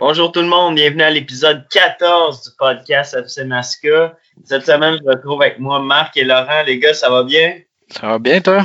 Bonjour 0.00 0.32
tout 0.32 0.40
le 0.40 0.46
monde, 0.46 0.76
bienvenue 0.76 1.02
à 1.02 1.10
l'épisode 1.10 1.68
14 1.68 2.42
du 2.42 2.56
podcast 2.56 3.14
FC 3.14 3.44
Masca. 3.44 4.16
Cette 4.46 4.64
semaine, 4.64 4.96
je 4.98 5.04
me 5.04 5.10
retrouve 5.10 5.42
avec 5.42 5.58
moi, 5.58 5.78
Marc 5.78 6.16
et 6.16 6.24
Laurent. 6.24 6.62
Les 6.66 6.78
gars, 6.78 6.94
ça 6.94 7.10
va 7.10 7.22
bien? 7.22 7.58
Ça 7.90 8.06
va 8.06 8.18
bien, 8.18 8.40
toi? 8.40 8.64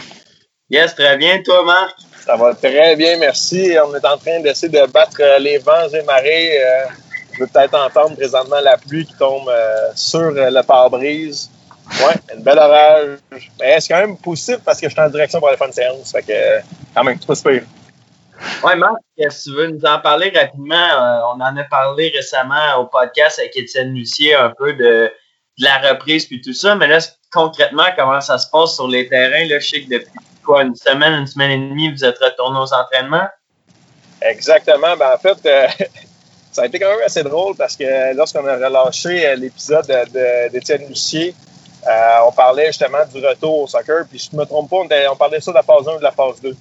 Yes, 0.69 0.95
très 0.95 1.17
bien. 1.17 1.41
Toi, 1.43 1.65
Marc? 1.65 1.93
Ça 2.25 2.37
va 2.37 2.55
très 2.55 2.95
bien, 2.95 3.17
merci. 3.17 3.75
On 3.85 3.93
est 3.93 4.05
en 4.05 4.17
train 4.17 4.39
d'essayer 4.39 4.71
de 4.71 4.89
battre 4.89 5.17
euh, 5.19 5.37
les 5.39 5.57
vents 5.57 5.89
et 5.93 6.03
marées. 6.03 6.57
Euh, 6.57 6.85
je 7.33 7.39
peux 7.39 7.47
peut-être 7.47 7.75
entendre 7.75 8.15
présentement 8.15 8.61
la 8.63 8.77
pluie 8.77 9.05
qui 9.05 9.13
tombe 9.15 9.49
euh, 9.49 9.89
sur 9.93 10.31
le 10.31 10.61
pare-brise. 10.61 11.51
Ouais, 11.99 12.15
une 12.33 12.43
belle 12.43 12.59
orage. 12.59 13.19
Mais 13.59 13.81
c'est 13.81 13.93
quand 13.93 13.99
même 13.99 14.17
positif 14.17 14.59
parce 14.63 14.79
que 14.79 14.87
je 14.87 14.93
suis 14.93 15.01
en 15.01 15.09
direction 15.09 15.39
pour 15.39 15.49
aller 15.49 15.57
faire 15.57 15.67
une 15.67 15.73
séance. 15.73 16.13
Fait 16.13 16.23
que, 16.23 16.65
quand 16.95 17.03
même, 17.03 17.17
c'est 17.19 17.27
pas 17.27 17.35
super. 17.35 17.61
Oui, 18.63 18.75
Marc, 18.77 18.95
si 19.29 19.49
tu 19.49 19.55
veux 19.55 19.67
nous 19.67 19.85
en 19.85 19.99
parler 19.99 20.31
rapidement, 20.35 20.75
euh, 20.75 21.19
on 21.33 21.41
en 21.41 21.55
a 21.57 21.63
parlé 21.63 22.11
récemment 22.15 22.77
au 22.79 22.85
podcast 22.85 23.39
avec 23.39 23.55
Étienne 23.55 23.93
Lucier 23.93 24.35
un 24.35 24.51
peu 24.57 24.73
de, 24.73 25.11
la 25.57 25.77
reprise 25.77 26.25
puis 26.25 26.41
tout 26.41 26.53
ça, 26.53 26.75
mais 26.75 26.87
là, 26.87 26.99
concrètement, 27.31 27.85
comment 27.95 28.19
ça 28.19 28.37
se 28.37 28.49
passe 28.49 28.75
sur 28.75 28.89
les 28.89 29.07
terrains? 29.07 29.45
Là, 29.47 29.59
je 29.59 29.69
sais 29.69 29.81
que 29.83 29.89
depuis 29.89 30.11
quoi, 30.43 30.63
une 30.63 30.75
semaine, 30.75 31.13
une 31.13 31.27
semaine 31.27 31.51
et 31.51 31.69
demie, 31.69 31.91
vous 31.91 32.03
êtes 32.03 32.17
retourné 32.17 32.59
aux 32.59 32.73
entraînements? 32.73 33.27
Exactement. 34.21 34.97
Ben, 34.97 35.13
en 35.13 35.17
fait, 35.17 35.37
euh, 35.45 35.67
ça 36.51 36.63
a 36.63 36.65
été 36.65 36.77
quand 36.77 36.89
même 36.89 37.05
assez 37.05 37.23
drôle 37.23 37.55
parce 37.55 37.77
que 37.77 38.13
lorsqu'on 38.15 38.45
a 38.45 38.55
relâché 38.55 39.27
euh, 39.27 39.35
l'épisode 39.35 39.85
d'Étienne 40.51 40.87
Lucier, 40.89 41.33
on 42.25 42.31
parlait 42.31 42.67
justement 42.67 43.05
du 43.13 43.25
retour 43.25 43.59
au 43.61 43.67
soccer. 43.67 44.05
Puis 44.09 44.19
je 44.19 44.35
ne 44.35 44.41
me 44.41 44.45
trompe 44.45 44.69
pas, 44.69 44.77
on, 44.77 45.11
on 45.11 45.15
parlait 45.15 45.39
ça 45.39 45.51
de 45.51 45.55
la 45.55 45.63
phase 45.63 45.87
1 45.87 45.93
ou 45.93 45.97
de 45.99 46.03
la 46.03 46.11
phase 46.11 46.41
2. 46.41 46.55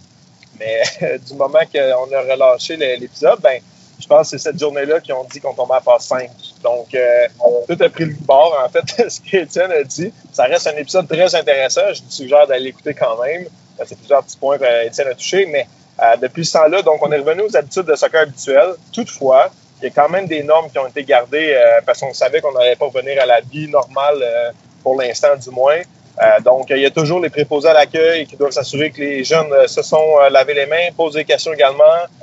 Mais 0.59 1.19
du 1.27 1.35
moment 1.35 1.61
qu'on 1.73 2.13
a 2.15 2.21
relâché 2.21 2.77
l'épisode, 2.77 3.41
ben, 3.41 3.61
je 4.01 4.07
pense 4.07 4.31
que 4.31 4.37
c'est 4.37 4.51
cette 4.51 4.59
journée-là 4.59 5.01
qu'ils 5.01 5.15
ont 5.15 5.25
dit 5.25 5.41
qu'on 5.41 5.55
tombait 5.55 5.75
à 5.75 5.81
phase 5.81 6.05
5. 6.05 6.31
Donc, 6.63 6.95
euh, 6.95 7.27
tout 7.69 7.83
a 7.83 7.89
pris 7.89 8.05
le 8.05 8.15
bord, 8.21 8.57
en 8.65 8.69
fait, 8.69 9.09
ce 9.11 9.21
qu'Étienne 9.21 9.73
a 9.73 9.83
dit. 9.83 10.13
Ça 10.33 10.45
reste 10.45 10.67
un 10.67 10.77
épisode 10.77 11.09
très 11.09 11.35
intéressant. 11.35 11.93
Je 11.93 12.03
vous 12.03 12.11
suggère 12.11 12.47
d'aller 12.47 12.65
l'écouter 12.65 12.95
quand 12.95 13.23
même. 13.23 13.47
C'est 13.85 13.97
plusieurs 13.97 14.23
petits 14.25 14.37
points 14.37 14.59
qu'Étienne 14.59 15.09
a 15.09 15.15
touchés. 15.15 15.47
Mais 15.47 15.67
euh, 16.03 16.17
depuis 16.17 16.45
ce 16.45 16.55
temps-là, 16.55 16.83
donc, 16.83 17.03
on 17.03 17.13
est 17.13 17.19
revenu 17.19 17.43
aux 17.43 17.57
habitudes 17.57 17.87
de 17.87 17.95
soccer 17.95 18.23
habituelles. 18.23 18.75
Toutefois, 18.93 19.51
il 19.81 19.85
y 19.85 19.87
a 19.89 19.91
quand 19.91 20.09
même 20.09 20.27
des 20.27 20.43
normes 20.43 20.71
qui 20.71 20.79
ont 20.79 20.87
été 20.87 21.05
gardées 21.05 21.55
euh, 21.55 21.81
parce 21.87 22.01
qu'on 22.01 22.13
savait 22.13 22.41
qu'on 22.41 22.53
n'allait 22.53 22.77
pas 22.77 22.87
revenir 22.87 23.23
à 23.23 23.27
la 23.27 23.41
vie 23.41 23.69
normale, 23.69 24.53
pour 24.83 25.01
l'instant 25.01 25.37
du 25.37 25.51
moins. 25.51 25.81
Euh, 26.23 26.41
donc, 26.41 26.71
il 26.71 26.79
y 26.79 26.87
a 26.87 26.91
toujours 26.91 27.21
les 27.21 27.31
préposés 27.31 27.69
à 27.69 27.73
l'accueil 27.73 28.27
qui 28.27 28.37
doivent 28.37 28.53
s'assurer 28.53 28.91
que 28.91 29.01
les 29.01 29.25
jeunes 29.25 29.53
euh, 29.53 29.67
se 29.67 29.83
sont 29.83 30.17
euh, 30.21 30.31
lavés 30.31 30.55
les 30.55 30.67
mains, 30.67 30.93
posent 30.97 31.15
des 31.15 31.25
questions 31.25 31.53
également, 31.53 31.83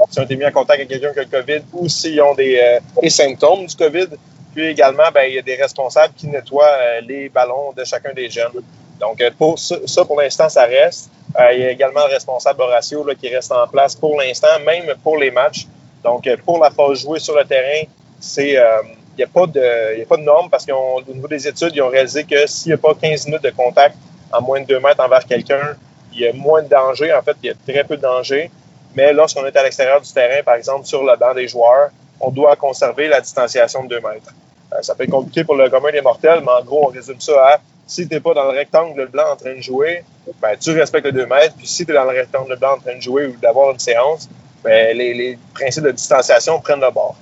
s'ils 0.10 0.22
ont 0.22 0.26
été 0.26 0.36
mis 0.38 0.46
en 0.46 0.52
contact 0.52 0.80
avec 0.80 0.88
quelqu'un 0.88 1.12
qui 1.12 1.20
a 1.20 1.24
le 1.24 1.44
COVID 1.44 1.62
ou 1.74 1.90
s'ils 1.90 2.22
ont 2.22 2.34
des, 2.34 2.80
symptômes 3.10 3.66
du 3.66 3.76
COVID. 3.76 4.08
Puis 4.54 4.68
également, 4.68 5.12
ben, 5.14 5.24
il 5.28 5.36
y 5.36 5.40
a 5.40 5.42
des 5.42 5.56
responsables 5.56 6.14
qui 6.16 6.28
nettoient 6.28 7.02
les 7.06 7.30
ballons 7.30 7.74
de 7.76 7.84
chacun 7.84 8.14
des 8.14 8.30
jeunes. 8.30 8.52
Donc, 9.00 9.22
pour 9.38 9.58
ça, 9.58 10.06
pour 10.06 10.20
l'instant, 10.20 10.48
ça 10.48 10.66
reste. 10.66 11.10
il 11.54 11.60
y 11.60 11.66
a 11.66 11.72
également 11.72 12.06
le 12.08 12.14
responsable 12.14 12.62
Horacio 12.62 13.06
là, 13.06 13.16
qui 13.16 13.34
reste 13.34 13.52
en 13.52 13.68
place 13.68 13.96
pour 13.96 14.20
l'instant, 14.20 14.60
même 14.66 14.94
pour 15.04 15.18
les 15.18 15.32
matchs. 15.32 15.68
Donc, 16.04 16.28
pour 16.46 16.62
la 16.62 16.70
phase 16.70 17.02
jouée 17.02 17.20
sur 17.20 17.36
le 17.36 17.46
terrain, 17.46 17.84
c'est 18.20 18.52
il 18.52 19.01
n'y 19.18 19.24
a, 19.24 19.28
pas 19.28 19.46
de, 19.46 20.02
a 20.02 20.06
pas 20.06 20.18
de 20.18 20.24
norme 20.24 20.50
parce 20.50 20.66
qu'au 20.66 21.02
niveau 21.08 21.28
des 21.28 21.48
études, 21.48 21.72
ils 21.74 21.82
ont 21.82 21.90
réalisé 21.90 22.24
que 22.24 22.48
s'il 22.48 22.70
n'y 22.70 22.74
a 22.74 22.78
pas 22.78 22.94
15 22.94 23.26
minutes 23.28 23.44
de 23.44 23.52
contact 23.52 23.96
en 24.32 24.42
moins 24.42 24.62
de 24.62 24.66
2 24.66 24.80
mètres 24.80 25.04
envers 25.04 25.26
quelqu'un, 25.26 25.76
il 26.14 26.20
y 26.20 26.28
a 26.28 26.34
moins 26.34 26.62
de 26.64 26.70
danger. 26.70 27.14
En 27.14 27.22
fait, 27.22 27.36
il 27.44 27.48
y 27.48 27.50
a 27.50 27.54
très 27.68 27.84
peu 27.84 27.98
de 27.98 28.02
danger. 28.02 28.50
Mais 28.96 29.14
lorsqu'on 29.14 29.46
est 29.46 29.56
à 29.56 29.64
l'extérieur 29.64 30.02
du 30.02 30.12
terrain, 30.12 30.44
par 30.44 30.56
exemple 30.56 30.86
sur 30.86 31.04
le 31.04 31.16
banc 31.18 31.34
des 31.34 31.48
joueurs, 31.48 31.90
on 32.20 32.30
doit 32.30 32.56
conserver 32.56 33.08
la 33.08 33.22
distanciation 33.22 33.84
de 33.84 33.90
2 33.90 33.96
mètres. 33.96 34.34
Euh, 34.74 34.82
ça 34.82 34.96
peut 34.96 35.04
être 35.04 35.12
compliqué 35.12 35.44
pour 35.44 35.56
le 35.56 35.70
commun 35.70 35.92
des 35.92 36.02
mortels, 36.02 36.42
mais 36.42 36.52
en 36.52 36.64
gros, 36.64 36.88
on 36.88 36.92
résume 36.92 37.20
ça 37.20 37.34
à 37.48 37.58
si 37.88 38.08
tu 38.08 38.14
n'es 38.14 38.22
pas 38.22 38.34
dans 38.34 38.44
le 38.44 38.58
rectangle 38.58 39.06
blanc 39.08 39.34
en 39.34 39.36
train 39.36 39.54
de 39.56 39.62
jouer, 39.62 40.06
ben, 40.42 40.56
tu 40.58 40.72
respectes 40.72 41.06
les 41.06 41.12
2 41.12 41.26
mètres. 41.26 41.56
Puis 41.58 41.68
si 41.68 41.86
tu 41.86 41.92
es 41.92 41.96
dans 41.96 42.04
le 42.04 42.18
rectangle 42.18 42.56
blanc 42.58 42.76
en 42.76 42.80
train 42.80 42.96
de 42.96 43.02
jouer 43.02 43.26
ou 43.28 43.36
d'avoir 43.42 43.72
une 43.72 43.80
séance, 43.80 44.30
ben, 44.64 44.96
les, 44.96 45.14
les 45.14 45.38
principes 45.54 45.84
de 45.84 45.92
distanciation 45.92 46.60
prennent 46.62 46.80
le 46.80 46.92
bord. 46.92 47.18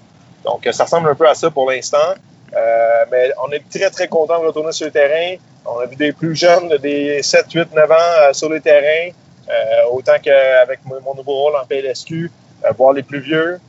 Donc, 0.49 0.67
ça 0.73 0.85
ressemble 0.85 1.09
un 1.09 1.15
peu 1.15 1.27
à 1.27 1.35
ça 1.35 1.51
pour 1.51 1.69
l'instant. 1.69 2.15
Euh, 2.55 3.05
mais 3.11 3.31
on 3.43 3.51
est 3.51 3.63
très, 3.69 3.89
très 3.89 4.07
content 4.07 4.41
de 4.41 4.47
retourner 4.47 4.71
sur 4.71 4.87
le 4.87 4.91
terrain. 4.91 5.35
On 5.65 5.79
a 5.79 5.85
vu 5.85 5.95
des 5.95 6.11
plus 6.11 6.35
jeunes, 6.35 6.69
des 6.77 7.21
7, 7.21 7.45
8, 7.51 7.75
9 7.75 7.91
ans 7.91 7.95
euh, 7.95 8.33
sur 8.33 8.49
le 8.49 8.59
terrain, 8.59 9.11
euh, 9.49 9.53
autant 9.91 10.17
qu'avec 10.21 10.79
mon 10.85 11.13
nouveau 11.13 11.33
rôle 11.33 11.55
en 11.55 11.65
PLSQ, 11.65 12.31
voir 12.77 12.93
les 12.93 13.03
plus 13.03 13.19
vieux. 13.19 13.59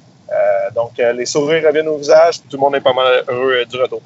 donc, 0.75 0.93
les 0.99 1.27
sourires 1.27 1.65
reviennent 1.67 1.89
au 1.89 1.99
visage, 1.99 2.39
tout 2.49 2.57
le 2.57 2.59
monde 2.59 2.77
est 2.77 2.81
pas 2.81 2.93
mal 2.93 3.25
heureux 3.29 3.65
du 3.65 3.77
retour. 3.81 4.03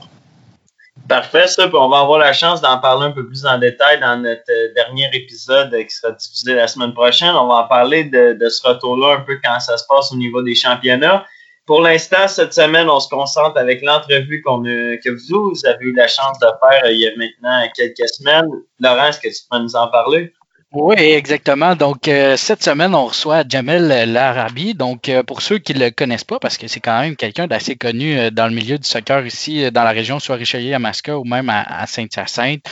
Parfait, 1.08 1.46
ça. 1.46 1.68
on 1.72 1.88
va 1.88 2.00
avoir 2.00 2.18
la 2.18 2.32
chance 2.32 2.60
d'en 2.62 2.78
parler 2.78 3.06
un 3.06 3.10
peu 3.10 3.26
plus 3.26 3.44
en 3.44 3.58
détail 3.58 4.00
dans 4.00 4.16
notre 4.16 4.74
dernier 4.74 5.08
épisode 5.12 5.70
qui 5.70 5.94
sera 5.94 6.12
diffusé 6.12 6.54
la 6.54 6.66
semaine 6.66 6.94
prochaine. 6.94 7.34
On 7.34 7.46
va 7.46 7.56
en 7.56 7.68
parler 7.68 8.04
de 8.04 8.48
ce 8.48 8.66
retour-là 8.66 9.16
un 9.16 9.20
peu 9.20 9.38
quand 9.42 9.60
ça 9.60 9.76
se 9.76 9.84
passe 9.86 10.12
au 10.12 10.16
niveau 10.16 10.42
des 10.42 10.54
championnats. 10.54 11.24
Pour 11.66 11.80
l'instant, 11.80 12.28
cette 12.28 12.52
semaine, 12.52 12.90
on 12.90 13.00
se 13.00 13.08
concentre 13.08 13.56
avec 13.56 13.80
l'entrevue 13.82 14.42
qu'on 14.42 14.62
que 14.62 15.28
vous 15.28 15.54
avez 15.64 15.86
eu 15.86 15.94
la 15.94 16.08
chance 16.08 16.38
de 16.38 16.46
faire 16.46 16.84
euh, 16.84 16.92
il 16.92 17.00
y 17.00 17.08
a 17.08 17.16
maintenant 17.16 17.66
quelques 17.74 18.08
semaines. 18.08 18.48
Laurent, 18.80 19.06
est-ce 19.06 19.20
que 19.20 19.28
tu 19.28 19.42
peux 19.50 19.58
nous 19.58 19.74
en 19.74 19.88
parler? 19.88 20.34
Oui, 20.76 20.96
exactement. 20.96 21.76
Donc, 21.76 22.08
euh, 22.08 22.36
cette 22.36 22.64
semaine, 22.64 22.96
on 22.96 23.06
reçoit 23.06 23.44
Jamel 23.48 24.10
Larabi. 24.12 24.74
Donc, 24.74 25.08
euh, 25.08 25.22
pour 25.22 25.40
ceux 25.40 25.58
qui 25.58 25.72
ne 25.72 25.78
le 25.78 25.90
connaissent 25.92 26.24
pas, 26.24 26.40
parce 26.40 26.58
que 26.58 26.66
c'est 26.66 26.80
quand 26.80 27.00
même 27.00 27.14
quelqu'un 27.14 27.46
d'assez 27.46 27.76
connu 27.76 28.18
euh, 28.18 28.30
dans 28.30 28.48
le 28.48 28.54
milieu 28.54 28.76
du 28.76 28.88
soccer 28.88 29.24
ici, 29.24 29.70
dans 29.70 29.84
la 29.84 29.92
région, 29.92 30.18
soit 30.18 30.34
Richelieu, 30.34 30.74
à 30.74 30.80
Masca 30.80 31.16
ou 31.16 31.22
même 31.22 31.48
à, 31.48 31.86
Saint-Hyacinthe, 31.86 32.64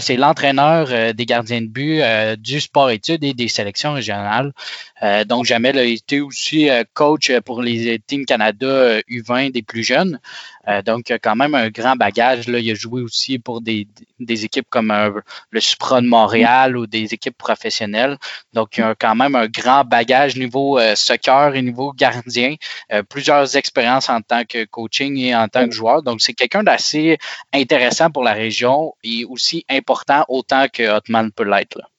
c'est 0.00 0.16
l'entraîneur 0.16 1.14
des 1.14 1.26
gardiens 1.26 1.60
de 1.60 1.66
but 1.66 2.02
du 2.38 2.60
sport-études 2.60 3.22
et 3.24 3.34
des 3.34 3.48
sélections 3.48 3.92
régionales. 3.92 4.52
donc, 5.26 5.44
Jamel 5.44 5.78
a 5.78 5.84
été 5.84 6.20
aussi 6.20 6.68
coach 6.94 7.32
pour 7.44 7.60
les 7.60 7.98
Team 7.98 8.24
Canada 8.24 9.00
U20 9.10 9.52
des 9.52 9.62
plus 9.62 9.82
jeunes. 9.82 10.20
Euh, 10.68 10.82
donc, 10.82 11.12
quand 11.22 11.36
même 11.36 11.54
un 11.54 11.68
grand 11.70 11.96
bagage. 11.96 12.48
Là. 12.48 12.58
Il 12.58 12.70
a 12.70 12.74
joué 12.74 13.02
aussi 13.02 13.38
pour 13.38 13.60
des, 13.60 13.86
des 14.20 14.44
équipes 14.44 14.66
comme 14.70 14.90
euh, 14.90 15.20
le 15.50 15.60
Supra 15.60 16.00
de 16.00 16.06
Montréal 16.06 16.76
ou 16.76 16.86
des 16.86 17.14
équipes 17.14 17.36
professionnelles. 17.36 18.16
Donc, 18.52 18.76
il 18.78 18.84
a 18.84 18.94
quand 18.94 19.14
même 19.14 19.34
un 19.34 19.48
grand 19.48 19.84
bagage 19.84 20.36
niveau 20.36 20.78
euh, 20.78 20.94
soccer 20.94 21.54
et 21.54 21.62
niveau 21.62 21.92
gardien. 21.92 22.54
plusieurs 23.08 23.56
expériences 23.56 24.08
en 24.08 24.20
tant 24.20 24.44
que 24.44 24.64
coaching 24.64 25.16
et 25.18 25.34
en 25.34 25.48
tant 25.48 25.66
que 25.66 25.74
joueur. 25.74 26.02
Donc, 26.02 26.20
c'est 26.20 26.34
quelqu'un 26.34 26.62
d'assez 26.62 27.18
intéressant 27.52 28.10
pour 28.10 28.22
la 28.22 28.32
région 28.32 28.94
et 29.02 29.24
aussi 29.24 29.64
important 29.68 30.24
autant 30.28 30.66
que 30.68 30.96
Hotman 30.96 31.30
peut 31.32 31.44
l'être. 31.44 31.91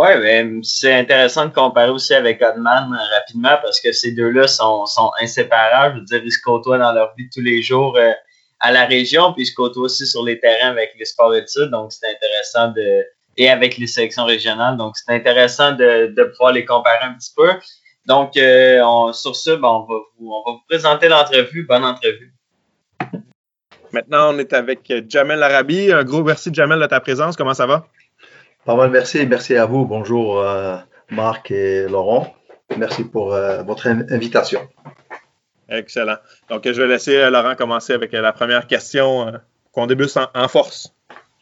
Oui, 0.00 0.08
mais 0.22 0.50
c'est 0.62 0.94
intéressant 0.94 1.44
de 1.44 1.52
comparer 1.52 1.90
aussi 1.90 2.14
avec 2.14 2.40
Hodman 2.40 2.90
euh, 2.90 3.14
rapidement 3.18 3.58
parce 3.62 3.78
que 3.82 3.92
ces 3.92 4.12
deux-là 4.12 4.48
sont, 4.48 4.86
sont, 4.86 5.10
inséparables. 5.20 5.96
Je 5.96 6.00
veux 6.00 6.06
dire, 6.06 6.22
ils 6.24 6.32
se 6.32 6.40
côtoient 6.42 6.78
dans 6.78 6.94
leur 6.94 7.14
vie 7.18 7.26
de 7.26 7.30
tous 7.30 7.42
les 7.42 7.60
jours 7.60 7.98
euh, 7.98 8.12
à 8.60 8.72
la 8.72 8.86
région, 8.86 9.34
puis 9.34 9.42
ils 9.42 9.46
se 9.46 9.54
côtoient 9.54 9.82
aussi 9.82 10.06
sur 10.06 10.24
les 10.24 10.40
terrains 10.40 10.70
avec 10.70 10.94
les 10.98 11.04
sports 11.04 11.34
études. 11.34 11.68
Donc, 11.70 11.92
c'est 11.92 12.06
intéressant 12.06 12.68
de. 12.68 13.04
Et 13.36 13.50
avec 13.50 13.76
les 13.76 13.86
sélections 13.86 14.24
régionales. 14.24 14.78
Donc, 14.78 14.96
c'est 14.96 15.12
intéressant 15.12 15.72
de, 15.72 16.14
de, 16.16 16.24
pouvoir 16.24 16.52
les 16.52 16.64
comparer 16.64 17.04
un 17.04 17.12
petit 17.12 17.34
peu. 17.36 17.50
Donc, 18.06 18.38
euh, 18.38 18.80
on, 18.82 19.12
sur 19.12 19.36
ce, 19.36 19.50
ben, 19.50 19.68
on, 19.68 19.80
va 19.80 19.96
vous, 20.18 20.32
on 20.32 20.50
va 20.50 20.52
vous 20.52 20.62
présenter 20.66 21.08
l'entrevue. 21.08 21.66
Bonne 21.66 21.84
entrevue. 21.84 22.32
Maintenant, 23.92 24.34
on 24.34 24.38
est 24.38 24.54
avec 24.54 24.90
Jamel 25.06 25.42
Arabi. 25.42 25.92
Un 25.92 26.04
gros 26.04 26.22
merci, 26.22 26.48
Jamel, 26.50 26.80
de 26.80 26.86
ta 26.86 27.00
présence. 27.00 27.36
Comment 27.36 27.52
ça 27.52 27.66
va? 27.66 27.84
Pas 28.66 28.76
mal, 28.76 28.90
merci. 28.90 29.26
Merci 29.26 29.56
à 29.56 29.64
vous. 29.64 29.86
Bonjour 29.86 30.38
euh, 30.38 30.76
Marc 31.10 31.50
et 31.50 31.88
Laurent. 31.88 32.34
Merci 32.76 33.04
pour 33.04 33.32
euh, 33.32 33.62
votre 33.62 33.86
invitation. 33.88 34.60
Excellent. 35.70 36.16
Donc, 36.50 36.70
je 36.70 36.82
vais 36.82 36.86
laisser 36.86 37.16
euh, 37.16 37.30
Laurent 37.30 37.54
commencer 37.54 37.94
avec 37.94 38.12
la 38.12 38.32
première 38.32 38.66
question 38.66 39.32
qu'on 39.72 39.86
débute 39.86 40.14
en, 40.34 40.48
force. 40.48 40.92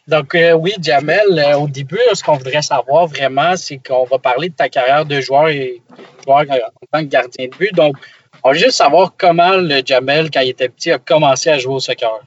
Donc, 0.07 0.37
oui, 0.61 0.75
Jamel, 0.81 1.27
au 1.59 1.67
début, 1.67 1.99
ce 2.15 2.23
qu'on 2.23 2.37
voudrait 2.37 2.63
savoir 2.63 3.09
vraiment, 3.09 3.57
c'est 3.57 3.79
qu'on 3.79 4.05
va 4.05 4.19
parler 4.19 4.51
de 4.51 4.55
ta 4.55 4.69
carrière 4.69 5.05
de 5.05 5.21
joueur 5.21 5.49
et 5.49 5.83
joueur 6.25 6.43
en 6.43 6.87
tant 6.93 7.01
que 7.01 7.11
gardien 7.11 7.49
de 7.49 7.57
but. 7.57 7.75
Donc, 7.75 7.97
on 8.45 8.53
va 8.53 8.55
juste 8.57 8.77
savoir 8.77 9.15
comment 9.19 9.57
le 9.57 9.83
Jamel, 9.85 10.31
quand 10.31 10.41
il 10.41 10.51
était 10.51 10.69
petit, 10.69 10.93
a 10.93 10.99
commencé 10.99 11.51
à 11.51 11.59
jouer 11.59 11.75
au 11.75 11.81
soccer. 11.81 12.21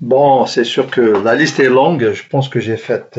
Bon, 0.00 0.46
c'est 0.46 0.64
sûr 0.64 0.88
que 0.88 1.00
la 1.00 1.34
liste 1.34 1.58
est 1.60 1.68
longue. 1.68 2.12
Je 2.12 2.22
pense 2.28 2.48
que 2.48 2.60
j'ai 2.60 2.76
fait 2.76 3.18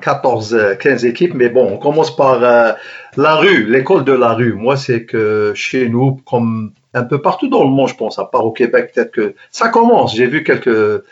14, 0.00 0.76
15 0.80 1.04
euh, 1.04 1.08
équipes, 1.08 1.34
mais 1.34 1.48
bon, 1.48 1.72
on 1.72 1.78
commence 1.78 2.14
par 2.14 2.42
euh, 2.42 2.72
la 3.16 3.36
rue, 3.36 3.64
l'école 3.64 4.04
de 4.04 4.12
la 4.12 4.32
rue. 4.32 4.54
Moi, 4.54 4.76
c'est 4.76 5.04
que 5.04 5.52
chez 5.54 5.88
nous, 5.88 6.20
comme 6.28 6.72
un 6.94 7.04
peu 7.04 7.20
partout 7.20 7.48
dans 7.48 7.62
le 7.62 7.70
monde, 7.70 7.88
je 7.88 7.94
pense, 7.94 8.18
à 8.18 8.24
part 8.24 8.44
au 8.44 8.52
Québec, 8.52 8.92
peut-être 8.94 9.12
que 9.12 9.34
ça 9.50 9.68
commence. 9.68 10.14
J'ai 10.14 10.26
vu 10.26 10.42
quelques 10.42 11.04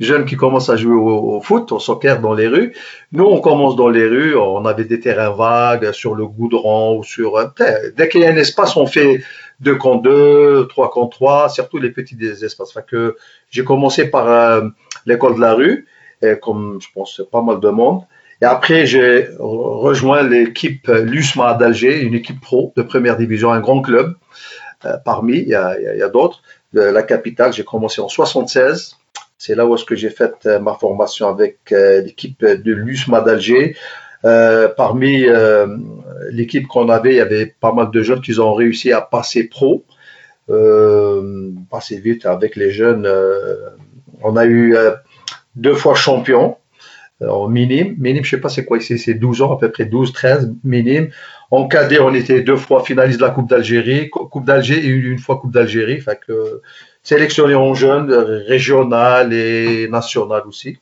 jeunes 0.00 0.24
qui 0.24 0.36
commencent 0.36 0.68
à 0.68 0.76
jouer 0.76 0.94
au, 0.94 1.40
foot, 1.40 1.72
au 1.72 1.78
soccer 1.78 2.20
dans 2.20 2.34
les 2.34 2.48
rues. 2.48 2.74
Nous, 3.12 3.24
on 3.24 3.40
commence 3.40 3.76
dans 3.76 3.88
les 3.88 4.06
rues, 4.06 4.36
on 4.36 4.64
avait 4.64 4.84
des 4.84 5.00
terrains 5.00 5.30
vagues 5.30 5.92
sur 5.92 6.14
le 6.14 6.26
goudron 6.26 6.98
ou 6.98 7.04
sur... 7.04 7.36
Euh, 7.36 7.46
dès 7.96 8.08
qu'il 8.08 8.22
y 8.22 8.24
a 8.24 8.30
un 8.30 8.36
espace, 8.36 8.76
on 8.76 8.86
fait 8.86 9.22
2 9.60 9.76
contre 9.76 10.02
2, 10.02 10.66
3 10.68 10.90
contre 10.90 11.16
3, 11.16 11.48
surtout 11.50 11.78
les 11.78 11.90
petits 11.90 12.18
espaces. 12.24 12.72
Fait 12.72 12.84
que 12.84 13.16
j'ai 13.50 13.64
commencé 13.64 14.10
par 14.10 14.62
l'école 15.06 15.36
de 15.36 15.40
la 15.40 15.54
rue, 15.54 15.86
comme 16.40 16.78
je 16.80 16.88
pense 16.94 17.22
pas 17.30 17.42
mal 17.42 17.60
de 17.60 17.68
monde. 17.68 18.02
Et 18.42 18.44
après, 18.44 18.86
j'ai 18.86 19.28
rejoint 19.38 20.22
l'équipe 20.22 20.88
l'USMA 20.88 21.54
d'Alger, 21.54 22.02
une 22.02 22.14
équipe 22.14 22.40
pro 22.40 22.72
de 22.76 22.82
première 22.82 23.16
division, 23.16 23.52
un 23.52 23.60
grand 23.60 23.80
club. 23.80 24.14
Euh, 24.84 24.96
parmi, 25.04 25.38
il 25.38 25.48
y 25.48 25.54
a, 25.54 26.08
d'autres. 26.08 26.42
La 26.72 27.02
capitale, 27.04 27.52
j'ai 27.52 27.64
commencé 27.64 28.00
en 28.00 28.08
76. 28.08 28.96
C'est 29.38 29.54
là 29.54 29.64
où 29.64 29.74
est-ce 29.74 29.84
que 29.84 29.94
j'ai 29.94 30.10
fait 30.10 30.34
euh, 30.46 30.58
ma 30.58 30.74
formation 30.74 31.28
avec 31.28 31.58
l'équipe 31.70 32.44
de 32.44 32.72
l'USMA 32.72 33.20
d'Alger. 33.20 33.76
Euh, 34.24 34.68
parmi 34.68 35.24
euh, 35.24 35.66
l'équipe 36.30 36.66
qu'on 36.68 36.88
avait, 36.88 37.10
il 37.10 37.16
y 37.16 37.20
avait 37.20 37.46
pas 37.46 37.72
mal 37.72 37.90
de 37.90 38.02
jeunes 38.02 38.20
qui 38.20 38.38
ont 38.38 38.54
réussi 38.54 38.92
à 38.92 39.00
passer 39.00 39.44
pro, 39.44 39.84
euh, 40.48 41.50
passer 41.70 41.98
vite 41.98 42.26
avec 42.26 42.54
les 42.56 42.70
jeunes. 42.70 43.08
on 44.22 44.36
a 44.36 44.46
eu 44.46 44.76
deux 45.56 45.74
fois 45.74 45.94
champion 45.94 46.56
en 47.28 47.48
minime. 47.48 47.94
Minime, 47.98 48.24
je 48.24 48.30
sais 48.30 48.40
pas 48.40 48.48
c'est 48.48 48.64
quoi 48.64 48.78
ici, 48.78 48.98
c'est 48.98 49.14
12 49.14 49.42
ans, 49.42 49.54
à 49.54 49.58
peu 49.58 49.70
près 49.70 49.84
12, 49.84 50.12
13 50.12 50.52
minime. 50.64 51.10
En 51.50 51.68
cadet, 51.68 52.00
on 52.00 52.14
était 52.14 52.40
deux 52.40 52.56
fois 52.56 52.82
finaliste 52.82 53.20
de 53.20 53.24
la 53.24 53.30
Coupe 53.30 53.48
d'Algérie, 53.48 54.08
Coupe 54.08 54.44
d'Alger 54.44 54.78
et 54.78 54.88
une 54.88 55.18
fois 55.18 55.36
Coupe 55.38 55.52
d'Algérie. 55.52 56.00
Fait 56.00 56.18
que 56.26 56.62
sélectionné 57.02 57.54
en 57.54 57.74
jeunes, 57.74 58.12
régional 58.12 59.32
et 59.32 59.88
national 59.88 60.42
aussi. 60.46 60.78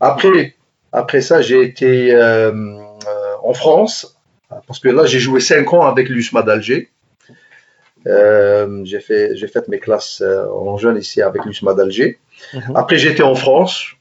Après, 0.00 0.54
après 0.92 1.20
ça, 1.20 1.42
j'ai 1.42 1.62
été 1.62 2.14
euh, 2.14 2.50
euh, 2.52 3.34
en 3.42 3.54
France, 3.54 4.18
parce 4.66 4.78
que 4.78 4.88
là, 4.88 5.06
j'ai 5.06 5.18
joué 5.18 5.40
5 5.40 5.72
ans 5.74 5.82
avec 5.82 6.08
l'USMA 6.08 6.42
d'Alger. 6.42 6.90
Euh, 8.06 8.82
j'ai 8.84 9.00
fait, 9.00 9.34
fait 9.34 9.68
mes 9.68 9.78
classes 9.78 10.22
en 10.22 10.76
jeune 10.76 10.98
ici 10.98 11.22
avec 11.22 11.44
l'USMA 11.44 11.74
d'Alger. 11.74 12.18
Mhm. 12.52 12.72
Après, 12.74 12.98
j'étais 12.98 13.22
en 13.22 13.34
France. 13.34 13.92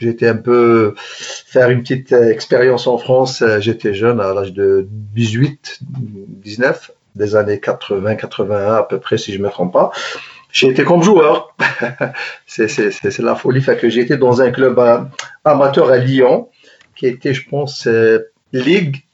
J'étais 0.00 0.28
un 0.28 0.36
peu 0.36 0.94
faire 0.96 1.70
une 1.70 1.82
petite 1.82 2.12
expérience 2.12 2.86
en 2.86 2.98
France. 2.98 3.44
J'étais 3.60 3.94
jeune 3.94 4.20
à 4.20 4.32
l'âge 4.34 4.52
de 4.52 4.86
18, 4.90 5.80
19, 5.80 6.90
des 7.16 7.36
années 7.36 7.60
80, 7.60 8.16
81 8.16 8.74
à 8.74 8.82
peu 8.82 8.98
près, 8.98 9.18
si 9.18 9.32
je 9.32 9.38
ne 9.38 9.44
me 9.44 9.50
trompe 9.50 9.72
pas. 9.72 9.92
J'ai 10.52 10.68
été 10.68 10.84
comme 10.84 11.02
joueur. 11.02 11.54
c'est 12.46 13.18
la 13.18 13.34
folie. 13.34 13.60
Fait 13.60 13.76
que 13.76 13.88
j'ai 13.88 14.00
été 14.00 14.16
dans 14.16 14.42
un 14.42 14.50
club 14.50 14.78
euh, 14.78 15.00
amateur 15.44 15.90
à 15.90 15.98
Lyon, 15.98 16.48
qui 16.96 17.06
était, 17.06 17.34
je 17.34 17.48
pense, 17.48 17.86
euh, 17.86 18.32
Ligue. 18.52 19.04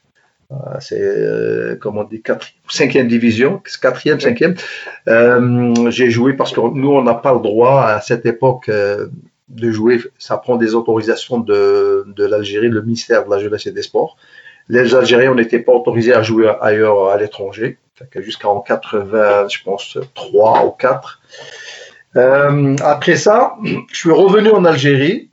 Euh, 0.52 0.56
c'est, 0.80 1.78
comment 1.80 2.02
on 2.02 2.04
dit, 2.04 2.22
4, 2.22 2.46
5e 2.70 3.08
division, 3.08 3.60
4e, 3.66 4.20
5e. 4.20 5.90
j'ai 5.90 6.10
joué 6.10 6.34
parce 6.34 6.52
que 6.52 6.60
nous, 6.60 6.92
on 6.92 7.02
n'a 7.02 7.14
pas 7.14 7.34
le 7.34 7.40
droit 7.40 7.82
à 7.82 8.00
cette 8.00 8.24
époque 8.26 8.70
de 9.48 9.70
jouer. 9.70 10.00
Ça 10.18 10.36
prend 10.36 10.56
des 10.56 10.74
autorisations 10.74 11.38
de, 11.38 12.04
de 12.06 12.24
l'Algérie, 12.24 12.68
le 12.68 12.82
ministère 12.82 13.24
de 13.24 13.30
la 13.30 13.38
Jeunesse 13.38 13.66
et 13.66 13.72
des 13.72 13.82
Sports. 13.82 14.16
Les 14.68 14.94
Algériens 14.94 15.34
n'étaient 15.34 15.60
pas 15.60 15.72
autorisés 15.72 16.12
à 16.12 16.22
jouer 16.22 16.52
ailleurs 16.60 17.08
à 17.08 17.16
l'étranger 17.16 17.78
jusqu'en 18.16 18.60
80, 18.60 19.48
je 19.48 19.62
pense, 19.64 19.98
3 20.14 20.66
ou 20.66 20.70
4. 20.70 21.20
Euh, 22.16 22.76
après 22.82 23.16
ça, 23.16 23.56
je 23.90 23.96
suis 23.96 24.10
revenu 24.10 24.50
en 24.50 24.64
Algérie. 24.64 25.30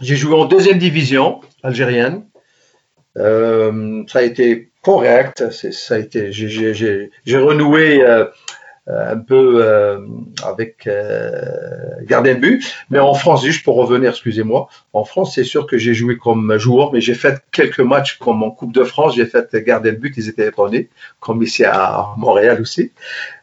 J'ai 0.00 0.16
joué 0.16 0.34
en 0.34 0.44
deuxième 0.44 0.78
division 0.78 1.40
algérienne. 1.62 2.26
Euh, 3.16 4.02
ça 4.08 4.18
a 4.18 4.22
été 4.22 4.70
correct. 4.82 5.42
J'ai 6.30 7.38
renoué 7.38 8.02
euh, 8.02 8.26
un 8.88 9.18
peu 9.18 9.64
euh, 9.64 9.98
avec 10.44 10.86
euh, 10.86 11.40
gardien 12.02 12.34
de 12.34 12.40
but. 12.40 12.74
Mais 12.90 12.98
en 12.98 13.14
France, 13.14 13.44
juste 13.44 13.64
pour 13.64 13.76
revenir, 13.76 14.10
excusez-moi, 14.10 14.68
en 14.92 15.04
France, 15.04 15.34
c'est 15.34 15.44
sûr 15.44 15.66
que 15.66 15.76
j'ai 15.76 15.92
joué 15.92 16.16
comme 16.16 16.56
joueur, 16.58 16.92
mais 16.92 17.00
j'ai 17.00 17.14
fait 17.14 17.42
quelques 17.50 17.80
matchs 17.80 18.18
comme 18.18 18.42
en 18.42 18.50
Coupe 18.50 18.72
de 18.72 18.84
France. 18.84 19.16
J'ai 19.16 19.26
fait 19.26 19.48
gardien 19.64 19.92
de 19.92 19.98
but, 19.98 20.14
ils 20.16 20.28
étaient 20.28 20.48
étonnés, 20.48 20.88
comme 21.18 21.42
ici 21.42 21.64
à 21.64 22.14
Montréal 22.16 22.60
aussi. 22.60 22.92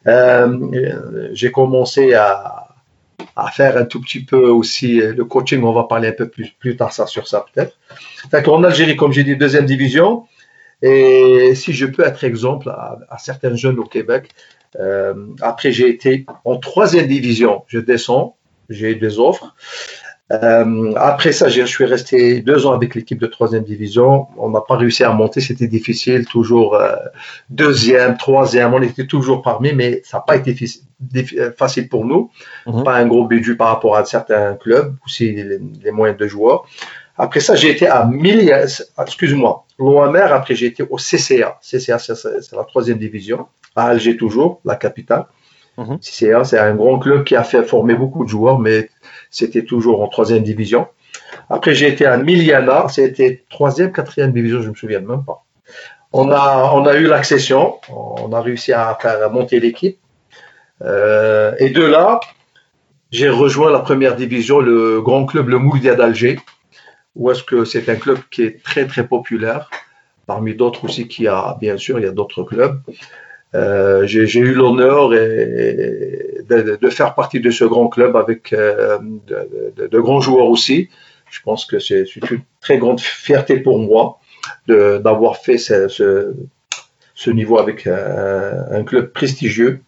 j'ai 0.05 1.51
commencé 1.51 2.13
à, 2.13 2.67
à 3.35 3.51
faire 3.51 3.77
un 3.77 3.85
tout 3.85 3.99
petit 3.99 4.23
peu 4.23 4.47
aussi 4.47 5.01
le 5.01 5.25
coaching. 5.25 5.61
On 5.63 5.73
va 5.73 5.83
parler 5.83 6.07
un 6.09 6.13
peu 6.13 6.29
plus, 6.29 6.51
plus 6.57 6.77
tard 6.77 6.93
ça, 6.93 7.05
sur 7.05 7.27
ça 7.27 7.45
peut-être. 7.53 7.77
En 8.49 8.63
Algérie, 8.63 8.95
comme 8.95 9.11
j'ai 9.11 9.25
dit, 9.25 9.35
deuxième 9.35 9.65
division. 9.65 10.25
Et 10.81 11.53
si 11.55 11.71
je 11.71 11.85
peux 11.85 12.05
être 12.05 12.23
exemple 12.25 12.69
à 12.69 13.17
certains 13.17 13.55
jeunes 13.55 13.79
au 13.79 13.85
Québec, 13.85 14.29
euh, 14.79 15.13
après, 15.41 15.71
j'ai 15.71 15.89
été 15.89 16.25
en 16.45 16.57
troisième 16.57 17.07
division. 17.07 17.63
Je 17.67 17.79
descends, 17.79 18.35
j'ai 18.69 18.91
eu 18.91 18.95
des 18.95 19.19
offres. 19.19 19.55
Euh, 20.31 20.93
après 20.95 21.31
ça, 21.31 21.49
je 21.49 21.63
suis 21.63 21.85
resté 21.85 22.41
deux 22.41 22.65
ans 22.65 22.71
avec 22.71 22.95
l'équipe 22.95 23.19
de 23.19 23.27
troisième 23.27 23.63
division. 23.63 24.27
On 24.37 24.49
n'a 24.49 24.61
pas 24.61 24.77
réussi 24.77 25.03
à 25.03 25.11
monter, 25.11 25.41
c'était 25.41 25.67
difficile, 25.67 26.25
toujours 26.25 26.75
euh, 26.75 26.95
deuxième, 27.49 28.17
troisième, 28.17 28.73
on 28.73 28.81
était 28.81 29.05
toujours 29.05 29.41
parmi, 29.41 29.73
mais 29.73 30.01
ça 30.05 30.17
n'a 30.17 30.21
pas 30.21 30.37
été 30.37 30.55
facile 31.57 31.89
pour 31.89 32.05
nous. 32.05 32.31
Mhm. 32.65 32.83
Pas 32.83 32.95
un 32.95 33.05
gros 33.05 33.25
budget 33.25 33.55
par 33.55 33.67
rapport 33.67 33.95
à 33.95 34.05
certains 34.05 34.55
clubs, 34.55 34.95
aussi 35.05 35.33
les, 35.33 35.91
moyens 35.91 36.17
de 36.17 36.27
joueurs. 36.27 36.65
Après 37.17 37.39
ça, 37.39 37.55
j'ai 37.55 37.69
été 37.69 37.87
à 37.87 38.05
Milliers, 38.05 38.65
excuse-moi, 38.99 39.65
l'OMR, 39.77 40.33
après 40.33 40.55
j'ai 40.55 40.67
été 40.67 40.83
au 40.83 40.97
CCA. 40.97 41.59
CCA, 41.61 41.99
c'est 41.99 42.51
la 42.53 42.63
troisième 42.63 42.97
division 42.97 43.47
à 43.75 43.85
Alger 43.87 44.17
toujours, 44.17 44.61
la 44.65 44.75
capitale. 44.75 45.25
Mhm. 45.77 45.97
C'est 46.01 46.59
un 46.59 46.75
grand 46.75 46.99
club 46.99 47.23
qui 47.23 47.35
a 47.35 47.43
fait 47.43 47.63
former 47.63 47.95
beaucoup 47.95 48.23
de 48.23 48.29
joueurs, 48.29 48.59
mais 48.59 48.89
c'était 49.31 49.63
toujours 49.63 50.01
en 50.03 50.07
troisième 50.07 50.43
division. 50.43 50.87
Après, 51.49 51.73
j'ai 51.73 51.87
été 51.87 52.05
à 52.05 52.17
Miliana, 52.17 52.87
c'était 52.89 53.43
troisième, 53.49 53.91
quatrième 53.91 54.31
division, 54.31 54.61
je 54.61 54.69
me 54.69 54.75
souviens 54.75 54.99
même 54.99 55.23
pas. 55.23 55.43
On 56.11 56.31
a, 56.31 56.71
on 56.73 56.85
a 56.85 56.95
eu 56.95 57.07
l'accession, 57.07 57.75
on 57.89 58.31
a 58.33 58.41
réussi 58.41 58.71
à 58.71 58.95
faire 59.01 59.31
monter 59.31 59.59
l'équipe. 59.59 59.97
Euh, 60.83 61.55
et 61.57 61.69
de 61.69 61.83
là, 61.83 62.19
j'ai 63.11 63.29
rejoint 63.29 63.71
la 63.71 63.79
première 63.79 64.15
division, 64.15 64.59
le 64.59 65.01
grand 65.01 65.25
club, 65.25 65.49
le 65.49 65.57
Moulia 65.57 65.95
d'Alger, 65.95 66.39
où 67.15 67.31
est-ce 67.31 67.43
que 67.43 67.65
c'est 67.65 67.89
un 67.89 67.95
club 67.95 68.19
qui 68.31 68.43
est 68.43 68.63
très 68.63 68.87
très 68.87 69.07
populaire, 69.07 69.69
parmi 70.25 70.55
d'autres 70.55 70.85
aussi 70.85 71.07
qui 71.07 71.27
a, 71.27 71.57
bien 71.59 71.77
sûr, 71.77 71.99
il 71.99 72.03
y 72.03 72.07
a 72.07 72.11
d'autres 72.11 72.43
clubs. 72.43 72.79
Euh, 73.55 74.07
j'ai 74.07 74.39
eu 74.39 74.53
l'honneur 74.53 75.09
de, 75.09 76.89
faire 76.89 77.13
partie 77.13 77.39
de 77.39 77.51
ce 77.51 77.65
grand 77.65 77.87
club 77.87 78.15
avec 78.15 78.51
euh, 78.51 78.97
de, 79.27 79.99
grands 79.99 80.21
joueurs 80.21 80.47
aussi. 80.47 80.89
Je 81.29 81.39
pense 81.41 81.65
que 81.65 81.79
c'est 81.79 82.15
une 82.15 82.41
très 82.61 82.77
grande 82.79 82.99
fierté 82.99 83.59
pour 83.59 83.79
moi 83.79 84.19
d'avoir 84.67 85.37
fait 85.37 85.57
ce, 85.57 86.33
niveau 87.27 87.59
avec 87.59 87.85
un, 87.85 88.65
un, 88.71 88.83
club 88.83 89.11
prestigieux 89.11 89.81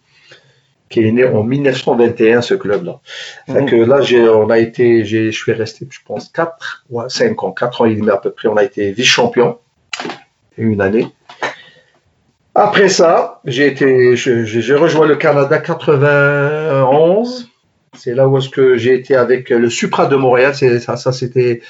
qui 0.88 1.06
est 1.06 1.12
né 1.12 1.24
en 1.24 1.42
1921, 1.42 2.42
ce 2.42 2.54
club-là. 2.54 3.00
Mmh. 3.48 3.66
que 3.66 3.76
là, 3.76 4.00
on 4.36 4.50
a 4.50 4.58
été, 4.58 5.04
je 5.04 5.30
suis 5.30 5.52
resté, 5.52 5.86
je 5.90 5.98
pense, 6.06 6.28
4 6.28 6.84
ou 6.90 7.00
5 7.08 7.42
ans, 7.42 7.52
4 7.52 7.80
ans 7.80 7.84
et 7.86 7.94
demi 7.94 8.10
à 8.10 8.16
peu 8.16 8.30
près. 8.30 8.48
On 8.48 8.56
a 8.56 8.64
été 8.64 8.92
vice-champion 8.92 9.58
une 10.56 10.80
année. 10.80 11.08
Après 12.54 12.88
ça, 12.88 13.40
j'ai 13.44 13.66
été, 13.66 14.16
j'ai 14.16 14.74
rejoint 14.74 15.06
le 15.06 15.16
Canada 15.16 15.58
91. 15.58 17.50
C'est 17.92 18.14
là 18.14 18.26
où 18.28 18.38
est-ce 18.38 18.48
que 18.48 18.78
j'ai 18.78 18.94
été 18.94 19.14
avec 19.14 19.50
le 19.50 19.68
Supra 19.68 20.06
de 20.06 20.16
Montréal. 20.16 20.54
C'est 20.54 20.80
ça, 20.80 20.96
ça 20.96 21.12
c'était 21.12 21.60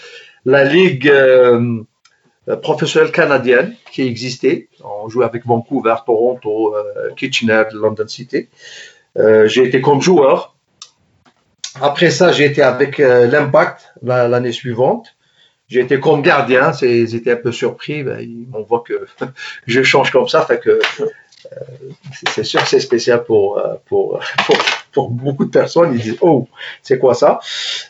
la 0.45 0.63
ligue 0.63 1.09
euh, 1.09 1.83
professionnelle 2.63 3.11
canadienne 3.11 3.75
qui 3.91 4.03
existait. 4.03 4.69
On 4.85 5.09
jouait 5.09 5.25
avec 5.25 5.45
Vancouver, 5.45 5.97
Toronto, 6.07 6.77
euh, 6.77 7.11
Kitchener, 7.17 7.65
London 7.73 8.07
City. 8.07 8.49
Euh, 9.19 9.49
j'ai 9.49 9.65
été 9.65 9.81
comme 9.81 10.01
joueur. 10.01 10.55
Après 11.81 12.11
ça, 12.11 12.33
j'ai 12.33 12.47
été 12.47 12.63
avec 12.63 13.01
euh, 13.01 13.27
l'Impact 13.27 13.93
l'année 14.03 14.53
suivante. 14.53 15.15
J'ai 15.69 15.81
été 15.81 15.99
comme 15.99 16.23
gardien, 16.23 16.73
ils 16.83 17.15
étaient 17.15 17.33
un 17.33 17.37
peu 17.37 17.53
surpris. 17.53 18.03
Ben, 18.03 18.47
on 18.53 18.63
voit 18.63 18.85
que 18.87 19.07
je 19.67 19.83
change 19.83 20.11
comme 20.11 20.29
ça, 20.29 20.47
euh, 20.51 20.81
c'est 22.35 22.45
sûr 22.45 22.63
que 22.63 22.69
c'est 22.69 22.81
spécial 22.81 23.25
pour, 23.25 23.63
pour, 23.87 24.21
pour, 24.47 24.57
pour, 24.97 25.11
beaucoup 25.11 25.45
de 25.45 25.51
personnes. 25.51 25.93
Ils 25.95 26.01
disent 26.01 26.19
Oh, 26.23 26.49
c'est 26.83 26.99
quoi 26.99 27.15
ça? 27.15 27.39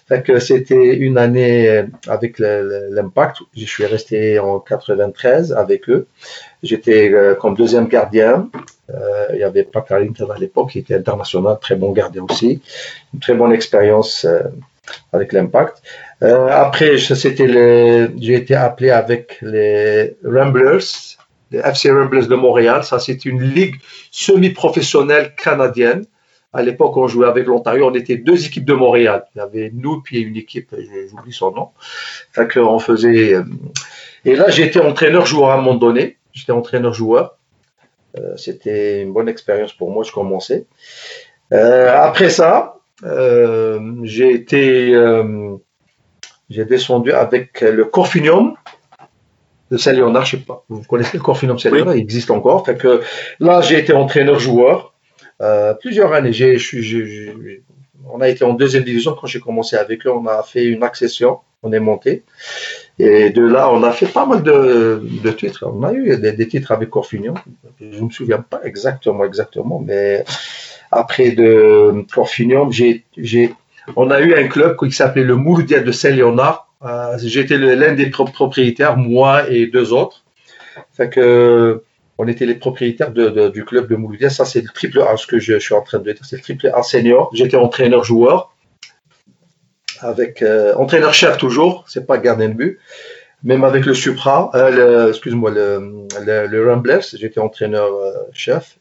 Fait 0.09 0.23
que 0.23 0.39
c'était 0.39 0.97
une 0.97 1.19
année 1.19 1.85
avec 2.09 2.39
l'Impact. 2.39 3.37
Je 3.57 3.65
suis 3.65 3.87
resté 3.87 4.39
en 4.39 4.59
93 4.59 5.53
avec 5.53 5.89
eux. 5.89 6.07
J'étais 6.63 7.11
euh, 7.13 7.35
comme 7.35 7.55
deuxième 7.55 7.87
gardien. 7.87 8.49
Euh, 8.91 9.27
il 9.35 9.39
y 9.39 9.45
avait 9.45 9.63
Pat 9.63 9.87
Carrington 9.87 10.29
à 10.31 10.39
l'époque, 10.39 10.71
qui 10.71 10.81
était 10.81 10.95
international, 10.95 11.59
très 11.61 11.77
bon 11.77 11.93
gardien 11.93 12.25
aussi. 12.29 12.61
Une 13.15 13.21
très 13.21 13.35
bonne 13.35 13.53
expérience 13.53 14.27
avec 15.13 15.33
l'Impact. 15.33 15.83
Euh, 16.23 16.49
après, 16.49 16.99
c'était 16.99 18.09
j'ai 18.19 18.35
été 18.35 18.55
appelé 18.55 18.91
avec 18.91 19.39
les 19.43 20.17
Ramblers 20.25 21.17
les 21.53 21.61
FC 21.61 21.91
Rebels 21.91 22.27
de 22.27 22.35
Montréal. 22.35 22.83
Ça, 22.85 22.99
c'est 22.99 23.25
une 23.25 23.43
ligue 23.43 23.77
semi-professionnelle 24.11 25.33
canadienne. 25.37 26.05
À 26.57 26.63
l'époque, 26.63 26.97
on 26.97 27.07
jouait 27.07 27.27
avec 27.27 27.47
l'Ontario. 27.47 27.87
On 27.87 27.95
était 27.95 28.17
deux 28.17 28.47
équipes 28.47 28.65
de 28.65 28.73
Montréal. 28.73 29.27
Il 29.35 29.39
y 29.39 29.41
avait 29.43 29.71
nous, 29.75 30.01
puis 30.01 30.21
une 30.21 30.37
équipe, 30.37 30.75
j'oublie 31.11 31.33
son 31.33 31.51
nom. 31.51 31.69
Fait 32.33 32.51
qu'on 32.51 32.79
faisait. 32.79 33.35
Euh, 33.35 33.45
et 34.25 34.35
là, 34.35 34.49
j'étais 34.49 34.81
entraîneur-joueur 34.81 35.51
à 35.51 35.55
un 35.55 35.57
moment 35.59 35.75
donné. 35.75 36.17
J'étais 36.33 36.53
entraîneur-joueur. 36.53 37.37
Euh, 38.19 38.35
c'était 38.39 39.03
une 39.03 39.13
bonne 39.13 39.29
expérience 39.29 39.75
pour 39.75 39.91
moi. 39.91 40.03
Je 40.03 40.13
commençais. 40.13 40.65
Euh, 41.53 41.95
après 41.95 42.31
ça, 42.31 42.79
j'ai 43.03 44.33
été. 44.33 44.95
j'ai 46.49 46.65
descendu 46.65 47.13
avec 47.13 47.61
le 47.61 47.85
Corfinium 47.85 48.55
de 49.71 49.77
Saint-Léonard, 49.77 50.25
je 50.25 50.37
sais 50.37 50.43
pas. 50.43 50.65
Vous 50.71 50.83
connaissez 50.85 51.19
le 51.19 51.23
Corfinum 51.23 51.59
Saint-Léonard, 51.59 51.97
il 51.97 52.01
existe 52.01 52.31
encore. 52.31 52.65
Fait 52.65 52.77
que 52.77 53.03
là, 53.41 53.61
j'ai 53.61 53.79
été 53.79 53.93
entraîneur-joueur 53.93 54.95
plusieurs 55.81 56.13
années. 56.13 56.33
J'ai, 56.33 56.59
on 58.09 58.21
a 58.21 58.29
été 58.29 58.45
en 58.45 58.55
deuxième 58.55 58.85
division 58.85 59.17
quand 59.19 59.27
j'ai 59.27 59.41
commencé 59.41 59.77
avec 59.77 60.07
eux. 60.07 60.11
On 60.11 60.27
a 60.27 60.43
fait 60.43 60.65
une 60.65 60.83
accession, 60.83 61.39
on 61.63 61.73
est 61.73 61.81
monté. 61.81 62.23
Et 62.99 63.31
de 63.31 63.43
là, 63.43 63.71
on 63.71 63.83
a 63.83 63.93
fait 63.93 64.07
pas 64.07 64.25
mal 64.25 64.43
de, 64.43 65.03
de 65.23 65.31
titres. 65.31 65.71
On 65.71 65.83
a 65.83 65.93
eu 65.93 66.17
des, 66.17 66.49
titres 66.49 66.73
avec 66.73 66.91
Corfinium. 66.91 67.35
Je 67.81 67.99
ne 67.99 68.05
me 68.07 68.11
souviens 68.11 68.39
pas 68.39 68.61
exactement, 68.65 69.25
exactement, 69.25 69.83
mais 69.85 70.25
après 70.91 71.33
de 71.33 72.05
Corfinium, 72.13 72.73
j'ai, 72.73 73.05
j'ai, 73.17 73.53
on 73.97 74.11
a 74.11 74.21
eu 74.21 74.35
un 74.35 74.49
club 74.49 74.77
qui 74.79 74.93
s'appelait 74.93 75.25
le 75.25 75.37
Mouloudia 75.37 75.81
de 75.81 75.93
Saint-Léonard 75.93 76.67
euh, 76.85 77.17
j'étais 77.19 77.57
l'un 77.57 77.95
des 77.95 78.11
propriétaires, 78.11 78.97
moi 78.97 79.49
et 79.51 79.67
deux 79.67 79.93
autres. 79.93 80.25
Fait 80.93 81.09
que 81.09 81.83
on 82.19 82.27
était 82.29 82.47
les 82.47 82.55
propriétaires 82.55 83.11
du 83.11 83.65
club 83.65 83.89
de 83.89 83.97
Mouloudia. 83.97 84.31
Ça, 84.31 84.45
c'est 84.45 84.63
le 84.63 84.69
triple 84.69 85.01
A, 85.03 85.17
ce 85.17 85.27
que 85.27 85.39
je, 85.39 85.59
suis 85.59 85.75
en 85.75 85.83
train 85.83 85.99
de 85.99 86.13
dire. 86.13 86.23
C'est 86.23 86.37
le 86.37 86.43
triple 86.43 86.71
A 86.75 86.83
senior. 86.83 87.31
J'étais 87.35 87.57
entraîneur-joueur. 87.57 88.53
Avec 90.01 90.43
euh, 90.43 90.75
entraîneur-chef 90.75 91.39
toujours, 91.39 91.85
c'est 91.89 92.07
pas 92.07 92.19
gardien 92.19 92.49
de 92.49 92.55
but. 92.55 92.79
Même 93.45 93.65
avec 93.65 93.87
le 93.87 93.95
Supra, 93.95 94.51
euh, 94.55 95.09
excuse-moi, 95.11 95.51
le, 95.51 96.07
le, 96.25 96.69
Ramblers, 96.69 97.01
j'étais 97.15 97.39
entraîneur-chef. 97.39 98.79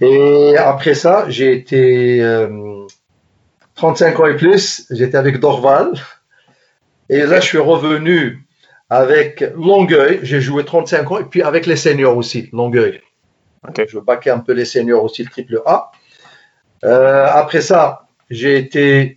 et 0.00 0.56
après 0.56 0.94
ça, 0.94 1.26
j'ai 1.28 1.52
été 1.52 2.22
35 3.76 4.20
ans 4.20 4.26
et 4.26 4.36
plus, 4.36 4.86
j'étais 4.90 5.16
avec 5.16 5.40
Dorval. 5.40 5.92
Et 7.08 7.20
là, 7.24 7.40
je 7.40 7.46
suis 7.46 7.58
revenu 7.58 8.44
avec 8.90 9.44
Longueuil. 9.56 10.20
J'ai 10.22 10.40
joué 10.40 10.64
35 10.64 11.10
ans. 11.12 11.18
Et 11.20 11.24
puis 11.24 11.42
avec 11.42 11.66
les 11.66 11.76
seniors 11.76 12.16
aussi, 12.16 12.50
Longueuil. 12.52 13.00
Je 13.88 13.98
baquais 13.98 14.30
un 14.30 14.40
peu 14.40 14.52
les 14.52 14.64
seniors 14.64 15.04
aussi, 15.04 15.22
le 15.22 15.30
triple 15.30 15.62
A. 15.64 15.92
Euh, 16.84 17.26
après 17.30 17.60
ça, 17.60 18.08
j'ai 18.30 18.56
été 18.56 19.14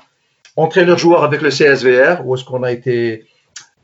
entraîneur-joueur 0.55 1.23
avec 1.23 1.41
le 1.41 1.49
CSVR, 1.49 2.25
où 2.25 2.35
est-ce 2.35 2.43
qu'on 2.43 2.63
a 2.63 2.71
été 2.71 3.25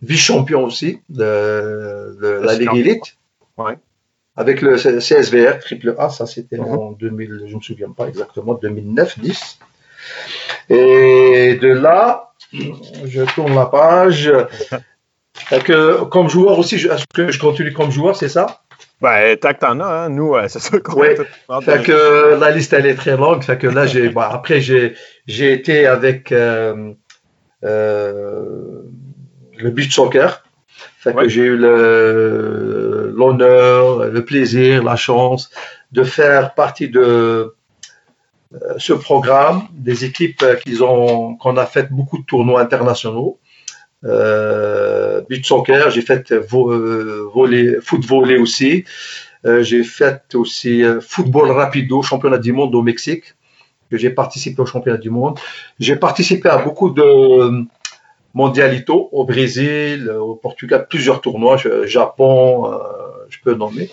vice-champion 0.02 0.64
aussi 0.66 1.02
de, 1.10 2.40
la 2.44 2.56
Ligue 2.56 2.76
Elite. 2.76 3.18
Avec 4.36 4.62
le 4.62 4.78
CSVR, 4.78 5.60
triple 5.60 5.96
A, 5.98 6.10
ça 6.10 6.26
c'était 6.26 6.58
mhm. 6.58 6.66
en 6.66 6.92
2000, 6.92 7.44
je 7.46 7.52
ne 7.52 7.56
me 7.56 7.62
souviens 7.62 7.92
pas 7.92 8.08
exactement, 8.08 8.54
2009-10. 8.54 9.58
Et 10.70 11.56
de 11.56 11.68
là, 11.68 12.32
je 12.54 13.34
tourne 13.34 13.56
la 13.56 13.66
page. 13.66 14.32
que, 15.64 16.04
comme 16.06 16.30
joueur 16.30 16.60
aussi, 16.60 16.76
est-ce 16.76 17.06
que 17.14 17.32
je 17.32 17.40
continue 17.40 17.74
comme 17.74 17.92
joueur, 17.92 18.16
c'est 18.16 18.30
ça? 18.30 18.62
Ben, 19.02 19.38
tant 19.38 19.54
que 19.54 19.60
t'en 19.60 19.80
as, 19.80 19.86
hein, 19.86 20.10
nous, 20.10 20.36
c'est 20.48 20.60
ça 20.60 20.80
qu'on 20.80 21.00
ouais. 21.00 21.16
Fait 21.62 21.84
que 21.84 22.38
la 22.40 22.52
liste, 22.52 22.74
elle 22.74 22.86
est 22.86 22.96
très 22.96 23.16
longue. 23.16 23.44
Fait 23.44 23.58
que 23.58 23.68
là, 23.68 23.86
j'ai, 23.86 24.12
après, 24.16 24.62
j'ai, 24.62 24.96
j'ai 25.28 25.54
été 25.54 25.86
avec 25.86 26.32
euh, 26.32 26.94
euh, 27.64 28.82
le 29.58 29.70
beach 29.70 29.96
soccer. 29.96 30.44
Fait 31.00 31.14
que 31.14 31.30
j'ai 31.30 31.44
eu 31.44 31.56
le, 31.56 33.14
l'honneur, 33.16 34.06
le 34.06 34.26
plaisir, 34.26 34.84
la 34.84 34.98
chance 34.98 35.50
de 35.94 36.04
faire 36.04 36.54
partie 36.54 36.90
de 36.90 37.56
euh, 38.54 38.58
ce 38.78 38.92
programme, 38.92 39.68
des 39.72 40.04
équipes 40.04 40.44
qu'ils 40.62 40.84
ont, 40.84 41.36
qu'on 41.36 41.56
a 41.56 41.66
fait 41.66 41.90
beaucoup 41.90 42.18
de 42.18 42.26
tournois 42.26 42.62
internationaux. 42.62 43.40
Euh, 44.06 45.22
beach 45.30 45.48
soccer, 45.48 45.90
j'ai 45.92 46.02
fait 46.02 46.32
vo 46.34 47.30
volley, 47.34 47.78
foot 47.82 48.06
volley 48.06 48.38
aussi. 48.38 48.86
Euh, 49.46 49.64
j'ai 49.64 49.84
fait 49.84 50.36
aussi 50.36 50.84
euh, 50.84 51.00
football 51.00 51.52
rapido, 51.52 52.02
championnat 52.02 52.38
du 52.38 52.52
monde 52.52 52.76
au 52.76 52.82
Mexique. 52.82 53.36
J'ai 53.92 54.10
participé 54.10 54.62
au 54.62 54.66
championnat 54.66 54.98
du 54.98 55.10
monde. 55.10 55.40
J'ai 55.80 55.96
participé 55.96 56.50
à 56.50 56.58
beaucoup 56.58 56.92
de 56.92 57.66
mondialitos 58.34 59.10
au 59.12 59.24
Brésil, 59.26 60.12
au 60.12 60.36
Portugal, 60.36 60.86
plusieurs 60.88 61.22
tournois, 61.22 61.58
Japon, 61.86 62.72
euh, 62.72 62.78
je 63.30 63.38
peux 63.44 63.56
nommer. 63.56 63.90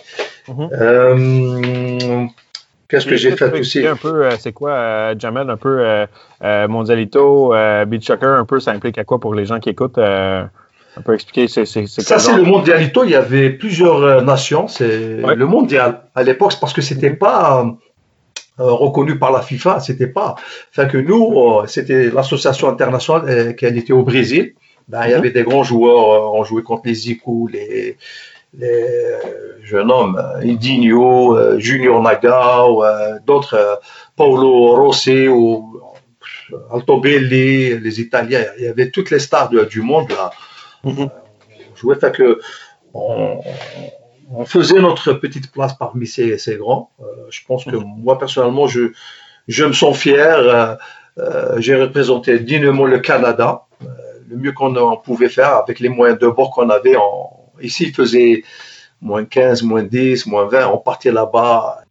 Mm 0.47 0.53
-hmm. 0.53 2.29
Qu'est-ce 2.89 3.05
que 3.05 3.17
j'ai 3.17 3.35
fait 3.35 3.51
aussi? 3.59 3.85
Un 3.85 3.95
peu, 3.95 4.25
euh, 4.25 4.31
c'est 4.39 4.53
quoi, 4.53 4.71
euh, 4.71 5.15
Jamel, 5.17 5.49
un 5.49 5.57
peu 5.57 5.79
euh, 6.41 6.67
Mondialito, 6.67 7.53
Beach 7.87 8.05
Soccer, 8.05 8.29
un 8.29 8.45
peu, 8.45 8.59
ça 8.59 8.71
implique 8.71 8.97
à 8.97 9.03
quoi 9.03 9.19
pour 9.19 9.33
les 9.33 9.45
gens 9.45 9.59
qui 9.59 9.69
écoutent? 9.69 9.99
un 9.99 11.01
peu 11.03 11.13
expliquer, 11.13 11.47
c'est 11.47 11.65
Ça, 11.65 12.17
c'est 12.17 12.35
le 12.35 12.43
Mondialito. 12.43 13.03
Il 13.03 13.11
y 13.11 13.15
avait 13.15 13.51
plusieurs 13.51 14.23
nations. 14.23 14.67
C'est 14.67 15.17
le 15.21 15.45
mondial. 15.45 16.01
À 16.15 16.23
l'époque, 16.23 16.53
c'est 16.53 16.59
parce 16.59 16.73
que 16.73 16.81
c'était 16.81 17.11
pas 17.11 17.65
reconnu 18.57 19.19
par 19.19 19.31
la 19.31 19.41
FIFA. 19.41 19.79
C'était 19.79 20.07
pas. 20.07 20.35
Fait 20.71 20.89
que 20.89 20.97
nous, 20.97 21.67
c'était 21.67 22.09
l'association 22.09 22.69
internationale 22.69 23.55
qui 23.55 23.65
était 23.65 23.93
au 23.93 24.03
Brésil. 24.03 24.53
Ben, 24.87 25.01
il 25.03 25.09
y 25.09 25.13
mhm. 25.13 25.19
avait 25.19 25.31
des 25.31 25.43
grands 25.43 25.63
joueurs. 25.63 26.33
on 26.33 26.43
jouait 26.45 26.63
contre 26.63 26.83
les 26.85 27.11
Ico, 27.11 27.47
les 27.51 27.97
les 28.53 29.15
jeunes 29.63 29.91
hommes, 29.91 30.21
Indinho, 30.41 31.37
euh, 31.37 31.59
Junior 31.59 32.01
Nagao, 32.01 32.83
euh, 32.83 33.19
d'autres, 33.25 33.55
euh, 33.55 33.75
Paolo 34.15 34.75
Rossi 34.75 35.27
ou 35.27 35.81
Altobelli, 36.71 37.77
les 37.77 38.01
Italiens, 38.01 38.45
il 38.57 38.63
y 38.63 38.67
avait 38.67 38.89
toutes 38.89 39.11
les 39.11 39.19
stars 39.19 39.49
du 39.49 39.81
monde 39.81 40.09
là. 40.09 40.31
Mm-hmm. 40.85 41.09
On 41.09 41.75
jouait, 41.75 41.95
fait 41.95 42.15
que 42.15 42.39
on, 42.93 43.41
faisait 44.45 44.79
notre 44.79 45.13
petite 45.13 45.51
place 45.51 45.73
parmi 45.77 46.07
ces, 46.07 46.37
ces 46.37 46.55
grands. 46.55 46.91
je 47.29 47.41
pense 47.45 47.65
que 47.65 47.71
mm-hmm. 47.71 48.01
moi 48.03 48.17
personnellement, 48.17 48.67
je, 48.67 48.91
je 49.47 49.65
me 49.65 49.73
sens 49.73 49.97
fier. 49.97 50.77
J'ai 51.57 51.75
représenté 51.75 52.39
dignement 52.39 52.85
le 52.85 52.99
Canada, 52.99 53.63
le 54.29 54.37
mieux 54.37 54.51
qu'on 54.53 54.97
pouvait 54.97 55.29
faire 55.29 55.55
avec 55.55 55.79
les 55.79 55.89
moyens 55.89 56.19
de 56.19 56.27
bord 56.27 56.51
qu'on 56.51 56.69
avait 56.69 56.95
en, 56.95 57.36
Ici, 57.61 57.85
il 57.87 57.93
faisait 57.93 58.43
moins 59.01 59.25
15, 59.25 59.63
moins 59.63 59.83
10, 59.83 60.25
moins 60.27 60.47
20. 60.47 60.67
On 60.67 60.77
partait 60.77 61.11
là-bas, 61.11 61.81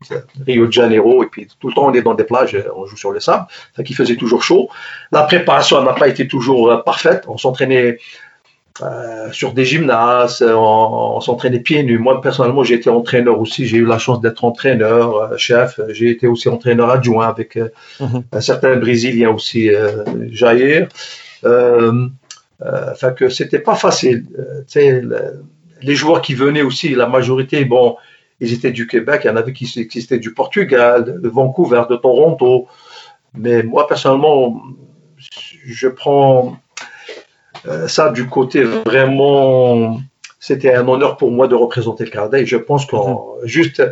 Rio 0.46 0.66
de 0.66 0.72
Janeiro, 0.72 1.22
et 1.22 1.26
puis 1.26 1.46
tout 1.60 1.68
le 1.68 1.74
temps 1.74 1.86
on 1.86 1.94
est 1.94 2.02
dans 2.02 2.14
des 2.14 2.24
plages, 2.24 2.56
on 2.74 2.86
joue 2.86 2.96
sur 2.96 3.12
le 3.12 3.20
sable. 3.20 3.46
Ça 3.76 3.82
qui 3.82 3.94
faisait 3.94 4.16
toujours 4.16 4.42
chaud. 4.42 4.68
La 5.12 5.22
préparation 5.22 5.82
n'a 5.82 5.92
pas 5.92 6.08
été 6.08 6.26
toujours 6.26 6.70
euh, 6.70 6.78
parfaite. 6.78 7.24
On 7.28 7.38
s'entraînait 7.38 7.98
euh, 8.82 9.30
sur 9.32 9.54
des 9.54 9.64
gymnases, 9.64 10.42
on, 10.46 11.20
s'entraînait 11.20 11.60
pieds 11.60 11.82
nus. 11.82 11.98
Moi, 11.98 12.20
personnellement, 12.20 12.64
j'ai 12.64 12.74
été 12.74 12.90
entraîneur 12.90 13.40
aussi. 13.40 13.66
J'ai 13.66 13.78
eu 13.78 13.86
la 13.86 13.98
chance 13.98 14.20
d'être 14.20 14.44
entraîneur, 14.44 15.16
euh, 15.16 15.36
chef. 15.36 15.80
J'ai 15.90 16.10
été 16.10 16.26
aussi 16.26 16.48
entraîneur 16.48 16.90
adjoint 16.90 17.28
avec 17.28 17.56
mhm. 18.00 18.24
un 18.32 18.40
certain 18.40 18.76
Brésilien 18.76 19.30
aussi, 19.30 19.70
Jair. 20.30 20.88
Euh, 21.44 23.12
que 23.16 23.28
c'était 23.28 23.58
pas 23.58 23.74
facile. 23.74 24.26
Les 25.82 25.94
joueurs 25.94 26.22
qui 26.22 26.34
venaient 26.34 26.62
aussi, 26.62 26.94
la 26.94 27.06
majorité, 27.06 27.64
bon, 27.64 27.96
ils 28.40 28.52
étaient 28.52 28.72
du 28.72 28.86
Québec, 28.86 29.22
il 29.24 29.28
y 29.28 29.30
en 29.30 29.36
avait 29.36 29.52
qui, 29.52 29.88
étaient 29.94 30.18
du 30.18 30.34
Portugal, 30.34 31.20
de 31.20 31.28
Vancouver, 31.28 31.82
de 31.88 31.96
Toronto. 31.96 32.66
Mais 33.34 33.62
moi, 33.62 33.86
personnellement, 33.86 34.62
je 35.18 35.88
prends 35.88 36.56
euh, 37.66 37.88
ça 37.88 38.10
du 38.10 38.26
côté 38.26 38.62
vraiment. 38.62 40.00
C'était 40.38 40.74
un 40.74 40.86
honneur 40.86 41.16
pour 41.16 41.32
moi 41.32 41.48
de 41.48 41.54
représenter 41.54 42.04
le 42.04 42.10
Canada 42.10 42.38
et 42.38 42.46
je 42.46 42.56
pense 42.56 42.86
qu'on 42.86 43.40
mhm. 43.40 43.46
juste 43.46 43.82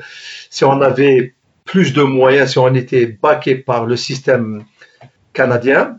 si 0.50 0.64
on 0.64 0.80
avait 0.82 1.34
plus 1.64 1.92
de 1.92 2.02
moyens, 2.02 2.52
si 2.52 2.58
on 2.58 2.72
était 2.74 3.06
baqué 3.06 3.56
par 3.56 3.86
le 3.86 3.96
système 3.96 4.64
canadien, 5.32 5.98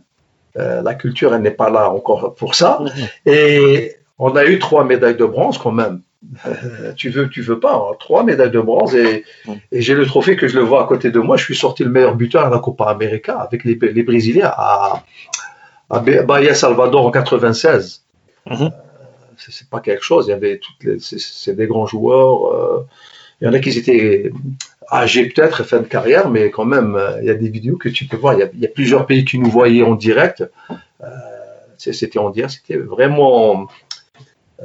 euh, 0.58 0.82
la 0.82 0.94
culture 0.94 1.34
elle 1.34 1.42
n'est 1.42 1.52
pas 1.52 1.70
là 1.70 1.90
encore 1.90 2.36
pour 2.36 2.56
ça. 2.56 2.80
Mhm. 2.82 3.08
Et 3.26 3.96
on 4.18 4.36
a 4.36 4.46
eu 4.46 4.60
trois 4.60 4.84
médailles 4.84 5.18
de 5.18 5.26
bronze 5.26 5.58
quand 5.58 5.72
même. 5.72 6.02
Euh, 6.46 6.94
tu 6.96 7.10
veux, 7.10 7.30
tu 7.30 7.42
veux 7.42 7.60
pas, 7.60 7.76
hein. 7.76 7.96
trois 8.00 8.24
médailles 8.24 8.52
de 8.52 8.60
bronze 8.60 8.96
et, 8.96 9.24
j'ai 9.72 9.94
le 9.94 10.06
trophée 10.06 10.36
que 10.36 10.48
je 10.48 10.58
le 10.58 10.64
vois 10.64 10.84
à 10.84 10.88
côté 10.88 11.12
de 11.12 11.20
moi. 11.20 11.38
Je 11.38 11.44
suis 11.44 11.56
sorti 11.56 11.84
le 11.84 11.90
meilleur 11.90 12.16
buteur 12.16 12.46
à 12.46 12.50
la 12.50 12.60
Copa 12.60 12.86
América 12.86 13.38
avec 13.40 13.64
les, 13.64 13.76
Brésiliens 13.76 14.52
à, 14.56 15.04
à 15.90 16.00
Bahia 16.00 16.54
Salvador 16.54 17.06
en 17.06 17.12
96. 17.12 18.04
Mhm. 18.48 18.72
c'est 19.38 19.70
pas 19.70 19.80
quelque 19.80 20.04
chose. 20.04 20.28
Il 20.28 20.32
y 20.32 20.34
avait 20.34 20.60
toutes 20.60 21.00
c'est 21.00 21.56
des 21.56 21.68
grands 21.68 21.88
joueurs. 21.88 22.86
il 23.42 23.46
y 23.46 23.48
en 23.48 23.54
a 23.54 23.60
qui 23.60 23.70
étaient 23.78 24.32
âgés 24.92 25.28
peut-être, 25.28 25.64
fin 25.64 25.80
de 25.80 25.88
carrière, 25.88 26.30
mais 26.30 26.52
quand 26.52 26.66
même, 26.66 27.00
il 27.22 27.26
y 27.26 27.32
a 27.32 27.34
des 27.34 27.50
vidéos 27.50 27.78
que 27.78 27.90
tu 27.90 28.06
peux 28.06 28.18
voir. 28.18 28.36
Il 28.36 28.60
y 28.60 28.66
a, 28.66 28.70
plusieurs 28.70 29.06
pays 29.08 29.26
qui 29.26 29.40
nous 29.40 29.50
voyaient 29.50 29.84
en 29.84 29.96
direct. 29.96 30.44
c'était 31.78 32.20
en 32.20 32.30
direct, 32.30 32.62
c'était 32.62 32.80
vraiment 32.80 33.68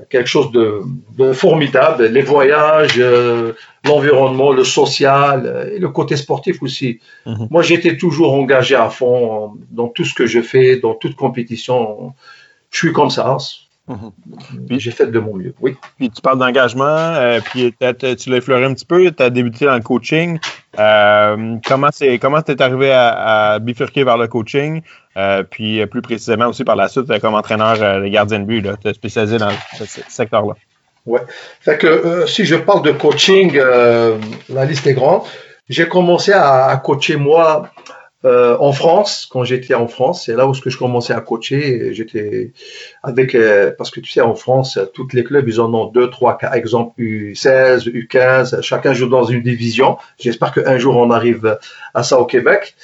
quelque 0.09 0.29
chose 0.29 0.51
de, 0.53 1.33
formidable. 1.33 2.07
Les 2.07 2.23
voyages, 2.23 2.99
euh, 2.99 3.53
l'environnement, 3.85 4.53
le 4.53 4.65
social 4.65 5.43
euh, 5.47 5.77
et 5.77 5.79
le 5.79 5.89
côté 5.89 6.17
sportif 6.17 6.63
aussi. 6.63 7.01
Mhm. 7.27 7.49
Moi, 7.51 7.63
j'étais 7.63 7.97
toujours 7.97 8.35
engagé 8.35 8.75
à 8.75 8.91
fond 8.91 9.55
dans 9.71 9.89
tout 9.89 10.05
ce 10.05 10.15
que 10.15 10.27
je 10.27 10.41
fais, 10.41 10.77
dans 10.77 10.95
toute 10.95 11.17
compétition. 11.17 12.15
Je 12.71 12.79
suis 12.79 12.93
comme 12.93 13.11
ça. 13.11 13.37
Mhm. 13.91 14.79
J'ai 14.79 14.93
fait 14.93 15.07
de 15.07 15.19
mon 15.19 15.35
mieux, 15.35 15.53
oui. 15.61 15.77
Puis 15.99 16.11
tu 16.11 16.23
parles 16.23 16.39
d'engagement, 16.39 16.85
euh, 16.85 17.41
puis 17.41 17.75
tu 17.81 18.31
l'as 18.31 18.37
effleuré 18.37 18.65
un 18.65 18.73
petit 18.73 18.85
peu, 18.85 19.11
tu 19.11 19.23
as 19.23 19.31
débuté 19.31 19.65
dans 19.67 19.75
le 19.75 19.81
coaching. 19.81 20.39
Euh, 20.79 21.57
comment 21.67 21.91
tu 21.91 22.05
es 22.05 22.63
arrivé 22.63 22.93
à, 22.93 23.59
bifurquer 23.61 24.05
vers 24.05 24.17
le 24.17 24.29
coaching? 24.29 24.83
Euh, 25.17 25.43
puis 25.43 25.85
plus 25.87 26.03
précisément 26.03 26.47
aussi 26.47 26.63
par 26.63 26.77
la 26.77 26.89
suite 26.89 27.07
comme 27.21 27.35
entraîneur 27.35 28.01
des 28.01 28.11
gardiens 28.11 28.39
de 28.39 28.45
but, 28.45 28.65
tu 28.81 28.89
es 28.89 28.95
spécialisé 28.95 29.39
dans 29.39 29.51
ce, 29.77 29.85
secteur-là. 30.09 30.55
Ouais. 31.07 31.23
Fait 31.61 31.79
que 31.79 32.27
si 32.27 32.45
je 32.45 32.55
parle 32.55 32.83
de 32.83 32.93
coaching, 32.93 33.59
la 34.49 34.65
liste 34.67 34.87
est 34.87 34.95
grande. 34.95 35.23
J'ai 35.69 35.89
commencé 35.89 36.33
à 36.33 36.81
coacher 36.85 37.17
moi 37.17 37.71
euh, 38.25 38.57
en 38.59 38.73
France, 38.73 39.27
quand 39.31 39.45
j'étais 39.45 39.75
en 39.75 39.89
France, 39.89 40.25
c'est 40.27 40.35
là 40.35 40.47
où 40.47 40.53
je 40.53 40.77
commençais 40.77 41.15
à 41.15 41.21
coacher. 41.21 41.95
J'étais 41.95 42.53
avec, 43.03 43.35
euh, 43.35 43.73
parce 43.77 43.91
que 43.91 44.01
tu 44.01 44.11
sais, 44.11 44.21
en 44.21 44.35
France, 44.35 44.79
tous 44.93 45.09
les 45.13 45.25
clubs, 45.25 45.49
ils 45.49 45.61
en 45.61 45.73
ont 45.73 45.87
deux, 45.87 46.11
trois 46.11 46.37
cas. 46.37 46.53
Exemple, 46.53 47.01
U16, 47.01 47.89
U15, 47.89 48.61
chacun 48.61 48.93
joue 48.93 49.09
dans 49.09 49.25
une 49.25 49.43
division. 49.43 49.97
J'espère 50.19 50.53
qu'un 50.53 50.77
jour 50.77 50.97
on 50.97 51.11
arrive 51.11 51.59
à 51.95 52.03
ça 52.03 52.19
au 52.21 52.27
Québec. 52.27 52.75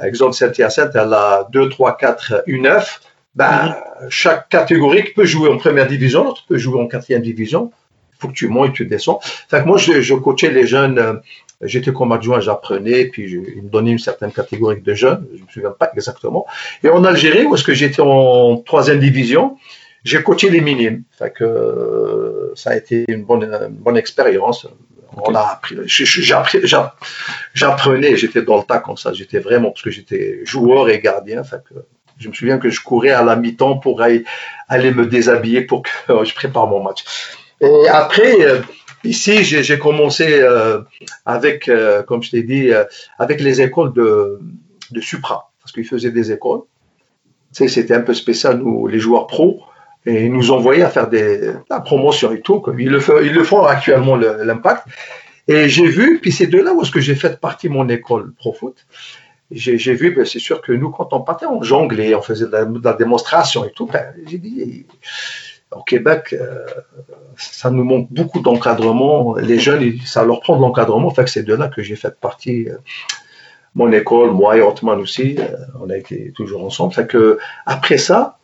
Exemple, 0.00 0.34
Saint-Hyacinthe, 0.34 0.94
elle 0.94 1.14
a 1.14 1.48
2, 1.50 1.68
3, 1.68 1.96
4, 1.96 2.44
U9. 2.46 2.98
Ben, 3.34 3.76
mhm. 4.00 4.10
chaque 4.10 4.48
catégorie 4.48 5.04
peut 5.14 5.24
jouer 5.24 5.50
en 5.50 5.58
première 5.58 5.86
division, 5.86 6.24
l'autre 6.24 6.44
peut 6.48 6.58
jouer 6.58 6.80
en 6.80 6.86
quatrième 6.86 7.22
division. 7.22 7.70
Il 8.14 8.20
faut 8.20 8.28
que 8.28 8.34
tu 8.34 8.48
montes, 8.48 8.72
tu 8.72 8.86
descends. 8.86 9.20
Fait 9.22 9.60
que 9.60 9.66
moi, 9.66 9.76
je, 9.76 10.00
je 10.00 10.14
coachais 10.14 10.50
les 10.50 10.66
jeunes 10.66 10.98
euh, 10.98 11.14
J'étais 11.62 11.92
comme 11.92 12.12
adjoint, 12.12 12.40
j'apprenais, 12.40 13.06
puis 13.06 13.28
je, 13.28 13.38
ils 13.38 13.62
me 13.62 13.68
donnaient 13.68 13.92
une 13.92 13.98
certaine 13.98 14.32
catégorie 14.32 14.80
de 14.80 14.94
jeunes, 14.94 15.26
je 15.32 15.38
ne 15.38 15.46
me 15.46 15.50
souviens 15.50 15.70
pas 15.70 15.90
exactement. 15.94 16.46
Et 16.84 16.88
en 16.90 17.02
Algérie, 17.04 17.46
où 17.46 17.54
est-ce 17.54 17.64
que 17.64 17.72
j'étais 17.72 18.02
en 18.02 18.58
troisième 18.58 18.98
division, 18.98 19.56
j'ai 20.04 20.22
coaché 20.22 20.50
les 20.50 20.60
minimes. 20.60 21.02
Fait 21.10 21.32
que 21.32 22.52
ça 22.54 22.70
a 22.70 22.76
été 22.76 23.04
une 23.08 23.24
bonne, 23.24 23.44
une 23.44 23.76
bonne 23.76 23.96
expérience. 23.96 24.66
On 25.16 25.34
a 25.34 25.40
appris, 25.40 25.76
j'apprenais, 27.54 28.16
j'étais 28.16 28.42
dans 28.42 28.58
le 28.58 28.62
tas 28.62 28.78
comme 28.78 28.96
ça. 28.96 29.12
J'étais 29.12 29.38
vraiment, 29.38 29.70
parce 29.70 29.82
que 29.82 29.90
j'étais 29.90 30.40
joueur 30.44 30.90
et 30.90 31.00
gardien. 31.00 31.42
Fait 31.42 31.62
que 31.68 31.74
je 32.18 32.28
me 32.28 32.34
souviens 32.34 32.58
que 32.58 32.70
je 32.70 32.80
courais 32.82 33.10
à 33.10 33.24
la 33.24 33.34
mi-temps 33.34 33.78
pour 33.78 34.02
aller, 34.02 34.24
aller 34.68 34.92
me 34.92 35.06
déshabiller 35.06 35.62
pour 35.62 35.82
que 35.82 35.90
je 36.24 36.34
prépare 36.34 36.66
mon 36.66 36.82
match. 36.82 37.04
Et 37.60 37.88
après, 37.88 38.42
euh, 38.42 38.60
Ici, 39.04 39.44
j'ai 39.44 39.78
commencé 39.78 40.40
euh, 40.40 40.80
avec, 41.24 41.68
euh, 41.68 42.02
comme 42.02 42.22
je 42.22 42.30
t'ai 42.30 42.42
dit, 42.42 42.72
euh, 42.72 42.84
avec 43.18 43.40
les 43.40 43.60
écoles 43.60 43.92
de, 43.92 44.40
de 44.90 45.00
Supra, 45.00 45.52
parce 45.60 45.72
qu'ils 45.72 45.86
faisaient 45.86 46.10
des 46.10 46.32
écoles. 46.32 46.60
Tu 47.54 47.58
sais, 47.64 47.68
c'était 47.68 47.94
un 47.94 48.00
peu 48.00 48.14
spécial, 48.14 48.58
nous, 48.58 48.86
les 48.86 48.98
joueurs 48.98 49.26
pros, 49.26 49.62
et 50.04 50.24
ils 50.24 50.32
nous 50.32 50.50
envoyaient 50.50 50.82
à 50.82 50.90
faire 50.90 51.08
des, 51.08 51.52
la 51.70 51.80
promotion 51.80 52.32
et 52.32 52.40
tout. 52.40 52.60
Comme 52.60 52.80
ils, 52.80 52.88
le 52.88 53.00
font, 53.00 53.18
ils 53.22 53.32
le 53.32 53.44
font 53.44 53.64
actuellement, 53.64 54.16
l'impact. 54.16 54.86
Et 55.48 55.68
j'ai 55.68 55.86
vu, 55.86 56.18
puis 56.20 56.32
c'est 56.32 56.46
de 56.46 56.58
là 56.58 56.72
où 56.72 56.82
j'ai 56.84 57.14
fait 57.14 57.40
partie 57.40 57.68
de 57.68 57.72
mon 57.72 57.88
école 57.88 58.32
pro 58.34 58.52
foot. 58.52 58.86
J'ai 59.52 59.94
vu, 59.94 60.10
ben, 60.10 60.24
c'est 60.24 60.40
sûr 60.40 60.60
que 60.60 60.72
nous, 60.72 60.90
quand 60.90 61.12
on 61.12 61.20
partait, 61.20 61.46
on 61.46 61.62
jonglait, 61.62 62.16
on 62.16 62.22
faisait 62.22 62.46
de 62.46 62.80
la, 62.82 62.92
démonstration 62.94 63.64
et 63.64 63.70
tout. 63.70 63.86
Ben, 63.86 64.12
j'ai 64.26 64.38
dit, 64.38 64.86
au 65.72 65.82
Québec, 65.82 66.34
euh, 66.38 66.64
ça 67.36 67.70
nous 67.70 67.84
manque 67.84 68.08
beaucoup 68.10 68.40
d'encadrement. 68.40 69.36
Les 69.36 69.58
jeunes, 69.58 69.94
ça 70.04 70.24
leur 70.24 70.40
prend 70.40 70.56
de 70.56 70.62
l'encadrement. 70.62 71.10
Fait 71.10 71.26
c'est 71.26 71.42
de 71.42 71.54
là 71.54 71.68
que 71.68 71.82
j'ai 71.82 71.96
fait 71.96 72.18
partie. 72.18 72.68
Euh, 72.68 72.76
mon 73.74 73.92
école, 73.92 74.30
moi 74.30 74.56
et 74.56 74.62
Otman 74.62 74.98
aussi, 75.00 75.36
euh, 75.38 75.54
on 75.82 75.90
a 75.90 75.96
été 75.96 76.32
toujours 76.34 76.64
ensemble. 76.64 76.94
Fait 76.94 77.08
après 77.66 77.98
ça, 77.98 78.38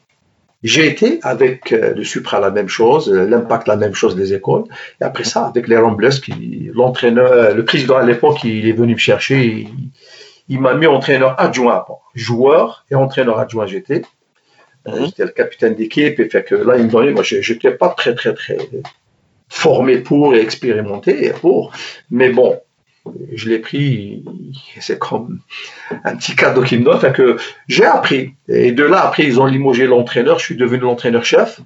j'ai 0.62 0.86
été 0.86 1.20
avec 1.22 1.70
le 1.70 2.04
Supra 2.04 2.38
la 2.38 2.50
même 2.50 2.68
chose, 2.68 3.10
l'Impact 3.10 3.66
la 3.66 3.76
même 3.76 3.94
chose 3.94 4.14
des 4.14 4.34
écoles. 4.34 4.64
Et 5.00 5.04
après 5.04 5.24
ça, 5.24 5.46
avec 5.46 5.66
les 5.68 5.76
Ramblers, 5.76 6.20
qui 6.22 6.70
l'entraîneur, 6.74 7.54
le 7.54 7.64
président 7.64 7.96
à 7.96 8.04
l'époque, 8.04 8.44
il 8.44 8.68
est 8.68 8.72
venu 8.72 8.92
me 8.92 8.98
chercher. 8.98 9.66
Il, 10.48 10.60
m'a 10.60 10.74
mis 10.74 10.86
entraîneur 10.86 11.34
adjoint, 11.40 11.84
joueur 12.14 12.84
et 12.90 12.94
entraîneur 12.94 13.40
adjoint 13.40 13.66
j'étais. 13.66 14.02
J'étais 14.86 15.24
le 15.24 15.30
capitaine 15.30 15.74
d'équipe 15.74 16.18
et 16.18 16.28
fait 16.28 16.44
que 16.44 16.54
là, 16.54 16.76
il 16.76 16.84
me 16.84 16.90
donnait, 16.90 17.12
moi, 17.12 17.22
j'étais 17.22 17.70
pas 17.70 17.90
très, 17.90 18.14
très, 18.14 18.34
très 18.34 18.58
formé 19.48 19.98
pour 19.98 20.34
et 20.34 20.40
expérimenté 20.40 21.30
pour, 21.40 21.72
mais 22.10 22.30
bon, 22.30 22.58
je 23.34 23.48
l'ai 23.48 23.58
pris, 23.58 24.24
c'est 24.80 24.98
comme 24.98 25.40
un 26.04 26.16
petit 26.16 26.34
cadeau 26.34 26.62
qu'il 26.62 26.80
me 26.80 26.84
donne, 26.84 27.00
fait 27.00 27.12
que 27.12 27.36
j'ai 27.68 27.84
appris. 27.84 28.34
Et 28.48 28.72
de 28.72 28.84
là, 28.84 29.04
après, 29.04 29.24
ils 29.24 29.40
ont 29.40 29.46
limogé 29.46 29.86
l'entraîneur, 29.86 30.38
je 30.38 30.44
suis 30.44 30.56
devenu 30.56 30.82
l'entraîneur-chef. 30.82 31.60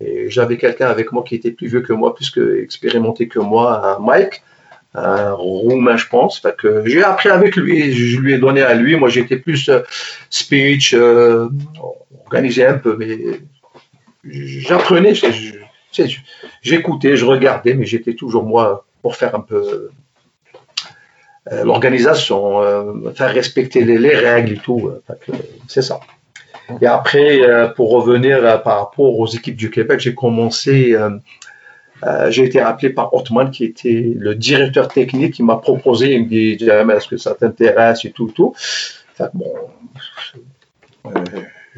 Et 0.00 0.30
j'avais 0.30 0.56
quelqu'un 0.58 0.86
avec 0.86 1.12
moi 1.12 1.24
qui 1.26 1.34
était 1.34 1.50
plus 1.50 1.66
vieux 1.66 1.80
que 1.80 1.92
moi, 1.92 2.14
plus 2.14 2.32
expérimenté 2.62 3.28
que 3.28 3.38
moi, 3.38 3.98
Mike, 4.00 4.42
un 4.94 5.32
roumain, 5.32 5.96
je 5.96 6.06
pense. 6.06 6.40
Fait 6.40 6.56
que 6.56 6.86
j'ai 6.86 7.02
appris 7.02 7.28
avec 7.28 7.56
lui, 7.56 7.92
je 7.92 8.18
lui 8.18 8.34
ai 8.34 8.38
donné 8.38 8.62
à 8.62 8.74
lui. 8.74 8.96
Moi, 8.96 9.08
j'étais 9.08 9.36
plus 9.36 9.68
euh, 9.68 9.80
speech, 10.30 10.94
euh, 10.94 11.48
organisé 12.24 12.66
un 12.66 12.78
peu, 12.78 12.96
mais 12.96 13.18
j'apprenais, 14.24 15.12
j'écoutais, 16.62 17.16
je 17.16 17.24
regardais, 17.24 17.74
mais 17.74 17.86
j'étais 17.86 18.14
toujours 18.14 18.44
moi 18.44 18.86
pour 19.02 19.16
faire 19.16 19.34
un 19.34 19.40
peu 19.40 19.90
euh, 21.52 21.64
l'organisation, 21.64 22.62
faire 23.14 23.32
respecter 23.32 23.84
les, 23.84 24.14
règles 24.14 24.54
et 24.54 24.58
tout. 24.58 24.90
C'est 25.66 25.82
ça. 25.82 26.00
Et 26.82 26.86
après, 26.86 27.40
pour 27.76 27.90
revenir 27.90 28.62
par 28.62 28.80
rapport 28.80 29.18
aux 29.18 29.26
équipes 29.26 29.56
du 29.56 29.70
Québec, 29.70 30.00
j'ai 30.00 30.14
commencé, 30.14 30.94
j'ai 32.30 32.44
été 32.44 32.60
appelé 32.60 32.90
par 32.90 33.12
Ottman, 33.14 33.50
qui 33.50 33.64
était 33.64 34.12
le 34.16 34.34
directeur 34.34 34.88
technique, 34.88 35.34
qui 35.34 35.42
m'a 35.42 35.56
proposé, 35.56 36.14
il 36.14 36.24
me 36.24 36.28
dit, 36.28 36.64
est-ce 36.64 37.08
que 37.08 37.16
ça 37.16 37.34
t'intéresse 37.34 38.04
et 38.04 38.10
tout, 38.10 38.30
tout? 38.30 38.54
bon, 39.34 39.52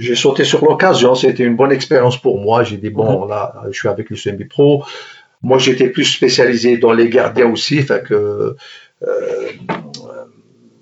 j'ai 0.01 0.15
sauté 0.15 0.45
sur 0.45 0.65
l'occasion. 0.65 1.15
C'était 1.15 1.45
une 1.45 1.57
bonne 1.57 1.73
expérience 1.73 2.21
pour 2.21 2.41
moi. 2.41 2.65
J'ai 2.65 2.79
dit, 2.79 2.91
bon, 2.91 3.25
mhm. 3.25 3.29
là, 3.29 3.63
je 3.71 3.79
suis 3.79 3.89
avec 3.89 4.11
le 4.11 4.17
CMB 4.17 4.49
Pro. 4.49 4.85
Moi, 5.43 5.59
j'étais 5.59 5.89
plus 5.89 6.05
spécialisé 6.05 6.79
dans 6.79 6.93
les 6.93 7.09
gardiens 7.09 7.51
aussi. 7.51 7.83
Fait 7.83 8.03
que, 8.03 8.57
euh, 9.03 9.49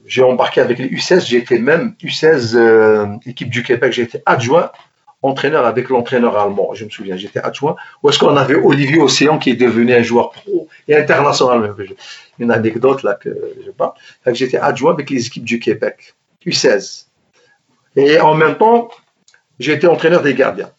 j'ai 0.07 0.23
embarqué 0.23 0.61
avec 0.61 0.79
les 0.79 0.89
U16. 0.89 1.27
J'étais 1.27 1.59
même 1.59 1.95
U16, 2.03 2.55
euh, 2.55 3.07
équipe 3.27 3.51
du 3.51 3.63
Québec. 3.63 3.93
J'étais 3.93 4.23
adjoint, 4.25 4.71
entraîneur 5.23 5.67
avec 5.67 5.89
l'entraîneur 5.89 6.39
allemand. 6.39 6.75
Je 6.75 6.85
me 6.85 6.91
souviens, 6.91 7.17
j'étais 7.17 7.41
adjoint. 7.41 7.77
Où 8.03 8.09
est-ce 8.09 8.19
qu'on 8.19 8.37
avait 8.37 8.55
Olivier 8.55 9.01
Océan 9.01 9.39
qui 9.39 9.51
est 9.51 9.57
devenu 9.57 9.93
un 9.93 10.03
joueur 10.03 10.31
pro 10.31 10.69
et 10.87 10.97
international. 10.97 11.75
Une 12.39 12.51
anecdote 12.51 13.03
là 13.03 13.15
que 13.15 13.31
je 13.65 13.71
parle. 13.71 13.93
Que 14.25 14.35
j'étais 14.35 14.59
adjoint 14.59 14.93
avec 14.93 15.11
les 15.11 15.27
équipes 15.27 15.45
du 15.45 15.59
Québec. 15.59 16.15
U16. 16.47 17.07
Et 17.97 18.21
en 18.21 18.35
même 18.35 18.57
temps, 18.57 18.91
été 19.59 19.87
entraîneur 19.87 20.23
des 20.23 20.35
gardiens. 20.35 20.71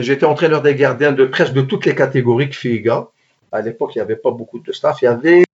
J'étais 0.00 0.26
entraîneur 0.26 0.62
des 0.62 0.74
gardiens 0.74 1.12
de 1.12 1.24
presque 1.24 1.52
de 1.52 1.62
toutes 1.62 1.86
les 1.86 1.94
catégories 1.94 2.50
et 2.64 2.80
gars. 2.80 3.08
À 3.52 3.60
l'époque, 3.62 3.92
il 3.94 3.98
n'y 3.98 4.02
avait 4.02 4.16
pas 4.16 4.30
beaucoup 4.30 4.58
de 4.58 4.72
staff. 4.72 5.00
Il 5.02 5.06
y 5.06 5.08
avait 5.08 5.44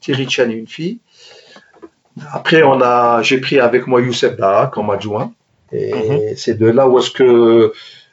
Thierry 0.00 0.28
Chan, 0.28 0.48
une 0.50 0.66
fille. 0.66 1.00
Après, 2.32 2.62
j'ai 3.22 3.38
pris 3.38 3.60
avec 3.60 3.86
moi 3.86 4.00
Youssef 4.00 4.36
Daha 4.36 4.66
comme 4.66 4.90
adjoint. 4.90 5.32
Et 5.72 5.92
mhm. 5.92 6.36
c'est 6.36 6.58
de 6.58 6.66
là 6.66 6.88
où 6.88 6.98
est-ce 6.98 7.10
que 7.10 7.72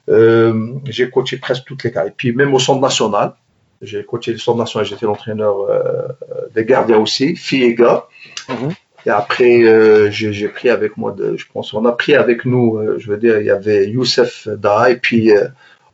euh, 0.09 0.73
j'ai 0.85 1.09
coaché 1.09 1.37
presque 1.37 1.65
toutes 1.65 1.83
les 1.83 1.91
cas. 1.91 2.05
Et 2.05 2.11
puis 2.11 2.31
même 2.31 2.53
au 2.53 2.59
centre 2.59 2.81
national, 2.81 3.33
j'ai 3.81 4.03
coaché 4.03 4.31
le 4.31 4.37
centre 4.37 4.57
national, 4.57 4.85
j'étais 4.85 5.05
l'entraîneur 5.05 5.59
euh, 5.59 6.07
des 6.55 6.65
gardiens 6.65 6.97
aussi, 6.97 7.35
filles 7.35 7.63
et 7.63 7.75
gars. 7.75 8.05
Mhm. 8.49 8.69
Et 9.05 9.09
après, 9.09 9.63
euh, 9.63 10.09
j'ai 10.11 10.49
pris 10.49 10.69
avec 10.69 10.97
moi, 10.97 11.11
de, 11.11 11.37
je 11.37 11.45
pense, 11.51 11.73
on 11.73 11.85
a 11.85 11.91
pris 11.91 12.15
avec 12.15 12.45
nous, 12.45 12.79
je 12.97 13.09
veux 13.09 13.17
dire, 13.17 13.39
il 13.39 13.45
y 13.45 13.51
avait 13.51 13.87
Youssef 13.87 14.47
Da 14.47 14.89
et 14.89 14.97
puis 14.97 15.31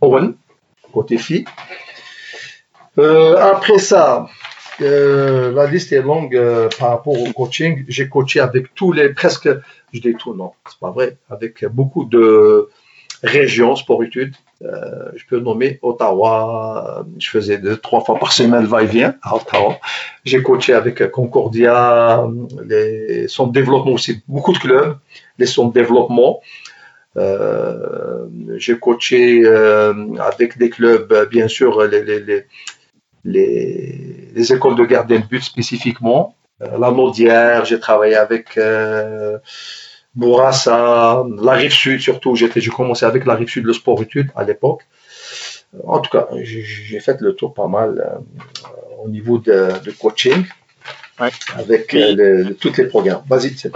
Owen, 0.01 0.33
côté 0.91 1.17
fille. 1.17 1.45
après 2.97 3.77
ça, 3.77 4.27
la 4.79 5.67
liste 5.67 5.91
est 5.91 6.01
longue 6.01 6.39
par 6.79 6.89
rapport 6.89 7.19
au 7.19 7.31
coaching. 7.33 7.85
J'ai 7.87 8.09
coaché 8.09 8.39
avec 8.39 8.73
tous 8.73 8.93
les, 8.93 9.09
presque, 9.09 9.49
je 9.93 10.09
tout, 10.17 10.33
non, 10.33 10.51
c'est 10.69 10.79
pas 10.79 10.91
vrai, 10.91 11.17
avec 11.29 11.65
beaucoup 11.65 12.05
de 12.05 12.69
régions 13.23 13.75
sport-études. 13.75 14.35
Euh, 14.63 15.11
je 15.15 15.25
peux 15.25 15.39
nommer 15.39 15.79
Ottawa. 15.81 17.05
Je 17.19 17.29
faisais 17.29 17.57
deux, 17.57 17.77
trois 17.77 18.01
fois 18.01 18.17
par 18.19 18.31
semaine 18.31 18.65
va-et-vient 18.65 19.15
à 19.21 19.35
Ottawa. 19.35 19.77
J'ai 20.25 20.41
coaché 20.41 20.73
avec 20.73 21.09
Concordia, 21.11 22.25
les 22.65 23.27
centres 23.27 23.51
de 23.51 23.59
développement 23.59 23.93
aussi, 23.93 24.21
beaucoup 24.27 24.53
de 24.53 24.59
clubs, 24.59 24.97
les 25.37 25.45
centres 25.45 25.73
de 25.73 25.79
développement. 25.79 26.41
Euh, 27.15 28.25
j'ai 28.57 28.77
coaché 28.79 29.41
euh, 29.45 29.93
avec 30.19 30.57
des 30.57 30.69
clubs, 30.69 31.27
bien 31.29 31.47
sûr, 31.47 31.83
les, 31.83 32.45
les, 33.23 34.53
écoles 34.53 34.75
de 34.75 34.85
gardien 34.85 35.19
de 35.19 35.25
but 35.25 35.43
spécifiquement. 35.43 36.35
La 36.77 36.91
Naudière, 36.91 37.65
j'ai 37.65 37.79
travaillé 37.79 38.15
avec 38.15 38.57
Bourassa, 40.15 41.25
la 41.41 41.51
rive 41.53 41.73
sud 41.73 41.99
surtout. 41.99 42.35
J'ai 42.35 42.49
commencé 42.69 43.05
avec 43.05 43.25
la 43.25 43.35
rive 43.35 43.49
sud, 43.49 43.65
le 43.65 43.73
sport 43.73 44.01
études 44.01 44.29
à 44.35 44.43
l'époque. 44.43 44.81
En 45.87 45.99
tout 45.99 46.11
cas, 46.11 46.27
j'ai 46.43 46.99
fait 46.99 47.19
le 47.19 47.33
tour 47.33 47.53
pas 47.53 47.67
mal 47.67 47.99
euh, 47.99 49.03
au 49.03 49.09
niveau 49.09 49.39
de, 49.39 49.71
coaching 49.99 50.45
avec 51.57 51.93
euh, 51.93 52.53
tous 52.59 52.75
les 52.77 52.85
programmes. 52.85 53.23
Vas-y, 53.27 53.51
c'est 53.55 53.71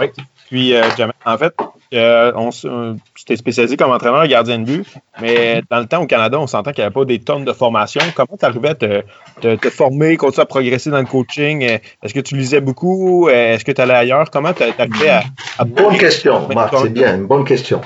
Puis, 0.48 0.74
euh, 0.74 0.82
en 1.24 1.38
fait, 1.38 1.54
euh, 1.94 2.32
on, 2.34 2.50
tu 2.50 3.36
spécialisé 3.36 3.76
comme 3.76 3.90
entraîneur 3.90 4.26
gardien 4.26 4.58
de 4.58 4.64
but, 4.64 4.86
mais 5.20 5.62
dans 5.70 5.80
le 5.80 5.86
temps 5.86 6.02
au 6.02 6.06
Canada, 6.06 6.38
on 6.38 6.46
s'entend 6.46 6.72
qu'il 6.72 6.82
n'y 6.82 6.86
avait 6.86 6.94
pas 6.94 7.04
des 7.04 7.20
tonnes 7.20 7.44
de 7.44 7.52
formation. 7.52 8.02
Comment 8.14 8.36
tu 8.38 8.44
arrivais 8.44 8.70
à 8.70 8.74
te, 8.74 9.02
te, 9.40 9.70
former, 9.70 10.16
continuer 10.16 10.42
à 10.42 10.46
progresser 10.46 10.90
dans 10.90 10.98
le 11.00 11.06
coaching? 11.06 11.62
Est-ce 11.62 12.14
que 12.14 12.20
tu 12.20 12.36
lisais 12.36 12.60
beaucoup? 12.60 13.28
Est-ce 13.28 13.64
que 13.64 13.72
tu 13.72 13.80
allais 13.80 13.94
ailleurs? 13.94 14.30
Comment 14.30 14.52
tu 14.52 14.62
arrivé 14.62 15.08
à, 15.08 15.22
à... 15.58 15.64
Bonne 15.64 15.96
question, 15.96 16.48
Marc, 16.54 16.74
c'est 16.82 16.92
bien, 16.92 17.16
une 17.16 17.26
bonne 17.26 17.44
question. 17.44 17.80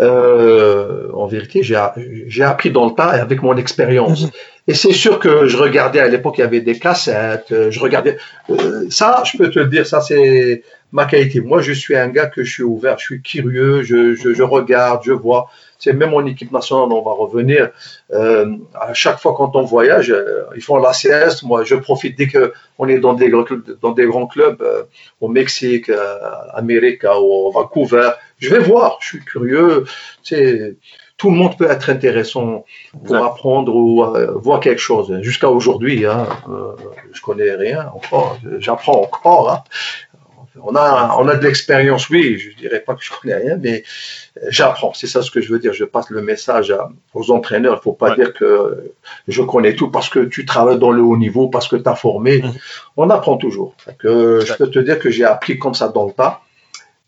Euh, 0.00 1.10
en 1.12 1.26
vérité, 1.26 1.62
j'ai 1.62 2.42
appris 2.42 2.70
dans 2.70 2.86
le 2.86 2.92
temps 2.92 3.12
et 3.12 3.20
avec 3.20 3.42
mon 3.42 3.56
expérience. 3.56 4.26
Mm-hmm. 4.26 4.32
Et 4.66 4.74
c'est 4.74 4.92
sûr 4.92 5.18
que 5.18 5.46
je 5.46 5.56
regardais 5.58 6.00
à 6.00 6.08
l'époque, 6.08 6.36
il 6.38 6.40
y 6.40 6.44
avait 6.44 6.62
des 6.62 6.78
cassettes, 6.78 7.52
euh, 7.52 7.70
je 7.70 7.78
regardais. 7.80 8.16
Euh, 8.48 8.86
ça, 8.88 9.22
je 9.30 9.36
peux 9.36 9.50
te 9.50 9.60
dire, 9.60 9.86
ça 9.86 10.00
c'est 10.00 10.62
ma 10.90 11.04
qualité. 11.04 11.40
Moi, 11.40 11.60
je 11.60 11.72
suis 11.72 11.94
un 11.96 12.08
gars 12.08 12.26
que 12.26 12.44
je 12.44 12.50
suis 12.50 12.62
ouvert, 12.62 12.98
je 12.98 13.04
suis 13.04 13.20
curieux, 13.20 13.82
je, 13.82 14.14
je, 14.14 14.32
je 14.32 14.42
regarde, 14.42 15.02
je 15.04 15.12
vois. 15.12 15.50
C'est 15.84 15.92
même 15.92 16.14
en 16.14 16.24
équipe 16.24 16.50
nationale, 16.50 16.90
on 16.90 17.02
va 17.02 17.12
revenir. 17.12 17.68
Euh, 18.10 18.56
à 18.72 18.94
chaque 18.94 19.18
fois 19.20 19.34
quand 19.36 19.54
on 19.54 19.64
voyage, 19.64 20.10
euh, 20.10 20.44
ils 20.56 20.62
font 20.62 20.78
la 20.78 20.94
sieste. 20.94 21.42
Moi, 21.42 21.62
je 21.64 21.74
profite 21.74 22.16
dès 22.16 22.26
que 22.26 22.54
on 22.78 22.88
est 22.88 23.00
dans 23.00 23.12
des 23.12 23.30
dans 23.82 23.92
des 23.92 24.06
grands 24.06 24.26
clubs 24.26 24.62
euh, 24.62 24.84
au 25.20 25.28
Mexique, 25.28 25.90
à 25.90 26.54
Amérique, 26.54 27.04
ou 27.04 27.50
Vancouver. 27.52 28.12
Je 28.38 28.48
vais 28.48 28.60
voir. 28.60 28.96
Je 29.02 29.08
suis 29.08 29.20
curieux. 29.20 29.84
C'est 30.22 30.76
tout 31.18 31.30
le 31.30 31.36
monde 31.36 31.54
peut 31.58 31.70
être 31.70 31.90
intéressant 31.90 32.64
pour 33.04 33.16
apprendre 33.16 33.76
ou 33.76 34.02
voir 34.40 34.60
quelque 34.60 34.80
chose. 34.80 35.20
Jusqu'à 35.20 35.50
aujourd'hui, 35.50 36.06
hein, 36.06 36.26
je 37.12 37.20
connais 37.20 37.52
rien 37.52 37.90
encore, 37.94 38.38
j'apprends 38.58 39.02
encore. 39.02 39.50
Hein. 39.52 39.62
On 40.62 40.76
a, 40.76 41.16
on 41.18 41.26
a 41.26 41.36
de 41.36 41.44
l'expérience, 41.44 42.08
oui, 42.10 42.38
je 42.38 42.56
dirais 42.56 42.80
pas 42.80 42.94
que 42.94 43.02
je 43.02 43.10
connais 43.10 43.34
rien, 43.34 43.56
mais 43.60 43.82
j'apprends. 44.48 44.92
C'est 44.94 45.08
ça 45.08 45.20
ce 45.20 45.30
que 45.30 45.40
je 45.40 45.52
veux 45.52 45.58
dire. 45.58 45.72
Je 45.72 45.84
passe 45.84 46.10
le 46.10 46.22
message 46.22 46.72
aux 47.12 47.30
entraîneurs. 47.32 47.80
Il 47.80 47.82
faut 47.82 47.92
pas 47.92 48.14
dire 48.14 48.32
que 48.32 48.92
je 49.26 49.42
connais 49.42 49.74
tout 49.74 49.90
parce 49.90 50.08
que 50.08 50.20
tu 50.20 50.46
travailles 50.46 50.78
dans 50.78 50.92
le 50.92 51.02
haut 51.02 51.16
niveau, 51.16 51.48
parce 51.48 51.66
que 51.66 51.76
tu 51.76 51.88
as 51.88 51.96
formé. 51.96 52.42
Mhm. 52.42 52.52
On 52.96 53.10
apprend 53.10 53.36
toujours. 53.36 53.74
Que 53.98 54.40
je 54.46 54.54
peux 54.54 54.70
te 54.70 54.78
dire 54.78 54.98
que 54.98 55.10
j'ai 55.10 55.24
appris 55.24 55.58
comme 55.58 55.74
ça 55.74 55.88
dans 55.88 56.06
le 56.06 56.12
tas. 56.12 56.42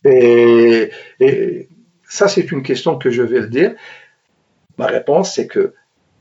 Et, 0.04 0.90
et 1.20 1.68
ça, 2.08 2.26
c'est 2.28 2.50
une 2.50 2.62
question 2.62 2.98
que 2.98 3.10
je 3.10 3.22
vais 3.22 3.40
le 3.40 3.48
dire. 3.48 3.74
Ma 4.76 4.86
réponse, 4.86 5.34
c'est 5.34 5.46
que 5.46 5.72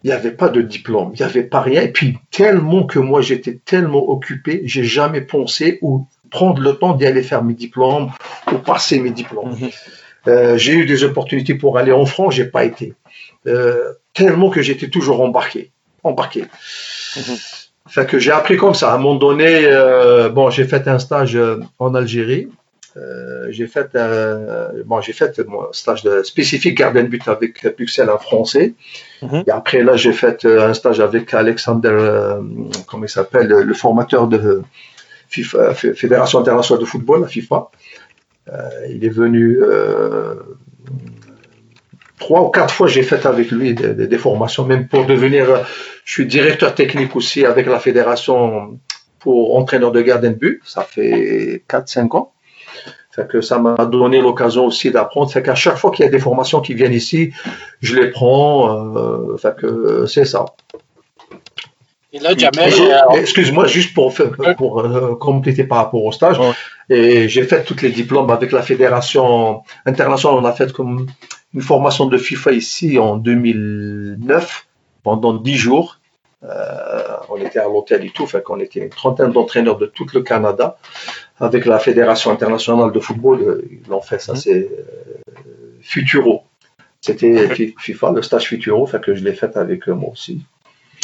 il 0.04 0.10
n'y 0.10 0.14
avait 0.14 0.32
pas 0.32 0.50
de 0.50 0.62
diplôme, 0.62 1.14
il 1.16 1.18
n'y 1.18 1.28
avait 1.28 1.44
pas 1.44 1.62
rien. 1.62 1.82
Et 1.82 1.92
puis, 1.92 2.20
tellement 2.30 2.84
que 2.84 3.00
moi, 3.00 3.22
j'étais 3.22 3.60
tellement 3.66 4.08
occupé, 4.08 4.62
j'ai 4.66 4.84
jamais 4.84 5.22
pensé 5.22 5.80
ou 5.82 6.06
prendre 6.30 6.62
le 6.62 6.74
temps 6.76 6.94
d'y 6.94 7.06
aller 7.06 7.24
faire 7.24 7.44
mes 7.44 7.54
diplômes 7.54 8.12
ou 8.52 8.58
passer 8.58 9.00
mes 9.00 9.12
diplômes. 9.12 9.52
Mhm. 9.52 9.70
Euh, 10.28 10.58
j'ai 10.58 10.74
eu 10.74 10.86
des 10.86 11.04
opportunités 11.04 11.56
pour 11.56 11.78
aller 11.78 11.92
en 11.92 12.06
France, 12.06 12.36
j'ai 12.36 12.46
pas 12.46 12.66
été. 12.66 12.94
Euh, 13.48 13.94
tellement 14.14 14.50
que 14.50 14.62
j'étais 14.62 14.90
toujours 14.90 15.22
embarqué, 15.22 15.72
embarqué. 16.04 16.46
Fait 17.88 18.08
que 18.08 18.18
j'ai 18.18 18.32
appris 18.32 18.58
comme 18.58 18.74
ça. 18.74 18.92
À 18.92 18.96
un 18.96 18.98
moment 18.98 19.16
donné, 19.16 19.66
euh, 19.66 20.30
bon, 20.30 20.50
j'ai 20.50 20.66
fait 20.66 20.88
un 20.88 21.00
stage 21.00 21.38
en 21.80 21.96
Algérie 21.96 22.48
j'ai 23.50 23.68
fait 23.68 23.94
un, 23.96 24.70
bon, 24.86 25.02
j'ai 25.02 25.12
fait 25.12 25.38
mon 25.46 25.72
stage 25.74 26.02
de 26.04 26.24
spécifique 26.24 26.78
gardien 26.78 27.04
de 27.04 27.10
but 27.10 27.28
avec 27.28 27.76
Puxel 27.76 28.10
en 28.10 28.18
français. 28.18 28.74
Mhm. 29.22 29.44
Et 29.46 29.52
après 29.52 29.84
là, 29.84 29.98
j'ai 29.98 30.14
fait 30.14 30.46
un 30.46 30.74
stage 30.74 31.02
avec 31.02 31.34
Alexander, 31.34 32.38
comment 32.88 33.04
il 33.04 33.10
s'appelle, 33.10 33.48
le 33.48 33.74
formateur 33.74 34.28
de 34.28 34.64
Fédération 35.28 36.40
internationale 36.40 36.82
de 36.82 36.88
football, 36.88 37.22
la 37.22 37.28
FIFA. 37.28 37.70
il 38.90 39.04
est 39.04 39.10
venu 39.10 39.60
trois 42.20 42.42
ou 42.42 42.50
quatre 42.50 42.74
fois, 42.74 42.88
j'ai 42.88 43.04
fait 43.04 43.26
avec 43.26 43.52
lui 43.52 43.74
des, 43.74 44.18
formations, 44.18 44.66
même 44.66 44.88
pour 44.88 45.06
devenir. 45.06 45.66
Je 46.04 46.14
suis 46.14 46.26
directeur 46.26 46.76
technique 46.76 47.16
aussi 47.16 47.46
avec 47.46 47.66
la 47.68 47.80
fédération 47.80 48.80
pour 49.20 49.58
entraîneur 49.58 49.92
de 49.92 50.02
gardien 50.02 50.32
de 50.32 50.36
but. 50.36 50.62
Ça 50.66 50.84
fait 50.84 51.64
4-5 51.70 52.16
ans 52.16 52.32
ça 53.42 53.60
m'a 53.60 53.86
donné 53.86 54.22
l'occasion 54.22 54.66
aussi 54.66 54.92
d'apprendre. 54.92 55.32
Fait 55.32 55.42
qu'à 55.42 55.56
chaque 55.56 55.78
fois 55.78 55.92
qu'il 55.92 56.06
y 56.06 56.08
a 56.08 56.12
des 56.12 56.20
formations 56.20 56.62
qui 56.62 56.74
viennent 56.74 56.94
ici, 56.94 57.32
je 57.82 57.96
les 57.96 58.10
prends. 58.12 58.96
Euh, 58.98 60.08
c'est 60.08 60.26
ça. 60.26 60.46
Et 62.16 62.20
là, 62.20 62.32
euh, 62.32 63.20
Excuse-moi, 63.20 63.68
juste 63.68 63.94
pour, 63.94 64.14
pour 64.58 64.80
euh, 64.80 65.16
compléter 65.16 65.66
par 65.66 65.80
rapport 65.80 66.04
au 66.04 66.12
stage. 66.12 66.40
Et 66.90 67.28
j'ai 67.28 67.44
fait 67.44 67.64
tous 67.64 67.82
les 67.82 67.90
diplômes 67.90 68.30
avec 68.30 68.52
la 68.52 68.62
fédération 68.62 69.62
internationale. 69.86 70.40
On 70.42 70.46
a 70.46 70.54
fait 70.54 70.72
comme 70.72 71.08
une 71.54 71.62
formation 71.62 72.06
de 72.06 72.18
FIFA 72.18 72.52
ici 72.54 72.98
en 73.00 73.18
2009 73.18 74.66
pendant 75.04 75.34
10 75.34 75.56
jours. 75.56 76.00
on 76.42 77.38
était 77.38 77.60
à 77.60 77.66
l'hôtel 77.66 78.06
et 78.06 78.12
tout, 78.12 78.28
fait 78.28 78.42
qu'on 78.42 78.60
était 78.60 78.80
une 78.80 78.90
trentaine 78.90 79.32
d'entraîneurs 79.32 79.78
de 79.78 79.86
tout 79.86 80.08
le 80.14 80.22
Canada 80.22 80.78
avec 81.40 81.66
la 81.66 81.80
Fédération 81.80 82.32
internationale 82.32 82.92
de 82.92 83.00
football, 83.00 83.42
euh, 83.42 83.68
ils 83.70 83.90
l'ont 83.90 84.02
fait, 84.02 84.20
ça 84.20 84.34
mhm. 84.34 84.40
c'est 84.40 84.70
euh, 84.72 85.32
Futuro. 85.82 86.44
C'était 87.02 87.50
FIFA, 87.80 88.12
le 88.12 88.22
stage 88.22 88.46
Futuro, 88.46 88.86
fait 88.86 89.02
que 89.02 89.14
je 89.14 89.24
l'ai 89.24 89.34
fait 89.34 89.56
avec 89.58 89.88
eux 89.90 89.94
moi 89.94 90.12
aussi. 90.12 90.44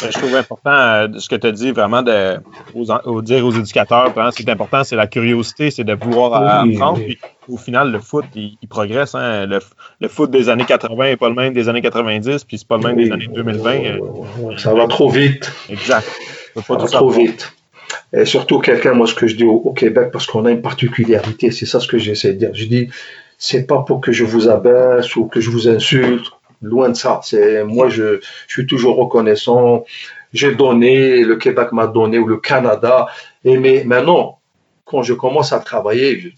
Euh, 0.02 0.08
je 0.10 0.18
trouve 0.18 0.34
important 0.36 1.06
ce 1.18 1.28
que 1.28 1.36
tu 1.36 1.46
as 1.46 1.52
dit 1.52 1.70
vraiment 1.72 2.02
de 2.02 2.36
aux, 2.74 3.22
dire 3.22 3.44
aux 3.44 3.52
éducateurs, 3.52 4.12
c'est 4.36 4.48
important, 4.48 4.84
c'est 4.84 4.96
la 4.96 5.06
curiosité, 5.06 5.70
c'est 5.70 5.84
de 5.84 5.94
vouloir 5.94 6.34
apprendre. 6.34 7.00
au 7.48 7.56
final, 7.56 7.90
le 7.90 7.98
foot, 8.00 8.24
il, 8.34 8.56
progresse. 8.68 9.14
Hein. 9.14 9.46
Le, 9.46 10.08
foot 10.08 10.30
des 10.30 10.48
années 10.48 10.64
80 10.64 11.04
n'est 11.04 11.16
pas 11.16 11.28
le 11.28 11.34
même 11.34 11.52
des 11.52 11.68
années 11.68 11.82
90, 11.82 12.44
puis 12.44 12.58
c'est 12.58 12.68
pas 12.68 12.76
le 12.76 12.82
même 12.82 12.96
des 12.96 13.10
années 13.12 13.28
2020. 13.28 14.58
Ça 14.58 14.74
va 14.74 14.86
trop 14.86 15.08
vite. 15.08 15.52
Exact. 15.68 16.08
Ça 16.54 16.74
va 16.74 16.86
trop 16.86 17.10
vite. 17.10 17.52
Et 18.12 18.24
surtout 18.24 18.58
quelqu'un, 18.58 18.92
moi 18.92 19.06
ce 19.06 19.14
que 19.14 19.26
je 19.26 19.36
dis 19.36 19.44
au, 19.44 19.72
Québec, 19.72 20.10
parce 20.12 20.26
qu'on 20.26 20.44
a 20.44 20.50
une 20.50 20.62
particularité, 20.62 21.50
c'est 21.50 21.66
ça 21.66 21.80
ce 21.80 21.88
que 21.88 21.98
j'essaie 21.98 22.34
de 22.34 22.38
dire. 22.38 22.50
Je 22.52 22.66
dis, 22.66 22.88
c'est 23.38 23.66
pas 23.66 23.82
pour 23.82 24.00
que 24.00 24.12
je 24.12 24.24
vous 24.24 24.48
abaisse 24.48 25.16
ou 25.16 25.26
que 25.26 25.40
je 25.40 25.50
vous 25.50 25.68
insulte, 25.68 26.26
loin 26.62 26.88
de 26.88 26.94
ça. 26.94 27.20
C'est 27.22 27.64
moi, 27.64 27.88
je, 27.88 28.20
je 28.46 28.52
suis 28.52 28.66
toujours 28.66 28.96
reconnaissant. 28.96 29.84
J'ai 30.32 30.54
donné, 30.54 31.22
le 31.24 31.36
Québec 31.36 31.72
m'a 31.72 31.86
donné 31.86 32.18
ou 32.18 32.26
le 32.26 32.38
Canada. 32.38 33.06
Et 33.44 33.58
mais 33.58 33.84
maintenant, 33.84 34.38
quand 34.84 35.02
je 35.02 35.14
commence 35.14 35.52
à 35.52 35.58
travailler, 35.58 36.20
je, 36.20 36.28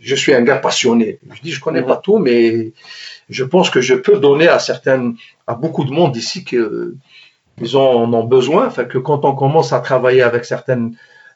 je, 0.00 0.14
suis 0.14 0.34
un 0.34 0.42
gars 0.42 0.56
passionné. 0.56 1.18
Je 1.34 1.40
dis, 1.42 1.52
je 1.52 1.60
connais 1.60 1.82
pas 1.82 1.96
tout, 1.96 2.18
mais 2.18 2.72
je 3.28 3.44
pense 3.44 3.70
que 3.70 3.80
je 3.80 3.94
peux 3.94 4.18
donner 4.18 4.48
à 4.48 4.58
certaines, 4.58 5.16
à 5.46 5.54
beaucoup 5.54 5.84
de 5.84 5.90
monde 5.90 6.16
ici 6.16 6.44
que 6.44 6.94
ils 7.60 7.76
en 7.76 8.12
ont 8.12 8.24
besoin. 8.24 8.70
Fait 8.70 8.88
que 8.88 8.98
quand 8.98 9.24
on 9.24 9.34
commence 9.34 9.72
à 9.72 9.80
travailler 9.80 10.22
avec 10.22 10.44
certains 10.44 10.90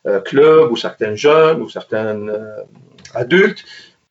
euh, 0.06 0.20
clubs 0.20 0.70
ou 0.70 0.76
certains 0.76 1.14
jeunes 1.14 1.62
ou 1.62 1.68
certains 1.68 2.28
euh, 2.28 2.62
adultes, 3.14 3.64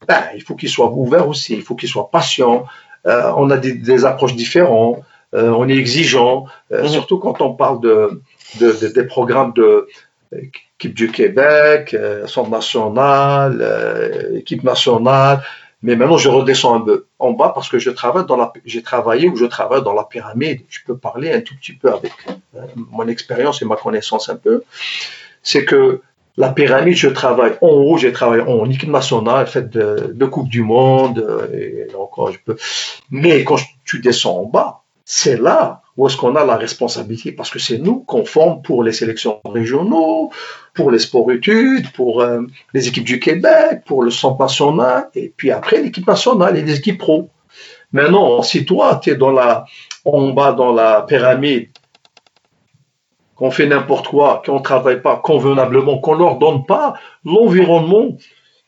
ben, 0.07 0.23
il 0.35 0.41
faut 0.41 0.55
qu'ils 0.55 0.69
soient 0.69 0.91
ouverts 0.91 1.27
aussi, 1.27 1.53
il 1.53 1.63
faut 1.63 1.75
qu'ils 1.75 1.89
soient 1.89 2.09
patients. 2.09 2.65
Euh, 3.07 3.31
on 3.35 3.49
a 3.49 3.57
des, 3.57 3.73
des 3.73 4.05
approches 4.05 4.35
différentes, 4.35 5.01
euh, 5.33 5.49
on 5.49 5.67
est 5.67 5.77
exigeant, 5.77 6.45
mhm. 6.71 6.87
surtout 6.87 7.19
quand 7.19 7.41
on 7.41 7.53
parle 7.53 7.81
de, 7.81 8.21
de, 8.59 8.71
de 8.71 8.87
des 8.87 9.03
programmes 9.03 9.53
de 9.53 9.87
équipe 10.77 10.93
du 10.93 11.09
Québec, 11.09 11.95
centre 12.25 12.49
national, 12.49 13.65
équipe 14.35 14.63
nationale. 14.63 15.41
Mais 15.83 15.95
maintenant, 15.95 16.17
je 16.17 16.29
redescends 16.29 16.75
un 16.75 16.81
peu 16.81 17.05
en 17.19 17.31
bas 17.31 17.51
parce 17.53 17.69
que 17.69 17.77
je 17.77 17.91
travaille 17.91 18.25
dans 18.25 18.35
la, 18.35 18.51
j'ai 18.65 18.81
travaillé 18.81 19.29
ou 19.29 19.35
je 19.35 19.45
travaille 19.45 19.83
dans 19.83 19.93
la 19.93 20.03
pyramide. 20.03 20.61
Je 20.69 20.79
peux 20.85 20.97
parler 20.97 21.31
un 21.31 21.41
tout 21.41 21.55
petit 21.55 21.73
peu 21.73 21.93
avec 21.93 22.13
euh, 22.55 22.61
mon 22.75 23.07
expérience 23.07 23.61
et 23.61 23.65
ma 23.65 23.75
connaissance 23.75 24.27
un 24.29 24.35
peu. 24.35 24.63
C'est 25.43 25.65
que 25.65 26.01
la 26.37 26.49
pyramide, 26.49 26.95
je 26.95 27.09
travaille 27.09 27.53
en 27.61 27.67
haut, 27.67 27.97
j'ai 27.97 28.11
travaillé 28.11 28.43
en 28.43 28.69
équipe 28.69 28.89
nationale, 28.89 29.47
fait 29.47 29.69
de, 29.69 30.25
Coupe 30.25 30.49
du 30.49 30.61
Monde, 30.61 31.19
euh, 31.19 31.87
et 31.89 31.95
encore, 31.95 32.31
je 32.31 32.37
peux. 32.45 32.55
Mais 33.09 33.43
quand 33.43 33.57
tu 33.85 33.99
descends 33.99 34.41
en 34.41 34.45
bas, 34.45 34.81
c'est 35.03 35.39
là 35.39 35.81
où 35.95 36.05
est-ce 36.05 36.17
qu'on 36.17 36.35
a 36.35 36.45
la 36.45 36.57
responsabilité 36.57 37.31
parce 37.31 37.49
que 37.49 37.59
c'est 37.59 37.79
nous 37.79 38.01
qu'on 38.01 38.25
forme 38.25 38.61
pour 38.61 38.83
les 38.83 38.91
sélections 38.91 39.39
régionaux, 39.45 40.31
pour 40.75 40.91
les 40.91 40.99
sports 40.99 41.31
études, 41.31 41.91
pour 41.93 42.21
euh, 42.21 42.41
les 42.73 42.87
équipes 42.87 43.05
du 43.05 43.19
Québec, 43.19 43.81
pour 43.85 44.03
le 44.03 44.11
centre 44.11 44.39
national 44.39 45.09
et 45.15 45.33
puis 45.35 45.49
après 45.49 45.81
l'équipe 45.81 46.05
nationale 46.05 46.55
et 46.57 46.61
les 46.61 46.75
équipes 46.75 46.99
pro. 46.99 47.29
Maintenant, 47.93 48.43
si 48.43 48.65
toi, 48.65 48.99
tu 49.01 49.11
es 49.11 49.15
dans 49.15 49.31
la, 49.31 49.65
en 50.05 50.29
bas 50.29 50.51
dans 50.51 50.73
la 50.73 51.01
pyramide, 51.01 51.69
qu'on 53.37 53.51
fait 53.51 53.67
n'importe 53.67 54.07
quoi, 54.07 54.41
qu'on 54.45 54.55
ne 54.55 54.63
travaille 54.63 55.01
pas 55.01 55.15
convenablement, 55.17 55.99
qu'on 55.99 56.15
ne 56.15 56.19
leur 56.19 56.37
donne 56.37 56.65
pas 56.65 56.95
l'environnement 57.23 58.17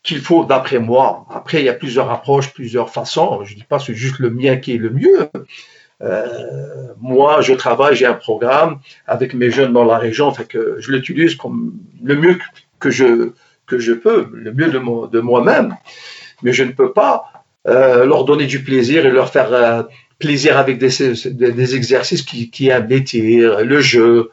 qu'il 0.04 0.20
faut 0.20 0.46
d'après 0.46 0.80
moi. 0.80 1.26
Après, 1.34 1.60
il 1.60 1.66
y 1.66 1.70
a 1.70 1.74
plusieurs 1.74 2.10
approches, 2.10 2.54
plusieurs 2.54 2.90
façons. 2.90 3.44
Je 3.44 3.54
ne 3.54 3.60
dis 3.60 3.66
pas 3.66 3.80
que 3.80 3.86
c'est 3.86 3.96
juste 3.96 4.20
le 4.20 4.30
mien 4.30 4.58
qui 4.58 4.76
est 4.76 4.78
le 4.78 4.92
mieux. 4.92 5.30
Euh, 6.02 6.94
moi, 7.02 7.42
je 7.42 7.54
travaille, 7.54 7.96
j'ai 7.96 8.06
un 8.06 8.14
programme 8.14 8.80
avec 9.08 9.34
mes 9.34 9.52
jeunes 9.52 9.74
dans 9.74 9.84
la 9.84 9.98
région, 9.98 10.32
fait 10.32 10.46
que 10.46 10.78
je 10.80 10.92
l'utilise 10.92 11.36
comme 11.36 11.74
le 12.02 12.16
mieux 12.16 12.38
que 12.80 12.90
je, 12.90 13.32
que 13.66 13.80
je 13.80 13.92
peux, 13.92 14.28
le 14.32 14.54
mieux 14.54 14.70
de, 14.70 15.20
moi-même. 15.20 15.76
Mais 16.44 16.54
je 16.54 16.64
ne 16.64 16.72
peux 16.72 16.94
pas 16.94 17.26
euh, 17.68 18.06
leur 18.06 18.24
donner 18.24 18.46
du 18.46 18.64
plaisir 18.64 19.06
et 19.06 19.12
leur 19.12 19.30
faire 19.30 19.52
euh, 19.52 19.84
plaisir 20.20 20.58
avec 20.58 20.78
des, 20.78 21.76
exercices 21.76 22.22
qui, 22.22 22.50
qui 22.50 22.70
le 22.70 23.80
jeu. 23.82 24.30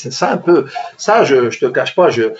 C'est 0.00 0.12
ça 0.12 0.32
un 0.32 0.38
peu. 0.38 0.64
Ça, 0.96 1.24
je 1.24 1.36
ne 1.36 1.50
te 1.50 1.66
cache 1.66 1.94
pas, 1.94 2.08
je, 2.08 2.32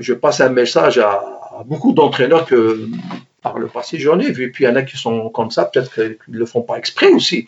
je 0.00 0.14
passe 0.14 0.40
un 0.40 0.48
message 0.48 0.98
à, 0.98 1.22
beaucoup 1.64 1.92
d'entraîneurs 1.92 2.44
que 2.44 2.88
par 3.40 3.58
le 3.58 3.68
passé 3.68 3.98
j'en 3.98 4.18
ai 4.18 4.32
vu. 4.32 4.50
Puis 4.50 4.64
il 4.64 4.66
y 4.66 4.70
en 4.70 4.74
a 4.74 4.82
qui 4.82 4.96
sont 4.96 5.28
comme 5.28 5.52
ça, 5.52 5.64
peut-être 5.64 5.94
qu'ils 5.94 6.18
ne 6.28 6.38
le 6.38 6.46
font 6.46 6.62
pas 6.62 6.76
exprès 6.76 7.12
aussi. 7.12 7.46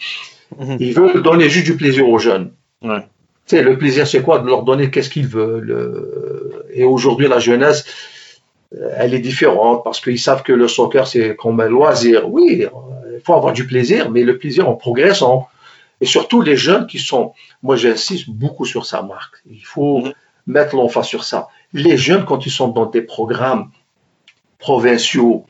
Mhm. 0.57 0.77
Ils 0.79 0.95
veulent 0.95 1.23
donner 1.23 1.49
juste 1.49 1.67
du 1.67 1.77
plaisir 1.77 2.09
aux 2.09 2.19
jeunes. 2.19 2.53
Ouais. 2.83 3.01
Tu 3.47 3.57
sais, 3.57 3.63
le 3.63 3.77
plaisir, 3.77 4.07
c'est 4.07 4.23
quoi? 4.23 4.39
De 4.39 4.47
leur 4.47 4.63
donner 4.63 4.89
qu'est-ce 4.91 5.11
qu'ils 5.11 5.27
veulent. 5.27 6.65
Et 6.73 6.85
aujourd'hui, 6.85 7.27
la 7.27 7.41
jeunesse, 7.41 7.85
elle 8.97 9.15
est 9.15 9.21
différente 9.21 9.83
parce 9.83 10.01
qu'ils 10.01 10.21
savent 10.21 10.45
que 10.45 10.53
le 10.53 10.69
soccer, 10.69 11.09
c'est 11.09 11.35
comme 11.35 11.59
un 11.59 11.69
loisir. 11.69 12.31
Oui, 12.31 12.65
il 13.13 13.21
faut 13.25 13.35
avoir 13.35 13.53
du 13.53 13.67
plaisir, 13.67 14.11
mais 14.11 14.23
le 14.23 14.39
plaisir 14.39 14.69
en 14.69 14.75
progressant. 14.75 15.49
Et 16.01 16.07
surtout 16.07 16.41
les 16.41 16.57
jeunes 16.57 16.87
qui 16.87 16.99
sont, 16.99 17.33
moi 17.63 17.77
j'insiste 17.77 18.31
beaucoup 18.31 18.65
sur 18.65 18.87
ça, 18.87 19.03
Marc. 19.03 19.37
Il 19.51 19.65
faut 19.65 20.01
mhm. 20.01 20.13
mettre 20.47 20.77
l'emphase 20.77 21.07
sur 21.07 21.25
ça 21.25 21.49
les 21.73 21.97
jeunes, 21.97 22.25
quand 22.25 22.47
ils 22.47 22.51
sont 22.51 22.69
dans 22.69 22.87
des 22.87 23.03
programmes 23.03 23.71
provinciaux, 24.59 25.47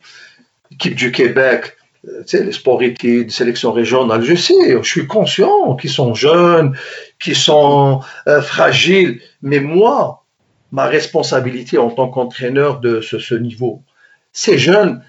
équipe 0.71 0.95
du 0.95 1.13
Québec, 1.13 1.77
euh, 2.07 2.23
tu 2.23 2.39
sais, 2.39 2.45
les 2.45 2.53
sports 2.53 2.83
études, 2.83 3.31
sélection 3.31 3.73
régionale, 3.73 4.23
je 4.23 4.35
sais, 4.35 4.83
je 4.83 4.89
suis 4.89 5.07
conscient 5.07 5.75
qu'ils 5.77 5.91
sont 5.91 6.15
jeunes, 6.15 6.77
qu'ils 7.19 7.37
sont 7.37 8.01
euh, 8.27 8.41
fragiles, 8.41 9.21
mais 9.43 9.61
moi, 9.61 10.25
ma 10.73 10.87
responsabilité 10.87 11.79
en 11.79 11.91
tant 11.91 12.09
qu'entraîneur 12.09 12.81
de 12.81 13.01
ce, 13.01 13.35
niveau, 13.35 13.83
ces 14.33 14.59
jeunes, 14.59 15.03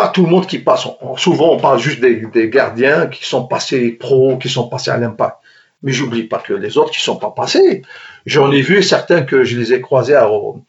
pas 0.00 0.08
tout 0.08 0.24
le 0.24 0.30
monde 0.30 0.46
qui 0.46 0.58
passe, 0.58 0.88
souvent 1.18 1.52
on 1.52 1.58
parle 1.58 1.78
juste 1.78 2.00
des, 2.00 2.16
des 2.32 2.48
gardiens 2.48 3.06
qui 3.06 3.26
sont 3.26 3.46
passés 3.46 3.90
pro, 3.90 4.38
qui 4.38 4.48
sont 4.48 4.66
passés 4.66 4.90
à 4.90 4.96
l'impact. 4.96 5.36
Mais 5.82 5.92
j'oublie 5.92 6.22
pas 6.22 6.38
que 6.38 6.54
les 6.54 6.78
autres 6.78 6.90
qui 6.90 7.02
sont 7.02 7.16
pas 7.16 7.30
passés. 7.30 7.82
J'en 8.24 8.50
ai 8.50 8.62
vu 8.62 8.82
certains 8.82 9.22
que 9.22 9.44
je 9.44 9.58
les 9.58 9.74
ai 9.74 9.82
croisés 9.82 10.18
au, 10.26 10.62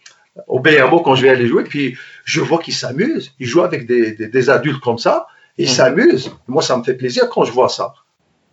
au 0.47 0.59
BMO 0.59 0.99
quand 0.99 1.15
je 1.15 1.21
vais 1.21 1.29
aller 1.29 1.47
jouer, 1.47 1.63
puis 1.63 1.95
je 2.25 2.41
vois 2.41 2.59
qu'ils 2.59 2.73
s'amusent. 2.73 3.31
Ils 3.39 3.47
jouent 3.47 3.63
avec 3.63 3.87
des, 3.87 4.11
des, 4.11 4.49
adultes 4.49 4.81
comme 4.81 4.97
ça, 4.97 5.27
ils 5.57 5.69
mhm. 5.69 5.75
s'amusent. 5.75 6.31
Moi, 6.49 6.61
ça 6.61 6.75
me 6.75 6.83
fait 6.83 6.95
plaisir 6.95 7.29
quand 7.29 7.45
je 7.45 7.53
vois 7.53 7.69
ça. 7.69 7.93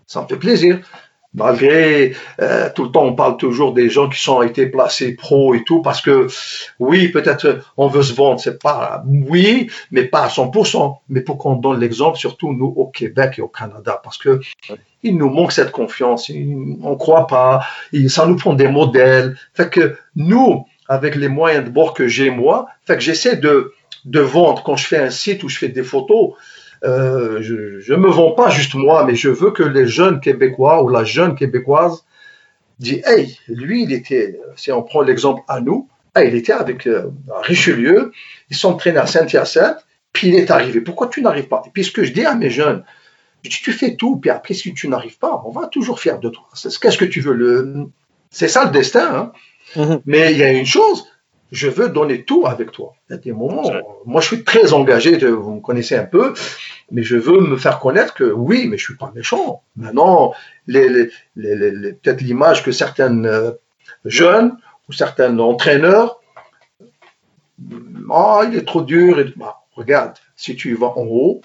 Ça 0.07 0.23
me 0.23 0.29
fait 0.29 0.37
plaisir 0.37 0.79
malgré 1.39 2.15
euh, 2.41 2.69
tout 2.75 2.85
le 2.85 2.91
temps 2.91 3.05
on 3.05 3.15
parle 3.15 3.37
toujours 3.37 3.73
des 3.73 3.89
gens 3.89 4.09
qui 4.09 4.21
sont 4.21 4.43
été 4.43 4.67
placés 4.67 5.15
pro 5.15 5.55
et 5.55 5.65
tout 5.65 5.81
parce 5.81 6.03
que 6.03 6.27
oui 6.79 7.09
peut-être 7.09 7.61
on 7.77 7.89
veut 7.89 8.03
se 8.03 8.13
vendre 8.13 8.41
c'est 8.41 8.61
pas 8.61 9.03
oui 9.07 9.71
mais 9.91 10.05
pas 10.05 10.25
à 10.25 10.29
100% 10.29 10.99
mais 11.09 11.23
pour 11.23 11.39
qu'on 11.39 11.57
donne 11.57 11.81
l'exemple 11.81 12.19
surtout 12.19 12.53
nous 12.53 12.75
au 12.77 12.87
Québec 12.87 13.37
et 13.39 13.43
au 13.43 13.49
Canada 13.49 14.01
parce 14.03 14.19
que 14.19 14.41
il 15.03 15.17
nous 15.17 15.31
manque 15.31 15.53
cette 15.53 15.71
confiance 15.71 16.31
on 16.83 16.97
croit 16.97 17.27
pas 17.27 17.61
ça 18.09 18.27
nous 18.27 18.37
prend 18.37 18.55
des 18.55 18.69
modèles. 18.69 19.37
Fait 19.55 19.71
que 19.71 19.97
nous 20.17 20.67
avec 20.89 21.15
les 21.15 21.29
moyens 21.29 21.65
de 21.65 21.71
bord 21.71 21.95
que 21.95 22.09
j'ai 22.09 22.31
moi 22.31 22.67
fait 22.85 22.97
que 22.97 23.03
j'essaie 23.03 23.37
de 23.37 23.73
de 24.05 24.21
vendre. 24.21 24.63
Quand 24.63 24.77
je 24.77 24.87
fais 24.87 24.99
un 24.99 25.11
site 25.11 25.43
où 25.43 25.49
je 25.49 25.59
fais 25.59 25.69
des 25.69 25.83
photos 25.83 26.33
euh, 26.85 27.39
je 27.41 27.93
ne 27.93 27.99
me 27.99 28.09
vends 28.09 28.33
pas 28.33 28.51
juste 28.51 28.75
moi, 28.75 29.05
mais 29.05 29.15
je 29.15 29.29
veux 29.29 29.51
que 29.51 29.63
les 29.63 29.87
jeunes 29.87 30.21
Québécois 30.21 30.83
ou 30.83 30.89
la 30.89 31.05
jeune 31.05 31.35
Québécoise 31.35 32.05
disent 32.79 33.03
Hey, 33.05 33.39
lui, 33.49 33.83
il 33.83 33.93
était, 33.93 34.41
si 34.57 34.71
on 34.73 34.83
prend 34.83 35.03
l'exemple 35.03 35.43
à 35.49 35.61
nous, 35.61 35.89
il 36.25 36.35
était 36.35 36.53
avec 36.53 36.87
euh, 36.87 37.11
Richelieu, 37.43 38.13
ils 38.51 38.57
s'entraînaient 38.57 38.99
à 38.99 39.07
Saint-Hyacinthe, 39.07 39.87
puis 40.13 40.29
il 40.29 40.35
est 40.35 40.51
arrivé. 40.51 40.81
Pourquoi 40.81 41.09
tu 41.09 41.23
n'arrives 41.23 41.49
pas? 41.49 41.63
Et 41.67 41.71
puis 41.71 41.85
ce 41.85 41.93
que 41.93 42.05
je 42.05 42.13
dis 42.13 42.25
à 42.25 42.35
mes 42.35 42.51
jeunes, 42.51 42.85
je 43.45 43.51
dis, 43.51 43.59
tu 43.59 43.73
fais 43.73 43.95
tout, 43.95 44.17
puis 44.17 44.31
après, 44.31 44.55
si 44.55 44.75
tu 44.75 44.89
n'arrives 44.89 45.19
pas, 45.19 45.43
on 45.47 45.51
va 45.51 45.67
toujours 45.67 46.01
faire 46.01 46.19
de 46.19 46.29
toi. 46.29 46.49
Qu'est-ce 46.53 46.99
que 46.99 47.05
tu 47.05 47.21
veux 47.21 47.35
le... 47.35 47.87
C'est 48.31 48.49
ça 48.49 48.65
le 48.65 48.71
destin. 48.71 49.15
Hein? 49.15 49.33
Mm-hmm. 49.77 50.01
Mais 50.07 50.33
il 50.33 50.39
y 50.39 50.43
a 50.43 50.53
une 50.53 50.67
chose, 50.67 51.05
je 51.51 51.69
veux 51.69 51.89
donner 51.89 52.25
tout 52.25 52.47
avec 52.47 52.73
toi. 52.73 52.95
Il 53.09 53.13
y 53.13 53.17
a 53.17 53.19
des 53.19 53.33
moments, 53.33 53.71
moi 54.05 54.21
je 54.21 54.27
suis 54.27 54.45
très 54.45 54.73
engagé, 54.73 55.17
vous 55.19 55.55
me 55.55 55.61
connaissez 55.61 55.97
un 55.97 56.05
peu, 56.05 56.35
mais 56.91 57.03
je 57.03 57.17
veux 57.17 57.41
me 57.41 57.57
faire 57.57 57.79
connaître 57.79 58.15
que 58.15 58.25
oui, 58.25 58.67
mais 58.69 58.77
je 58.79 58.85
suis 58.85 58.97
pas 58.97 59.13
méchant. 59.15 59.63
Maintenant, 59.77 60.35
les, 60.67 61.11
peut-être 61.37 62.21
l'image 62.21 62.63
que 62.63 62.73
certains 62.73 63.25
euh, 63.25 63.53
jeunes 64.05 64.57
ou 64.89 64.93
certains 64.93 65.39
entraîneurs, 65.39 66.21
ah, 68.11 68.43
il 68.47 68.57
est 68.57 68.67
trop 68.67 68.83
dur. 68.83 69.25
Bah, 69.37 69.63
regarde, 69.75 70.15
si 70.37 70.57
tu 70.57 70.75
vas 70.75 70.99
en 70.99 71.05
haut, 71.05 71.41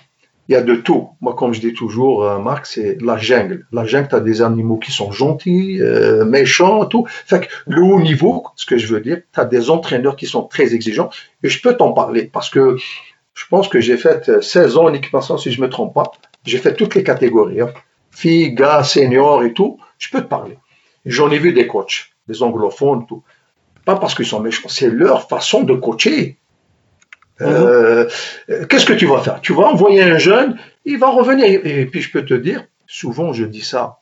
il 0.53 0.57
y 0.57 0.59
a 0.59 0.61
de 0.61 0.75
tout. 0.75 1.09
Moi, 1.19 1.33
comme 1.35 1.51
je 1.51 1.59
dis 1.59 1.73
toujours, 1.73 2.23
euh, 2.23 2.37
Marc, 2.37 2.67
c'est 2.67 3.01
la 3.01 3.17
jungle. 3.17 3.65
La 3.71 3.85
jungle, 3.85 4.07
tu 4.07 4.15
as 4.15 4.19
des 4.19 4.43
animaux 4.43 4.77
qui 4.77 4.91
sont 4.91 5.11
gentils, 5.11 5.81
euh, 5.81 6.25
méchants, 6.25 6.85
tout. 6.85 7.05
Fait 7.07 7.41
que 7.41 7.47
le 7.65 7.81
haut 7.81 7.99
niveau, 7.99 8.45
ce 8.55 8.67
que 8.67 8.77
je 8.77 8.93
veux 8.93 9.01
dire, 9.01 9.21
tu 9.33 9.39
as 9.39 9.45
des 9.45 9.71
entraîneurs 9.71 10.15
qui 10.15 10.27
sont 10.27 10.43
très 10.43 10.75
exigeants. 10.75 11.09
Et 11.41 11.49
je 11.49 11.59
peux 11.59 11.75
t'en 11.75 11.91
parler 11.91 12.25
parce 12.31 12.51
que 12.51 12.77
je 13.33 13.43
pense 13.49 13.67
que 13.67 13.79
j'ai 13.79 13.97
fait 13.97 14.43
16 14.43 14.77
ans 14.77 14.85
en 14.85 14.93
équipement, 14.93 15.21
si 15.21 15.51
je 15.51 15.59
me 15.59 15.69
trompe 15.69 15.95
pas. 15.95 16.11
J'ai 16.45 16.59
fait 16.59 16.75
toutes 16.75 16.93
les 16.93 17.03
catégories. 17.03 17.61
Hein. 17.61 17.71
Filles, 18.11 18.53
gars, 18.53 18.83
seniors 18.83 19.43
et 19.43 19.53
tout. 19.53 19.79
Je 19.97 20.09
peux 20.09 20.21
te 20.21 20.27
parler. 20.27 20.59
J'en 21.03 21.31
ai 21.31 21.39
vu 21.39 21.51
des 21.51 21.65
coachs, 21.65 22.11
des 22.27 22.43
anglophones, 22.43 23.07
tout. 23.07 23.23
Pas 23.85 23.95
parce 23.95 24.13
qu'ils 24.13 24.27
sont 24.27 24.39
méchants, 24.39 24.69
c'est 24.69 24.89
leur 24.89 25.27
façon 25.27 25.63
de 25.63 25.73
coacher. 25.73 26.37
Euh, 27.41 28.07
qu'est-ce 28.69 28.85
que 28.85 28.93
tu 28.93 29.05
vas 29.05 29.19
faire? 29.19 29.41
Tu 29.41 29.53
vas 29.53 29.63
envoyer 29.63 30.03
un 30.03 30.17
jeune, 30.17 30.57
il 30.85 30.97
va 30.97 31.09
revenir. 31.09 31.45
Et 31.45 31.85
puis 31.85 32.01
je 32.01 32.11
peux 32.11 32.25
te 32.25 32.33
dire, 32.33 32.65
souvent 32.87 33.33
je 33.33 33.45
dis 33.45 33.61
ça, 33.61 33.97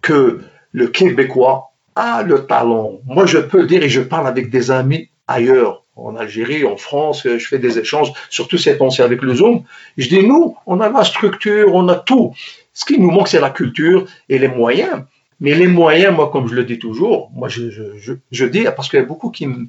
que 0.00 0.40
le 0.72 0.86
Québécois 0.88 1.72
a 1.94 2.22
le 2.22 2.46
talent. 2.46 3.00
Moi 3.04 3.26
je 3.26 3.38
peux 3.38 3.60
le 3.60 3.66
dire 3.66 3.82
et 3.82 3.88
je 3.88 4.00
parle 4.00 4.26
avec 4.26 4.50
des 4.50 4.70
amis 4.70 5.10
ailleurs, 5.28 5.82
en 5.96 6.16
Algérie, 6.16 6.64
en 6.64 6.76
France, 6.76 7.22
je 7.24 7.46
fais 7.46 7.58
des 7.58 7.78
échanges, 7.78 8.12
surtout 8.30 8.58
cette 8.58 8.80
année 8.80 9.00
avec 9.00 9.22
le 9.22 9.34
Zoom. 9.34 9.64
Je 9.98 10.08
dis, 10.08 10.26
nous, 10.26 10.56
on 10.66 10.80
a 10.80 10.88
la 10.88 11.04
structure, 11.04 11.74
on 11.74 11.88
a 11.88 11.96
tout. 11.96 12.34
Ce 12.72 12.84
qui 12.84 12.98
nous 12.98 13.10
manque, 13.10 13.28
c'est 13.28 13.40
la 13.40 13.50
culture 13.50 14.06
et 14.28 14.38
les 14.38 14.48
moyens. 14.48 15.04
Mais 15.40 15.54
les 15.54 15.66
moyens, 15.66 16.14
moi, 16.14 16.30
comme 16.30 16.48
je 16.48 16.54
le 16.54 16.64
dis 16.64 16.78
toujours, 16.78 17.30
moi, 17.34 17.48
je, 17.48 17.70
je, 17.70 18.14
je, 18.30 18.44
dis, 18.44 18.64
parce 18.74 18.88
qu'il 18.88 19.00
y 19.00 19.02
a 19.02 19.06
beaucoup 19.06 19.30
qui 19.30 19.46
me, 19.46 19.66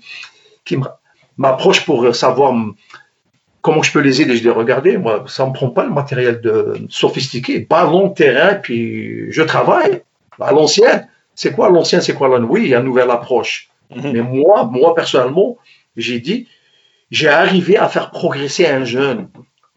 qui 0.63 0.77
me 0.77 0.85
m'approche 1.37 1.85
pour 1.85 2.15
savoir 2.15 2.53
comment 3.61 3.81
je 3.81 3.91
peux 3.91 3.99
les 3.99 4.21
aider. 4.21 4.35
Je 4.35 4.41
dis, 4.41 4.49
regardez, 4.49 4.97
moi, 4.97 5.23
ça 5.27 5.43
ne 5.43 5.49
me 5.49 5.53
prend 5.53 5.69
pas 5.69 5.83
le 5.83 5.91
matériel 5.91 6.41
de 6.41 6.85
sophistiqué. 6.89 7.59
Ballon, 7.59 8.09
terrain, 8.09 8.55
puis 8.55 9.31
je 9.31 9.41
travaille. 9.41 10.01
À 10.39 10.51
l'ancienne, 10.51 11.07
c'est 11.35 11.53
quoi? 11.53 11.69
L'ancien, 11.69 12.01
c'est 12.01 12.13
quoi? 12.13 12.27
La 12.27 12.43
Oui, 12.43 12.63
il 12.63 12.69
y 12.69 12.75
a 12.75 12.79
une 12.79 12.85
nouvelle 12.85 13.11
approche. 13.11 13.69
Mhm. 13.95 14.11
Mais 14.11 14.21
moi, 14.21 14.65
moi, 14.65 14.95
personnellement, 14.95 15.57
j'ai 15.95 16.19
dit, 16.19 16.47
j'ai 17.11 17.27
arrivé 17.27 17.77
à 17.77 17.87
faire 17.87 18.11
progresser 18.11 18.65
un 18.65 18.83
jeune. 18.83 19.29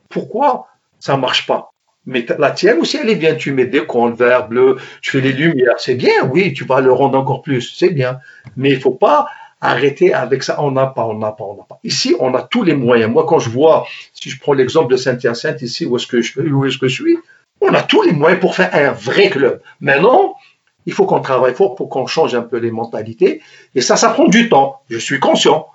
Pourquoi? 0.08 0.66
Ça 0.98 1.16
ne 1.16 1.20
marche 1.20 1.46
pas 1.46 1.72
mais 2.06 2.24
la 2.38 2.52
tienne 2.52 2.78
aussi, 2.78 2.98
elle 3.02 3.10
est 3.10 3.16
bien. 3.16 3.34
Tu 3.34 3.52
mets 3.52 3.66
des 3.66 3.84
comptes 3.84 4.16
vert, 4.16 4.48
bleu, 4.48 4.76
tu 5.02 5.10
fais 5.10 5.20
les 5.20 5.32
lumières. 5.32 5.74
C'est 5.78 5.96
bien, 5.96 6.24
oui, 6.32 6.52
tu 6.52 6.64
vas 6.64 6.80
le 6.80 6.92
rendre 6.92 7.18
encore 7.18 7.42
plus. 7.42 7.74
C'est 7.76 7.90
bien. 7.90 8.20
Mais 8.56 8.70
il 8.70 8.80
faut 8.80 8.92
pas 8.92 9.28
arrêter 9.60 10.12
avec 10.12 10.42
ça. 10.42 10.62
On 10.62 10.70
n'a 10.70 10.86
pas, 10.86 11.04
on 11.04 11.18
n'a 11.18 11.32
pas, 11.32 11.44
on 11.44 11.56
n'a 11.56 11.64
pas. 11.64 11.78
Ici, 11.84 12.14
on 12.20 12.34
a 12.34 12.42
tous 12.42 12.62
les 12.62 12.74
moyens. 12.74 13.10
Moi, 13.10 13.24
quand 13.26 13.38
je 13.38 13.50
vois, 13.50 13.86
si 14.12 14.30
je 14.30 14.40
prends 14.40 14.52
l'exemple 14.52 14.90
de 14.92 14.96
Saint-Hyacinthe 14.96 15.62
ici, 15.62 15.86
où 15.86 15.96
est-ce 15.96 16.06
que 16.06 16.20
je, 16.22 16.40
où 16.40 16.64
est-ce 16.64 16.78
que 16.78 16.88
je 16.88 17.02
suis, 17.02 17.18
on 17.60 17.72
a 17.74 17.82
tous 17.82 18.02
les 18.02 18.12
moyens 18.12 18.40
pour 18.40 18.54
faire 18.54 18.74
un 18.74 18.92
vrai 18.92 19.30
club. 19.30 19.62
Maintenant, 19.80 20.36
il 20.84 20.92
faut 20.92 21.06
qu'on 21.06 21.20
travaille 21.20 21.54
fort 21.54 21.74
pour 21.74 21.88
qu'on 21.88 22.06
change 22.06 22.34
un 22.34 22.42
peu 22.42 22.58
les 22.58 22.70
mentalités. 22.70 23.40
Et 23.74 23.80
ça, 23.80 23.96
ça 23.96 24.10
prend 24.10 24.28
du 24.28 24.48
temps. 24.48 24.82
Je 24.88 24.98
suis 24.98 25.18
conscient. 25.18 25.66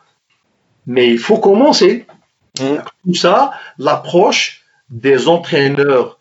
Mais 0.88 1.10
il 1.10 1.20
faut 1.20 1.38
commencer. 1.38 2.06
Mmh. 2.60 2.78
Tout 3.06 3.16
ça, 3.16 3.52
l'approche 3.78 4.64
des 4.90 5.28
entraîneurs 5.28 6.18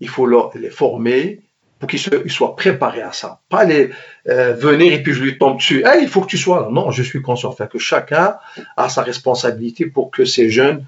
il 0.00 0.08
faut 0.08 0.26
les 0.54 0.70
former 0.70 1.40
pour 1.80 1.88
qu'ils 1.88 2.30
soient 2.30 2.56
préparés 2.56 3.00
à 3.00 3.12
ça. 3.12 3.40
Pas 3.48 3.64
les 3.64 3.90
euh, 4.28 4.52
venir 4.52 4.92
et 4.92 5.02
puis 5.02 5.14
je 5.14 5.22
lui 5.22 5.38
tombe 5.38 5.56
dessus. 5.56 5.82
il 6.00 6.08
faut 6.08 6.20
que 6.20 6.26
tu 6.26 6.36
sois 6.36 6.60
là. 6.60 6.68
Non, 6.70 6.90
je 6.90 7.02
suis 7.02 7.22
conscient. 7.22 7.50
Fait 7.52 7.68
que 7.68 7.78
chacun 7.78 8.36
a 8.76 8.88
sa 8.90 9.02
responsabilité 9.02 9.86
pour 9.86 10.10
que 10.10 10.26
ces 10.26 10.50
jeunes 10.50 10.84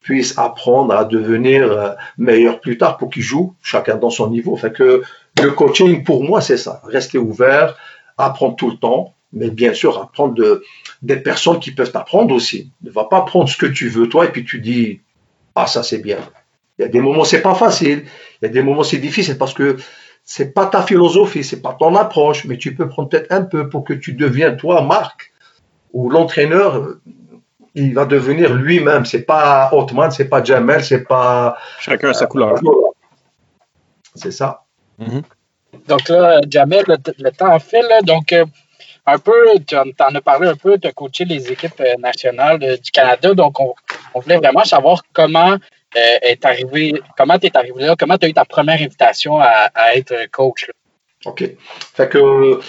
puissent 0.00 0.36
apprendre 0.36 0.92
à 0.92 1.04
devenir 1.04 1.70
euh, 1.70 1.90
meilleurs 2.18 2.60
plus 2.60 2.76
tard 2.76 2.98
pour 2.98 3.10
qu'ils 3.10 3.22
jouent 3.22 3.54
chacun 3.62 3.96
dans 3.96 4.10
son 4.10 4.28
niveau. 4.28 4.56
Fait 4.56 4.72
que 4.72 5.02
le 5.40 5.50
coaching 5.52 6.02
pour 6.02 6.24
moi 6.24 6.40
c'est 6.40 6.58
ça. 6.58 6.82
Rester 6.84 7.18
ouvert, 7.18 7.76
apprendre 8.18 8.56
tout 8.56 8.70
le 8.70 8.76
temps, 8.76 9.14
mais 9.32 9.50
bien 9.50 9.72
sûr 9.72 10.02
apprendre 10.02 10.34
de 10.34 10.64
des 11.00 11.16
personnes 11.16 11.60
qui 11.60 11.70
peuvent 11.70 11.92
t'apprendre 11.92 12.34
aussi. 12.34 12.70
Ne 12.82 12.90
va 12.90 13.04
pas 13.04 13.22
prendre 13.22 13.48
ce 13.48 13.56
que 13.56 13.66
tu 13.66 13.88
veux 13.88 14.08
toi 14.08 14.24
et 14.24 14.28
puis 14.30 14.44
tu 14.44 14.58
dis 14.58 15.00
ah 15.54 15.68
ça 15.68 15.84
c'est 15.84 15.98
bien. 15.98 16.18
Il 16.80 16.82
y 16.82 16.84
a 16.84 16.88
des 16.88 17.00
moments 17.00 17.24
c'est 17.24 17.40
pas 17.40 17.54
facile, 17.54 18.04
il 18.42 18.46
y 18.46 18.48
a 18.48 18.52
des 18.52 18.62
moments 18.62 18.82
c'est 18.82 18.98
difficile 18.98 19.38
parce 19.38 19.54
que 19.54 19.76
c'est 20.24 20.52
pas 20.54 20.66
ta 20.66 20.82
philosophie, 20.82 21.44
c'est 21.44 21.60
pas 21.60 21.76
ton 21.78 21.94
approche, 21.96 22.44
mais 22.46 22.56
tu 22.56 22.74
peux 22.74 22.88
prendre 22.88 23.08
peut-être 23.08 23.30
un 23.30 23.42
peu 23.42 23.68
pour 23.68 23.84
que 23.84 23.92
tu 23.92 24.14
deviennes 24.14 24.56
toi 24.56 24.82
Marc 24.82 25.32
ou 25.92 26.10
l'entraîneur 26.10 26.96
il 27.74 27.94
va 27.94 28.04
devenir 28.04 28.54
lui-même. 28.54 29.04
C'est 29.04 29.22
pas 29.22 29.70
Hotman, 29.72 30.10
c'est 30.10 30.28
pas 30.28 30.42
Jamel, 30.42 30.84
c'est 30.84 31.04
pas. 31.04 31.56
Chacun 31.80 32.10
a 32.10 32.14
sa 32.14 32.26
couleur. 32.26 32.54
C'est 34.14 34.30
ça. 34.30 34.62
Mm-hmm. 35.00 35.22
Donc 35.88 36.08
là, 36.08 36.40
Jamel, 36.48 36.84
le, 36.86 37.30
temps 37.30 37.58
file. 37.58 37.88
Donc, 38.04 38.32
euh, 38.32 38.44
un 39.06 39.18
peu, 39.18 39.32
tu 39.66 39.76
en, 39.76 39.82
as 39.98 40.20
parlé 40.20 40.48
un 40.48 40.54
peu, 40.54 40.78
de 40.78 40.90
coacher 40.90 41.24
les 41.24 41.50
équipes 41.50 41.80
euh, 41.80 41.94
nationales 41.98 42.58
du 42.58 42.90
Canada. 42.92 43.34
Donc, 43.34 43.58
on, 43.58 43.74
voulait 44.20 44.36
vraiment 44.36 44.64
savoir 44.64 45.02
comment 45.12 45.56
euh, 45.96 46.18
est 46.22 46.44
arrivé, 46.44 46.94
comment 47.16 47.38
tu 47.38 47.46
es 47.46 47.56
arrivé 47.56 47.84
là, 47.84 47.96
comment 47.98 48.18
tu 48.18 48.26
as 48.26 48.28
eu 48.28 48.34
ta 48.34 48.44
première 48.44 48.80
invitation 48.80 49.40
à, 49.40 49.70
être 49.94 50.14
coach. 50.30 50.70
OK. 51.24 51.44
Fait 51.94 52.08
que 52.08 52.60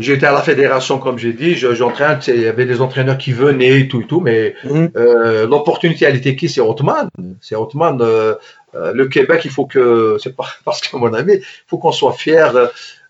j'étais 0.00 0.26
à 0.26 0.32
la 0.32 0.42
fédération, 0.42 0.98
comme 0.98 1.18
j'ai 1.18 1.32
dit, 1.32 1.54
j'entraîne, 1.54 2.20
il 2.28 2.40
y 2.40 2.46
avait 2.46 2.66
des 2.66 2.80
entraîneurs 2.80 3.18
qui 3.18 3.32
venaient, 3.32 3.88
tout 3.88 4.02
et 4.02 4.06
tout, 4.06 4.20
mais 4.20 4.54
mm-hmm. 4.64 4.96
euh, 4.96 5.46
l'opportunité, 5.46 6.04
elle 6.04 6.16
était 6.16 6.36
qui? 6.36 6.48
C'est 6.48 6.60
Ottoman. 6.60 7.08
C'est 7.40 7.56
Ottoman. 7.56 7.98
le 7.98 9.04
Québec, 9.06 9.42
il 9.44 9.50
faut 9.50 9.66
que, 9.66 10.16
c'est 10.22 10.36
pas 10.36 10.46
parce 10.64 10.80
que 10.80 10.96
mon 10.96 11.12
ami, 11.12 11.34
il 11.34 11.44
faut 11.66 11.78
qu'on 11.78 11.92
soit 11.92 12.14
fier 12.14 12.52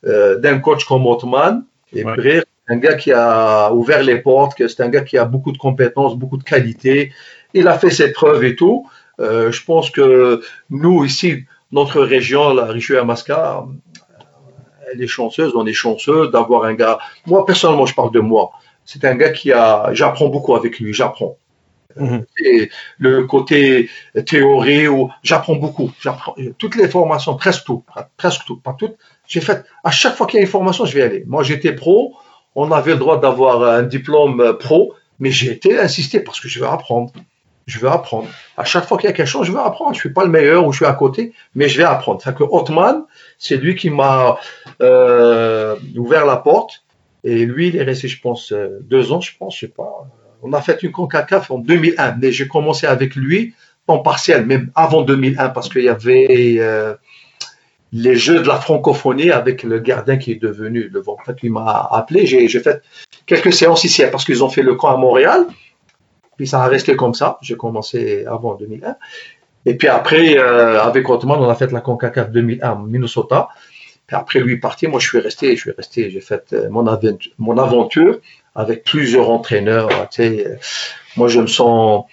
d'un 0.02 0.58
coach 0.58 0.84
comme 0.84 1.06
Ottoman 1.06 1.64
et 1.92 2.04
ouais 2.04 2.42
un 2.68 2.76
gars 2.76 2.94
qui 2.94 3.12
a 3.12 3.72
ouvert 3.72 4.02
les 4.02 4.18
portes, 4.18 4.54
c'est 4.58 4.80
un 4.80 4.88
gars 4.88 5.00
qui 5.00 5.16
a 5.16 5.24
beaucoup 5.24 5.52
de 5.52 5.58
compétences, 5.58 6.16
beaucoup 6.16 6.36
de 6.36 6.44
qualités. 6.44 7.12
Il 7.54 7.66
a 7.66 7.78
fait 7.78 7.90
ses 7.90 8.12
preuves 8.12 8.44
et 8.44 8.54
tout. 8.54 8.86
Euh, 9.20 9.50
je 9.50 9.64
pense 9.64 9.90
que 9.90 10.40
nous, 10.70 11.04
ici, 11.04 11.44
notre 11.72 12.00
région, 12.00 12.54
la 12.54 12.66
Richelieu-Masca, 12.66 13.64
elle 14.92 15.02
est 15.02 15.06
chanceuse, 15.06 15.52
on 15.54 15.66
est 15.66 15.72
chanceux 15.72 16.28
d'avoir 16.28 16.64
un 16.64 16.74
gars. 16.74 16.98
Moi, 17.26 17.44
personnellement, 17.44 17.86
je 17.86 17.94
parle 17.94 18.12
de 18.12 18.20
moi. 18.20 18.52
C'est 18.84 19.04
un 19.04 19.14
gars 19.16 19.30
qui 19.30 19.52
a. 19.52 19.90
J'apprends 19.92 20.28
beaucoup 20.28 20.54
avec 20.54 20.78
lui, 20.78 20.94
j'apprends. 20.94 21.36
Mhm. 21.96 22.24
Et 22.44 22.70
le 22.98 23.24
côté 23.24 23.90
théorie, 24.24 24.86
j'apprends 25.22 25.56
beaucoup. 25.56 25.90
J'apprends 26.00 26.34
toutes 26.58 26.76
les 26.76 26.88
formations, 26.88 27.36
presque 27.36 27.64
tout, 27.64 27.84
presque 28.16 28.44
tout, 28.46 28.56
pas 28.58 28.74
toutes. 28.78 28.96
J'ai 29.26 29.40
fait. 29.40 29.64
À 29.84 29.90
chaque 29.90 30.16
fois 30.16 30.26
qu'il 30.26 30.38
y 30.38 30.40
a 30.40 30.44
une 30.44 30.50
formation, 30.50 30.86
je 30.86 30.94
vais 30.94 31.02
aller. 31.02 31.24
Moi, 31.26 31.42
j'étais 31.42 31.72
pro 31.72 32.14
on 32.60 32.72
avait 32.72 32.92
le 32.92 32.98
droit 32.98 33.20
d'avoir 33.20 33.62
un 33.62 33.84
diplôme 33.84 34.56
pro, 34.58 34.94
mais 35.20 35.30
j'ai 35.30 35.52
été 35.52 35.78
insisté 35.78 36.18
parce 36.18 36.40
que 36.40 36.48
je 36.48 36.58
veux 36.58 36.66
apprendre. 36.66 37.12
Je 37.68 37.78
veux 37.78 37.88
apprendre. 37.88 38.28
À 38.56 38.64
chaque 38.64 38.86
fois 38.86 38.96
qu'il 38.96 39.10
y 39.10 39.12
a 39.12 39.14
quelque 39.14 39.28
chose, 39.28 39.46
je 39.46 39.52
veux 39.52 39.60
apprendre. 39.60 39.92
Je 39.94 40.00
suis 40.00 40.08
pas 40.08 40.24
le 40.24 40.30
meilleur 40.30 40.66
ou 40.66 40.72
je 40.72 40.78
suis 40.78 40.86
à 40.86 40.92
côté, 40.94 41.34
mais 41.54 41.68
je 41.68 41.76
vais 41.76 41.84
apprendre. 41.84 42.20
que 42.22 42.42
Hotman, 42.42 43.04
c'est 43.38 43.58
lui 43.58 43.74
qui 43.76 43.90
m'a 43.90 44.38
euh, 44.80 45.76
ouvert 45.94 46.24
la 46.24 46.38
porte. 46.38 46.82
Et 47.24 47.44
lui, 47.44 47.68
il 47.68 47.76
est 47.76 47.82
resté, 47.82 48.08
je 48.08 48.20
pense, 48.22 48.52
euh, 48.52 48.78
deux 48.80 49.12
ans, 49.12 49.20
je 49.20 49.32
pense, 49.38 49.54
je 49.54 49.60
sais 49.60 49.68
pas. 49.68 50.08
On 50.42 50.54
a 50.54 50.62
fait 50.62 50.82
une 50.82 50.92
CONCACAF 50.92 51.50
en 51.50 51.58
2001, 51.58 52.16
mais 52.18 52.32
j'ai 52.32 52.48
commencé 52.48 52.86
avec 52.86 53.14
lui 53.14 53.54
en 53.86 53.98
partiel, 53.98 54.46
même 54.46 54.70
avant 54.74 55.02
2001, 55.02 55.50
parce 55.50 55.68
qu'il 55.68 55.82
y 55.82 55.88
avait 55.90 56.56
euh, 56.60 56.94
les 57.92 58.16
Jeux 58.16 58.40
de 58.40 58.48
la 58.48 58.56
francophonie 58.56 59.30
avec 59.30 59.62
le 59.62 59.78
gardien 59.78 60.16
qui 60.16 60.32
est 60.32 60.40
devenu 60.40 60.88
le 60.88 61.02
En 61.06 61.16
fait, 61.24 61.36
il 61.42 61.52
m'a 61.52 61.88
appelé. 61.92 62.24
J'ai 62.26 62.48
fait 62.48 62.82
quelques 63.26 63.52
séances 63.52 63.84
ici 63.84 64.02
parce 64.10 64.24
qu'ils 64.24 64.42
ont 64.42 64.48
fait 64.48 64.62
le 64.62 64.74
camp 64.74 64.88
à 64.88 64.96
Montréal. 64.96 65.46
Puis 66.38 66.46
ça 66.46 66.62
a 66.62 66.68
resté 66.68 66.96
comme 66.96 67.14
ça. 67.14 67.36
J'ai 67.42 67.56
commencé 67.56 68.24
avant 68.24 68.54
2001. 68.54 68.96
Et 69.66 69.74
puis 69.74 69.88
après, 69.88 70.38
euh, 70.38 70.80
avec 70.80 71.10
Ottoman, 71.10 71.40
on 71.40 71.48
a 71.48 71.54
fait 71.54 71.72
la 71.72 71.80
CONCACAF 71.80 72.30
2001 72.30 72.76
Minnesota. 72.86 73.48
Puis 74.06 74.16
après 74.16 74.38
lui 74.38 74.58
parti, 74.58 74.86
moi 74.86 75.00
je 75.00 75.08
suis 75.08 75.18
resté, 75.18 75.54
je 75.56 75.60
suis 75.60 75.72
resté, 75.72 76.10
j'ai 76.10 76.20
fait 76.20 76.54
euh, 76.54 76.70
mon, 76.70 76.86
aventure, 76.86 77.32
mon 77.36 77.58
aventure 77.58 78.20
avec 78.54 78.84
plusieurs 78.84 79.28
entraîneurs. 79.28 79.90
Moi 81.16 81.28
je 81.28 81.40
me 81.40 81.46
sens 81.48 82.06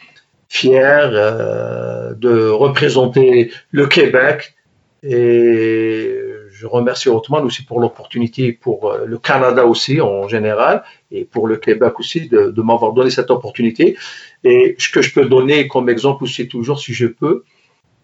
fier 0.50 1.10
euh, 1.14 2.14
de 2.16 2.50
représenter 2.50 3.52
le 3.72 3.86
Québec 3.86 4.56
et 5.04 6.20
je 6.50 6.68
remercie 6.68 7.10
Ottoman 7.10 7.46
aussi 7.46 7.64
pour 7.64 7.80
l'opportunité, 7.80 8.52
pour 8.52 8.92
le 9.06 9.18
Canada 9.20 9.66
aussi 9.66 10.02
en 10.02 10.28
général, 10.28 10.84
et 11.16 11.26
pour 11.26 11.48
le 11.48 11.58
Québec 11.58 12.00
aussi 12.00 12.28
de, 12.28 12.62
m'avoir 12.62 12.94
donné 12.94 13.10
cette 13.10 13.32
opportunité. 13.32 13.98
Et 14.44 14.76
ce 14.78 14.90
que 14.90 15.02
je 15.02 15.14
peux 15.14 15.26
donner 15.26 15.68
comme 15.68 15.90
exemple 15.90 16.24
aussi 16.24 16.48
toujours, 16.48 16.80
si 16.80 16.94
je 16.94 17.08
peux, 17.08 17.44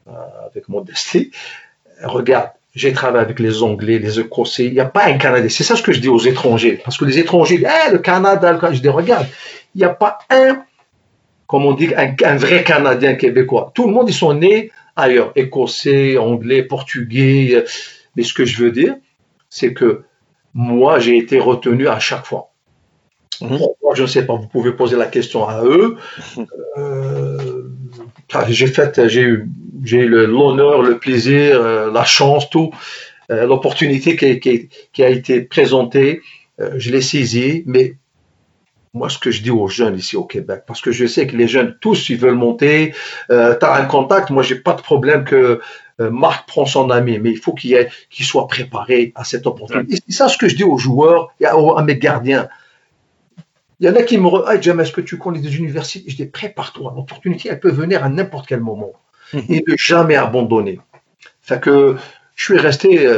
euh, 0.07 0.11
avec 0.49 0.69
modestie, 0.69 1.31
regarde, 2.03 2.51
j'ai 2.73 2.93
travaillé 2.93 3.25
avec 3.25 3.39
les 3.39 3.63
Anglais, 3.63 3.99
les 3.99 4.19
Écossais, 4.19 4.65
il 4.65 4.73
n'y 4.73 4.79
a 4.79 4.85
pas 4.85 5.05
un 5.07 5.17
Canadien. 5.17 5.49
C'est 5.49 5.63
ça 5.63 5.75
ce 5.75 5.83
que 5.83 5.91
je 5.91 5.99
dis 5.99 6.07
aux 6.07 6.19
étrangers. 6.19 6.79
Parce 6.83 6.97
que 6.97 7.05
les 7.05 7.19
étrangers, 7.19 7.61
eh, 7.61 7.91
le 7.91 7.99
Canada, 7.99 8.53
le 8.53 8.73
je 8.73 8.81
dis, 8.81 8.89
regarde, 8.89 9.27
il 9.75 9.79
n'y 9.79 9.83
a 9.83 9.89
pas 9.89 10.19
un, 10.29 10.63
comme 11.47 11.65
on 11.65 11.73
dit, 11.73 11.89
un, 11.95 12.37
vrai 12.37 12.63
Canadien 12.63 13.15
québécois. 13.15 13.71
Tout 13.75 13.87
le 13.87 13.93
monde, 13.93 14.09
ils 14.09 14.13
sont 14.13 14.33
nés 14.33 14.71
ailleurs, 14.95 15.33
écossais, 15.35 16.17
anglais, 16.17 16.63
portugais. 16.63 17.65
Mais 18.15 18.23
ce 18.23 18.33
que 18.33 18.45
je 18.45 18.63
veux 18.63 18.71
dire, 18.71 18.95
c'est 19.49 19.73
que 19.73 20.03
moi, 20.53 20.99
j'ai 20.99 21.17
été 21.17 21.39
retenu 21.39 21.89
à 21.89 21.99
chaque 21.99 22.25
fois. 22.25 22.50
Mhm. 23.41 23.59
je 23.95 24.01
ne 24.03 24.07
sais 24.07 24.25
pas, 24.25 24.35
vous 24.35 24.47
pouvez 24.47 24.71
poser 24.71 24.95
la 24.95 25.07
question 25.07 25.47
à 25.47 25.63
eux. 25.63 25.97
Euh, 26.77 27.63
j'ai 28.47 28.67
fait, 28.67 29.07
j'ai 29.07 29.21
eu, 29.23 29.49
j'ai 29.83 30.05
l'honneur, 30.05 30.81
le 30.81 30.97
plaisir, 30.97 31.61
euh, 31.61 31.91
la 31.91 32.03
chance, 32.03 32.49
tout, 32.49 32.71
euh, 33.29 33.45
l'opportunité 33.45 34.15
qui, 34.15 34.69
qui, 34.93 35.03
a 35.03 35.09
été 35.09 35.41
présentée. 35.41 36.21
je 36.75 36.91
l'ai 36.91 37.01
saisie, 37.01 37.63
mais 37.65 37.95
moi, 38.93 39.09
ce 39.09 39.17
que 39.17 39.31
je 39.31 39.41
dis 39.41 39.51
aux 39.51 39.67
jeunes 39.67 39.97
ici 39.97 40.17
au 40.17 40.25
Québec, 40.25 40.63
parce 40.67 40.81
que 40.81 40.91
je 40.91 41.05
sais 41.05 41.25
que 41.25 41.35
les 41.35 41.47
jeunes, 41.47 41.77
tous, 41.79 42.09
ils 42.09 42.17
veulent 42.17 42.35
monter, 42.35 42.93
euh, 43.29 43.55
tu 43.57 43.65
as 43.65 43.73
un 43.73 43.85
contact, 43.85 44.29
moi, 44.29 44.43
j'ai 44.43 44.55
pas 44.55 44.73
de 44.73 44.81
problème 44.81 45.23
que 45.23 45.61
euh, 46.01 46.09
Marc 46.11 46.47
prend 46.47 46.65
son 46.65 46.89
ami, 46.89 47.19
mais 47.19 47.31
il 47.31 47.37
faut 47.37 47.53
qu'il 47.53 47.87
qu 48.09 48.23
soit 48.23 48.47
préparé 48.47 49.13
à 49.15 49.23
cette 49.23 49.47
opportunité. 49.47 49.97
C'est 50.07 50.13
ça 50.13 50.27
ce 50.27 50.37
que 50.37 50.49
je 50.49 50.55
dis 50.55 50.63
aux 50.63 50.77
joueurs 50.77 51.33
et 51.39 51.45
à, 51.45 51.55
mes 51.83 51.95
gardiens. 51.95 52.49
Il 53.81 53.87
y 53.87 53.89
en 53.89 53.95
a 53.95 54.03
qui 54.03 54.19
me 54.19 54.29
disent, 54.29 54.47
hey, 54.47 54.61
James, 54.61 54.79
est-ce 54.79 54.91
que 54.91 55.01
tu 55.01 55.17
connais 55.17 55.39
des 55.39 55.57
universités? 55.57 56.07
Je 56.07 56.15
dis, 56.15 56.25
prépare-toi, 56.25 56.93
l'opportunité, 56.95 57.49
elle 57.49 57.59
peut 57.59 57.71
venir 57.71 58.03
à 58.03 58.09
n'importe 58.09 58.47
quel 58.47 58.61
moment. 58.61 58.93
Mhm. 59.33 59.43
Et 59.49 59.63
ne 59.67 59.75
jamais 59.75 60.15
abandonner. 60.15 60.79
Fait 61.41 61.59
que 61.59 61.95
je 62.35 62.43
suis 62.43 62.59
resté 62.59 63.09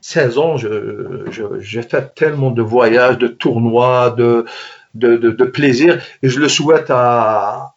16 0.00 0.38
euh, 0.38 0.40
ans, 0.40 0.56
j'ai 0.56 1.82
fait 1.82 2.14
tellement 2.14 2.52
de 2.52 2.62
voyages, 2.62 3.18
de 3.18 3.26
tournois, 3.26 4.10
de, 4.10 4.46
de, 4.94 5.44
plaisir 5.44 6.00
et 6.22 6.28
je 6.28 6.38
le 6.38 6.48
souhaite 6.48 6.86
à, 6.90 7.74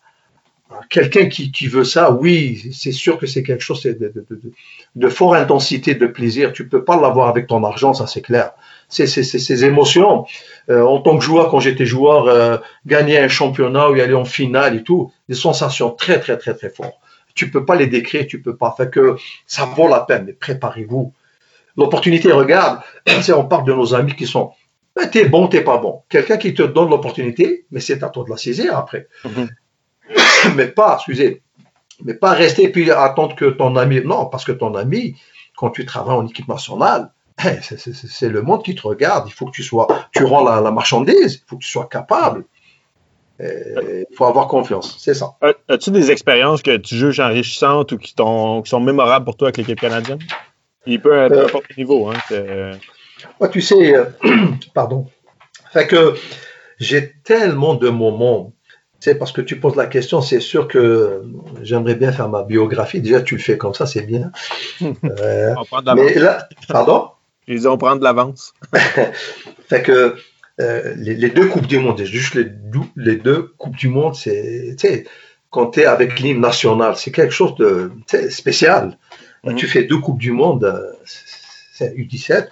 quelqu'un 0.89 1.27
qui, 1.27 1.67
veut 1.67 1.83
ça. 1.83 2.12
Oui, 2.12 2.71
c'est 2.73 2.91
sûr 2.91 3.17
que 3.17 3.25
c'est 3.25 3.41
quelque 3.43 3.63
chose 3.63 3.81
de, 3.81 4.13
de, 4.95 5.10
forte 5.10 5.35
intensité, 5.35 5.95
de 5.95 6.08
plaisir. 6.08 6.54
Tu 6.54 6.67
peux 6.67 6.83
pas 6.83 6.99
l'avoir 6.99 7.27
avec 7.27 7.47
ton 7.47 7.63
argent, 7.63 7.93
ça 7.93 8.06
c'est 8.06 8.21
clair. 8.21 8.51
C'est 8.90 9.08
ces 9.08 9.65
émotions. 9.65 10.25
Euh, 10.69 10.83
en 10.83 11.00
tant 11.00 11.17
que 11.17 11.23
joueur, 11.23 11.50
quand 11.50 11.60
j'étais 11.60 11.85
joueur, 11.85 12.27
euh, 12.27 12.58
gagner 12.85 13.19
un 13.19 13.27
championnat 13.27 13.90
ou 13.90 13.96
y 13.96 14.02
aller 14.02 14.15
en 14.15 14.25
finale 14.25 14.75
et 14.75 14.83
tout, 14.83 15.12
des 15.29 15.35
sensations 15.35 15.92
très 15.92 16.19
très 16.19 16.37
très 16.37 16.56
très 16.56 16.69
fortes. 16.69 16.98
Tu 17.35 17.52
peux 17.52 17.65
pas 17.65 17.75
les 17.75 17.87
décrire, 17.87 18.25
tu 18.27 18.42
peux 18.42 18.56
pas. 18.56 18.73
Fait 18.75 18.90
que 18.90 19.15
ça 19.46 19.65
vaut 19.65 19.87
la 19.87 20.02
peine. 20.02 20.25
Mais 20.25 20.33
préparez-vous. 20.33 21.13
L'opportunité, 21.77 22.31
regarde, 22.31 22.79
on 23.35 23.46
parle 23.46 23.65
de 23.65 23.73
nos 23.73 23.94
amis 23.94 24.15
qui 24.15 24.27
sont 24.27 24.52
ben, 24.96 25.08
t'es 25.08 25.29
bon, 25.29 25.48
t'es 25.48 25.62
pas 25.62 25.77
bon. 25.77 26.02
Quelqu'un 26.10 26.37
qui 26.37 26.54
te 26.54 26.63
donne 26.63 26.90
l'opportunité, 26.90 27.65
mais 27.71 27.79
c'est 27.79 28.04
à 28.04 28.10
toi 28.10 28.23
de 28.25 28.29
la 28.31 28.37
saisir 28.37 28.75
après. 28.77 29.08
Mhm. 29.23 29.50
mais 30.56 30.67
pas, 30.67 30.96
excusez, 30.96 31.44
mais 32.04 32.15
pas 32.15 32.31
rester 32.33 32.69
puis 32.69 32.90
attendre 32.92 33.35
que 33.35 33.46
ton 33.46 33.75
ami. 33.75 34.02
Non, 34.04 34.25
parce 34.25 34.46
que 34.46 34.52
ton 34.52 34.75
ami, 34.75 35.15
quand 35.56 35.69
tu 35.69 35.85
travailles 35.85 36.15
en 36.15 36.27
équipe 36.27 36.48
nationale, 36.48 37.12
c'est 37.40 38.29
le 38.29 38.42
monde 38.42 38.63
qui 38.63 38.75
te 38.75 38.81
regarde. 38.81 39.27
Il 39.27 39.33
faut 39.33 39.46
que 39.46 39.52
tu 39.52 39.63
sois, 39.63 39.87
tu 40.12 40.23
rends 40.23 40.44
la, 40.44 40.71
marchandise. 40.71 41.42
Il 41.42 41.50
faut 41.50 41.58
que 41.58 41.63
tu 41.63 41.69
sois 41.69 41.87
capable. 41.87 42.46
Il 43.40 44.06
faut 44.15 44.25
avoir 44.25 44.48
confiance. 44.48 44.98
C'est 45.00 45.13
ça. 45.13 45.35
As-tu 45.69 45.92
des 45.92 46.12
expériences 46.12 46.62
que 46.62 46.75
tu 46.77 46.96
juges 46.96 47.19
enrichissantes 47.19 47.92
ou 47.94 47.98
qui, 47.98 48.13
qui 48.13 48.69
sont 48.69 48.79
mémorables 48.81 49.25
pour 49.25 49.37
toi 49.37 49.48
avec 49.48 49.58
l'équipe 49.58 49.79
canadienne? 49.79 50.19
Il 50.85 51.02
peut 51.02 51.13
être 51.13 51.37
à 51.37 51.44
n'importe 51.44 51.67
quel 51.67 51.77
niveau. 51.77 52.10
Hein, 52.10 53.48
tu 53.52 53.62
sais, 53.62 53.94
pardon. 54.73 55.08
Fait 55.71 55.87
que 55.87 56.15
j'ai 56.79 57.13
tellement 57.23 57.75
de 57.75 57.90
moments 57.90 58.54
c'est 59.00 59.15
parce 59.15 59.31
que 59.31 59.42
tu 59.42 59.60
poses 59.60 59.75
la 59.75 59.87
question, 59.87 60.21
c'est 60.21 60.42
sûr 60.42 60.67
que 60.67 61.23
j'aimerais 61.62 61.96
bien 61.96 62.12
faire 62.12 62.27
ma 62.27 62.44
biographie. 62.44 63.00
Déjà, 63.00 63.21
tu 63.21 63.35
le 63.35 63.42
fais 63.42 63.58
comme 63.58 63.73
ça, 63.73 63.85
c'est 63.85 64.02
bien. 64.02 64.31
Euh, 64.81 65.56
mais 65.96 66.15
là, 66.15 66.48
pardon? 66.67 67.10
Je 67.50 67.56
disais, 67.56 67.67
on 67.67 67.77
prend 67.77 67.95
de 67.95 68.04
l'avance. 68.04 68.54
fait 69.67 69.81
que 69.81 70.15
euh, 70.62 70.93
les, 70.97 71.29
deux 71.29 71.47
Coupes 71.47 71.67
du 71.67 71.79
Monde, 71.79 72.02
juste 72.04 72.35
les, 72.35 72.47
les 72.95 73.15
deux 73.15 73.54
Coupes 73.58 73.75
du 73.75 73.89
Monde, 73.89 74.15
c'est, 74.15 74.75
quand 75.50 75.71
tu 75.71 75.81
es 75.81 75.85
avec 75.85 76.19
l'hymne 76.19 76.41
national, 76.41 76.95
c'est 76.95 77.12
quelque 77.12 77.33
chose 77.33 77.56
de 77.56 77.91
spécial. 78.29 78.97
Mhm. 79.43 79.56
Tu 79.56 79.67
fais 79.67 79.83
deux 79.83 79.97
Coupes 79.97 80.19
du 80.19 80.31
Monde, 80.31 80.63
euh, 80.63 80.91
c'est 81.73 81.93
U17. 81.95 82.50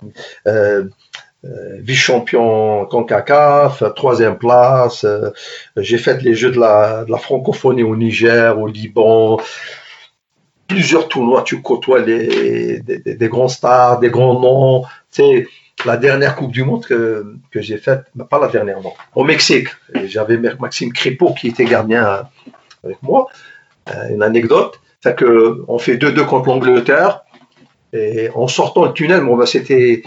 Euh, 1.45 1.77
vice-champion 1.79 2.85
CONCACAF, 2.87 3.83
troisième 3.95 4.37
place. 4.37 5.03
Euh, 5.03 5.29
j'ai 5.77 5.99
fait 5.99 6.21
les 6.23 6.33
Jeux 6.33 6.51
de 6.51 6.59
la, 6.59 7.05
francophonie 7.19 7.83
au 7.83 7.95
Niger, 7.95 8.59
au 8.59 8.67
Liban. 8.67 9.39
Plusieurs 10.67 11.07
tournois, 11.07 11.43
tu 11.43 11.61
côtoies 11.61 11.99
les, 11.99 12.79
des, 12.79 13.29
grands 13.29 13.47
stars, 13.47 13.99
des 13.99 14.09
grands 14.09 14.39
noms. 14.39 14.83
Tu 15.11 15.47
la 15.85 15.97
dernière 15.97 16.35
Coupe 16.35 16.51
du 16.51 16.63
Monde 16.63 16.85
que, 16.85 17.37
j'ai 17.53 17.77
faite, 17.77 18.05
pas 18.29 18.39
la 18.39 18.47
dernière, 18.47 18.81
non, 18.81 18.93
au 19.15 19.23
Mexique. 19.23 19.69
J'avais 20.05 20.37
Maxime 20.37 20.91
Crépeau 20.91 21.33
qui 21.33 21.49
était 21.49 21.65
gardien 21.65 22.27
avec 22.83 23.01
moi. 23.03 23.27
Euh, 23.89 24.09
une 24.09 24.23
anecdote, 24.23 24.81
c'est 25.01 25.15
que 25.15 25.63
on 25.67 25.77
fait 25.77 25.97
2-2 25.97 26.25
contre 26.25 26.49
l'Angleterre. 26.49 27.21
Et 27.93 28.29
en 28.33 28.47
sortant 28.47 28.85
le 28.85 28.93
tunnel, 28.93 29.21
bon, 29.21 29.37
ben, 29.37 29.45
c'était 29.45 30.03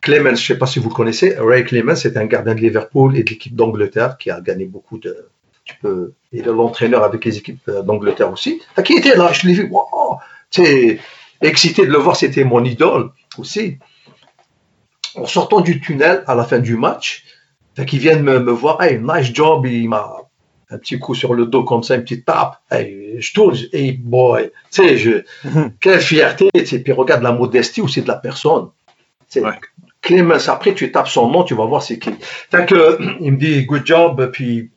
Clemens, 0.00 0.36
je 0.36 0.52
ne 0.52 0.54
sais 0.54 0.58
pas 0.58 0.66
si 0.66 0.78
vous 0.78 0.88
le 0.88 0.94
connaissez, 0.94 1.34
Ray 1.36 1.64
Clemens 1.64 1.96
c'est 1.96 2.16
un 2.16 2.26
gardien 2.26 2.54
de 2.54 2.60
Liverpool 2.60 3.16
et 3.16 3.24
de 3.24 3.30
l'équipe 3.30 3.56
d'Angleterre 3.56 4.18
qui 4.18 4.30
a 4.30 4.40
gagné 4.40 4.64
beaucoup 4.64 4.98
de. 4.98 5.28
Tu 5.66 5.74
peux, 5.82 6.14
il 6.32 6.40
est 6.40 6.44
l'entraîneur 6.44 7.02
avec 7.02 7.24
les 7.24 7.36
équipes 7.38 7.68
euh, 7.68 7.82
d'Angleterre 7.82 8.32
aussi. 8.32 8.62
Qui 8.84 8.94
était 8.94 9.16
là, 9.16 9.32
je 9.32 9.46
l'ai 9.46 9.52
vu, 9.52 9.68
wow, 9.70 10.18
excité 11.42 11.84
de 11.84 11.90
le 11.90 11.98
voir, 11.98 12.16
c'était 12.16 12.44
mon 12.44 12.64
idole 12.64 13.10
aussi. 13.36 13.78
En 15.16 15.26
sortant 15.26 15.60
du 15.60 15.80
tunnel 15.80 16.24
à 16.26 16.34
la 16.34 16.44
fin 16.44 16.60
du 16.60 16.76
match, 16.76 17.24
qui 17.86 17.98
vient 17.98 18.16
me, 18.16 18.38
me 18.38 18.52
voir, 18.52 18.82
hey, 18.82 18.98
nice 19.02 19.34
job, 19.34 19.66
il 19.66 19.88
m'a 19.88 20.16
un 20.70 20.78
petit 20.78 20.98
coup 20.98 21.14
sur 21.14 21.34
le 21.34 21.46
dos 21.46 21.64
comme 21.64 21.82
ça, 21.82 21.96
une 21.96 22.02
petite 22.02 22.24
tape. 22.24 22.58
Hey, 22.70 23.20
je 23.20 23.32
tourne, 23.32 23.56
hey 23.72 23.92
boy, 23.92 24.50
tu 24.72 24.82
sais, 24.82 24.96
je, 24.96 25.24
quelle 25.80 26.00
fierté, 26.00 26.48
puis 26.52 26.92
regarde 26.92 27.22
la 27.22 27.32
modestie 27.32 27.80
aussi 27.80 28.02
de 28.02 28.08
la 28.08 28.16
personne. 28.16 28.68
Clemens, 30.02 30.48
après 30.48 30.74
tu 30.74 30.92
tapes 30.92 31.08
son 31.08 31.28
nom, 31.28 31.42
tu 31.42 31.54
vas 31.54 31.66
voir 31.66 31.82
c'est 31.82 31.98
qui. 31.98 32.10
Fait 32.50 32.66
que, 32.66 32.98
il 33.20 33.32
me 33.32 33.36
dit 33.36 33.64
good 33.64 33.84
job, 33.84 34.30
puis, 34.32 34.70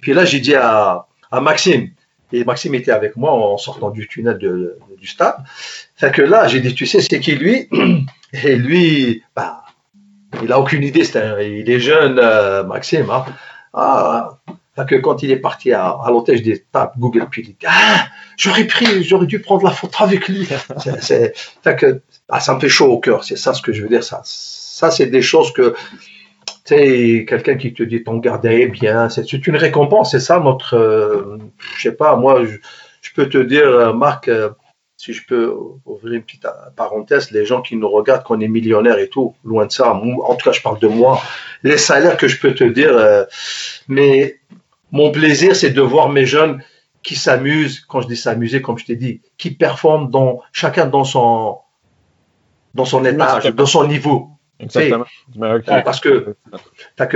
puis 0.00 0.12
là 0.12 0.24
j'ai 0.24 0.40
dit 0.40 0.54
à, 0.54 1.06
à, 1.30 1.40
Maxime, 1.40 1.90
et 2.32 2.44
Maxime 2.44 2.74
était 2.74 2.92
avec 2.92 3.16
moi 3.16 3.32
en 3.32 3.56
sortant 3.56 3.90
du 3.90 4.06
tunnel 4.06 4.38
de, 4.38 4.78
du 4.98 5.06
stade. 5.06 5.36
Fait 5.96 6.12
que 6.12 6.22
là 6.22 6.48
j'ai 6.48 6.60
dit, 6.60 6.74
tu 6.74 6.86
sais 6.86 7.00
c'est 7.00 7.20
qui 7.20 7.34
lui? 7.36 7.68
Et 8.34 8.56
lui, 8.56 9.22
bah, 9.34 9.64
il 10.42 10.52
a 10.52 10.60
aucune 10.60 10.82
idée, 10.82 11.00
il 11.00 11.70
est 11.70 11.80
jeune, 11.80 12.18
euh, 12.18 12.62
Maxime. 12.62 13.08
Hein. 13.08 13.24
Ah, 13.72 14.38
fait 14.76 14.86
que 14.86 14.94
quand 14.96 15.22
il 15.22 15.30
est 15.30 15.38
parti 15.38 15.72
à, 15.72 15.88
à 15.88 16.10
l'hôtel, 16.10 16.36
je 16.36 16.42
dis, 16.42 16.62
tape 16.70 16.98
Google, 16.98 17.26
puis 17.30 17.42
il 17.42 17.46
dit, 17.46 17.56
ah, 17.66 18.06
j'aurais 18.36 18.64
pris, 18.64 19.02
j'aurais 19.02 19.26
dû 19.26 19.40
prendre 19.40 19.64
la 19.64 19.70
photo 19.70 20.04
avec 20.04 20.28
lui. 20.28 20.44
fait 21.00 21.76
que, 21.78 22.02
ah, 22.28 22.40
ça 22.40 22.54
me 22.54 22.60
fait 22.60 22.68
chaud 22.68 22.92
au 22.92 22.98
cœur, 22.98 23.24
c'est 23.24 23.36
ça 23.36 23.54
ce 23.54 23.62
que 23.62 23.72
je 23.72 23.82
veux 23.82 23.88
dire, 23.88 24.04
ça 24.04 24.20
ça, 24.78 24.92
c'est 24.92 25.06
des 25.06 25.22
choses 25.22 25.52
que, 25.52 25.74
tu 26.68 26.74
sais, 26.74 27.24
quelqu'un 27.26 27.56
qui 27.56 27.72
te 27.72 27.82
dit 27.82 28.04
ton 28.04 28.18
gardien 28.18 28.50
est 28.50 28.68
bien, 28.68 29.08
c'est 29.08 29.46
une 29.46 29.56
récompense, 29.56 30.10
c'est 30.10 30.20
ça 30.20 30.38
notre, 30.38 30.74
euh, 30.76 31.38
je 31.76 31.82
sais 31.82 31.94
pas, 31.94 32.16
moi, 32.16 32.44
je, 32.44 33.10
peux 33.14 33.26
te 33.28 33.38
dire, 33.38 33.66
euh, 33.66 33.94
Marc, 33.94 34.28
euh, 34.28 34.50
si 34.98 35.14
je 35.14 35.24
peux 35.26 35.50
ouvrir 35.86 36.14
une 36.14 36.22
petite 36.22 36.46
parenthèse, 36.76 37.30
les 37.30 37.46
gens 37.46 37.62
qui 37.62 37.76
nous 37.76 37.88
regardent, 37.88 38.22
qu'on 38.22 38.40
est 38.40 38.48
millionnaire 38.48 38.98
et 38.98 39.08
tout, 39.08 39.34
loin 39.44 39.64
de 39.64 39.72
ça, 39.72 39.94
en 39.94 40.34
tout 40.34 40.44
cas, 40.44 40.52
je 40.52 40.60
parle 40.60 40.78
de 40.78 40.88
moi, 40.88 41.22
les 41.62 41.78
salaires 41.78 42.18
que 42.18 42.28
je 42.28 42.38
peux 42.38 42.54
te 42.54 42.64
dire, 42.64 42.92
mais 43.88 44.38
mon 44.92 45.10
plaisir, 45.10 45.56
c'est 45.56 45.70
de 45.70 45.80
voir 45.80 46.10
mes 46.10 46.26
jeunes 46.26 46.62
qui 47.02 47.16
s'amusent, 47.16 47.80
quand 47.80 48.02
je 48.02 48.08
dis 48.08 48.16
s'amuser, 48.16 48.60
comme 48.60 48.76
je 48.76 48.84
t'ai 48.84 48.96
dit, 48.96 49.22
qui 49.38 49.52
performent 49.52 50.10
dans, 50.10 50.42
chacun 50.52 50.84
dans 50.86 51.04
son, 51.04 51.56
dans 52.74 52.84
son 52.84 53.04
étage, 53.06 53.46
dans 53.46 53.66
son 53.66 53.86
niveau. 53.86 54.37
Exactement. 54.60 55.04
Parce 55.84 56.00
que 56.00 56.34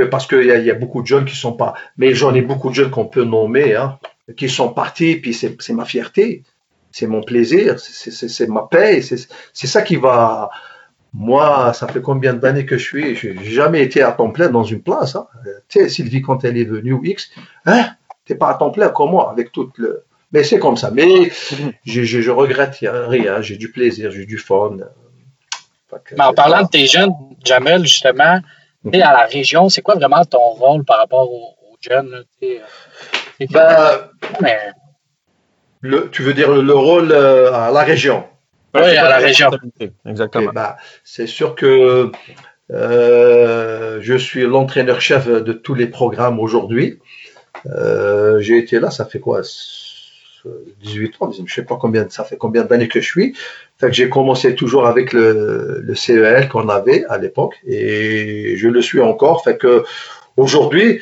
parce 0.04 0.26
qu'il 0.26 0.44
y, 0.44 0.52
a, 0.52 0.58
y 0.58 0.70
a 0.70 0.74
beaucoup 0.74 1.02
de 1.02 1.06
jeunes 1.06 1.24
qui 1.24 1.34
sont 1.34 1.52
pas, 1.54 1.74
mais 1.96 2.14
j'en 2.14 2.34
ai 2.34 2.42
beaucoup 2.42 2.70
de 2.70 2.74
jeunes 2.74 2.90
qu'on 2.90 3.06
peut 3.06 3.24
nommer, 3.24 3.74
hein, 3.74 3.98
qui 4.36 4.48
sont 4.48 4.72
partis, 4.72 5.16
puis 5.16 5.34
c'est 5.34 5.72
ma 5.72 5.84
fierté, 5.84 6.44
c'est 6.92 7.06
mon 7.06 7.22
plaisir, 7.22 7.78
c'est 7.78 8.48
ma 8.48 8.62
paix, 8.70 9.02
c'est 9.02 9.66
ça 9.66 9.82
qui 9.82 9.96
va. 9.96 10.50
Moi, 11.14 11.74
ça 11.74 11.88
fait 11.88 12.00
combien 12.00 12.32
d'années 12.32 12.64
que 12.64 12.78
je 12.78 12.84
suis, 12.84 13.16
j'ai 13.16 13.36
jamais 13.44 13.82
été 13.82 14.00
à 14.00 14.12
temps 14.12 14.30
plein 14.30 14.48
dans 14.48 14.64
une 14.64 14.80
place. 14.80 15.14
Hein. 15.14 15.26
Tu 15.68 15.80
sais, 15.80 15.88
Sylvie, 15.90 16.22
quand 16.22 16.42
elle 16.42 16.56
est 16.56 16.64
venue 16.64 16.94
ou 16.94 17.04
X, 17.04 17.30
hein, 17.66 17.90
t'es 18.24 18.34
pas 18.34 18.48
à 18.48 18.54
temps 18.54 18.70
plein 18.70 18.88
comme 18.88 19.10
moi, 19.10 19.30
avec 19.30 19.52
toute 19.52 19.76
le. 19.76 20.04
Mais 20.32 20.42
c'est 20.42 20.58
comme 20.58 20.78
ça. 20.78 20.90
Mais 20.90 21.30
je, 21.84 22.02
je, 22.02 22.20
je 22.22 22.30
regrette 22.30 22.78
rien, 22.80 23.42
j'ai 23.42 23.58
du 23.58 23.70
plaisir, 23.70 24.10
j'ai 24.10 24.24
du 24.24 24.38
fun. 24.38 24.78
Mais 26.16 26.24
en 26.24 26.34
parlant 26.34 26.62
de 26.62 26.68
tes 26.68 26.86
jeunes, 26.86 27.12
Jamel, 27.44 27.82
justement, 27.82 28.40
à 28.92 28.98
la 29.12 29.26
région, 29.26 29.68
c'est 29.68 29.82
quoi 29.82 29.94
vraiment 29.94 30.24
ton 30.24 30.38
rôle 30.38 30.84
par 30.84 30.98
rapport 30.98 31.30
aux, 31.30 31.56
jeunes? 31.80 32.24
Ben, 33.50 34.08
le, 35.80 36.08
tu 36.10 36.22
veux 36.22 36.32
dire 36.32 36.52
le 36.52 36.74
rôle 36.74 37.10
euh, 37.10 37.52
à 37.52 37.72
la 37.72 37.82
région? 37.82 38.24
Oui, 38.74 38.96
à 38.96 39.08
la 39.08 39.18
région. 39.18 39.50
Exactement. 40.06 40.52
Ben, 40.52 40.76
c'est 41.02 41.26
sûr 41.26 41.56
que 41.56 42.12
euh, 42.70 43.98
je 44.00 44.14
suis 44.14 44.42
l'entraîneur-chef 44.42 45.26
de 45.26 45.52
tous 45.52 45.74
les 45.74 45.88
programmes 45.88 46.38
aujourd'hui. 46.38 47.00
Euh, 47.66 48.40
j'ai 48.40 48.58
été 48.58 48.80
là, 48.80 48.90
ça 48.90 49.04
fait 49.04 49.20
quoi 49.20 49.42
18 50.82 51.14
ans, 51.20 51.30
je 51.32 51.52
sais 51.52 51.64
pas 51.64 51.76
combien, 51.76 52.08
ça 52.08 52.24
fait 52.24 52.36
combien 52.36 52.64
d'années 52.64 52.88
que 52.88 53.00
je 53.00 53.06
suis. 53.06 53.36
Fait 53.82 53.92
j'ai 53.92 54.08
commencé 54.08 54.54
toujours 54.54 54.86
avec 54.86 55.12
le, 55.12 55.80
le 55.82 55.94
CEL 55.96 56.48
qu'on 56.48 56.68
avait 56.68 57.04
à 57.06 57.18
l'époque 57.18 57.56
et 57.66 58.54
je 58.56 58.68
le 58.68 58.80
suis 58.80 59.00
encore. 59.00 59.42
Fait 59.42 59.58
aujourd'hui, 60.36 61.00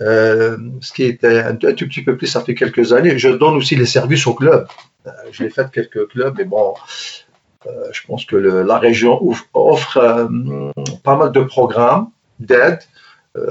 euh, 0.00 0.56
ce 0.80 0.94
qui 0.94 1.02
était 1.02 1.40
un, 1.40 1.54
tout 1.56 1.86
petit 1.86 2.02
peu 2.02 2.16
plus, 2.16 2.26
ça 2.26 2.40
fait 2.40 2.54
quelques 2.54 2.94
années, 2.94 3.18
je 3.18 3.28
donne 3.28 3.56
aussi 3.56 3.76
les 3.76 3.84
services 3.84 4.26
au 4.26 4.32
club. 4.32 4.66
Euh, 5.06 5.10
je 5.30 5.44
l'ai 5.44 5.50
fait 5.50 5.70
quelques 5.70 6.08
clubs, 6.08 6.34
mais 6.38 6.44
bon, 6.44 6.72
euh, 7.66 7.70
je 7.92 8.00
pense 8.06 8.24
que 8.24 8.36
la 8.36 8.78
région 8.78 9.20
offre, 9.52 10.30
pas 11.04 11.16
mal 11.16 11.32
de 11.32 11.40
programmes 11.40 12.08
d'aide 12.40 12.78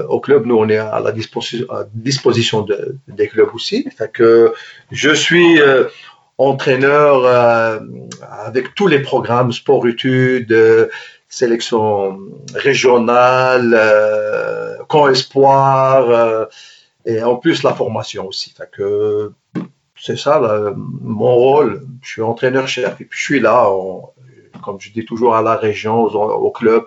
au 0.08 0.18
club, 0.18 0.46
nous, 0.46 0.56
on 0.56 0.68
est 0.68 0.76
à 0.76 0.98
la 0.98 1.12
disposition, 1.12 1.70
à 1.70 1.84
disposition 1.92 2.62
de, 2.62 2.96
des 3.06 3.28
clubs 3.28 3.54
aussi. 3.54 3.88
Fait 3.96 4.22
je 4.90 5.10
suis 5.14 5.60
entraîneur 6.48 7.24
euh, 7.24 7.80
avec 8.46 8.74
tous 8.74 8.86
les 8.86 9.00
programmes 9.00 9.52
sport-études, 9.52 10.90
sélection 11.28 12.18
régionale, 12.54 13.78
camp 14.88 15.08
espoir, 15.08 16.48
et 17.06 17.22
en 17.22 17.36
plus 17.36 17.62
la 17.62 17.74
formation 17.74 18.26
aussi. 18.26 18.54
Fait 18.56 18.70
que 18.70 19.32
c'est 19.96 20.18
ça 20.18 20.72
mon 20.76 21.34
rôle. 21.34 21.86
Je 22.02 22.10
suis 22.10 22.22
entraîneur-chef 22.22 23.00
et 23.00 23.04
puis 23.04 23.18
je 23.18 23.24
suis 23.24 23.40
là, 23.40 23.70
comme 24.62 24.80
je 24.80 24.90
dis 24.90 25.04
toujours 25.04 25.34
à 25.34 25.42
la 25.42 25.56
région, 25.56 26.02
au, 26.02 26.50
club. 26.50 26.84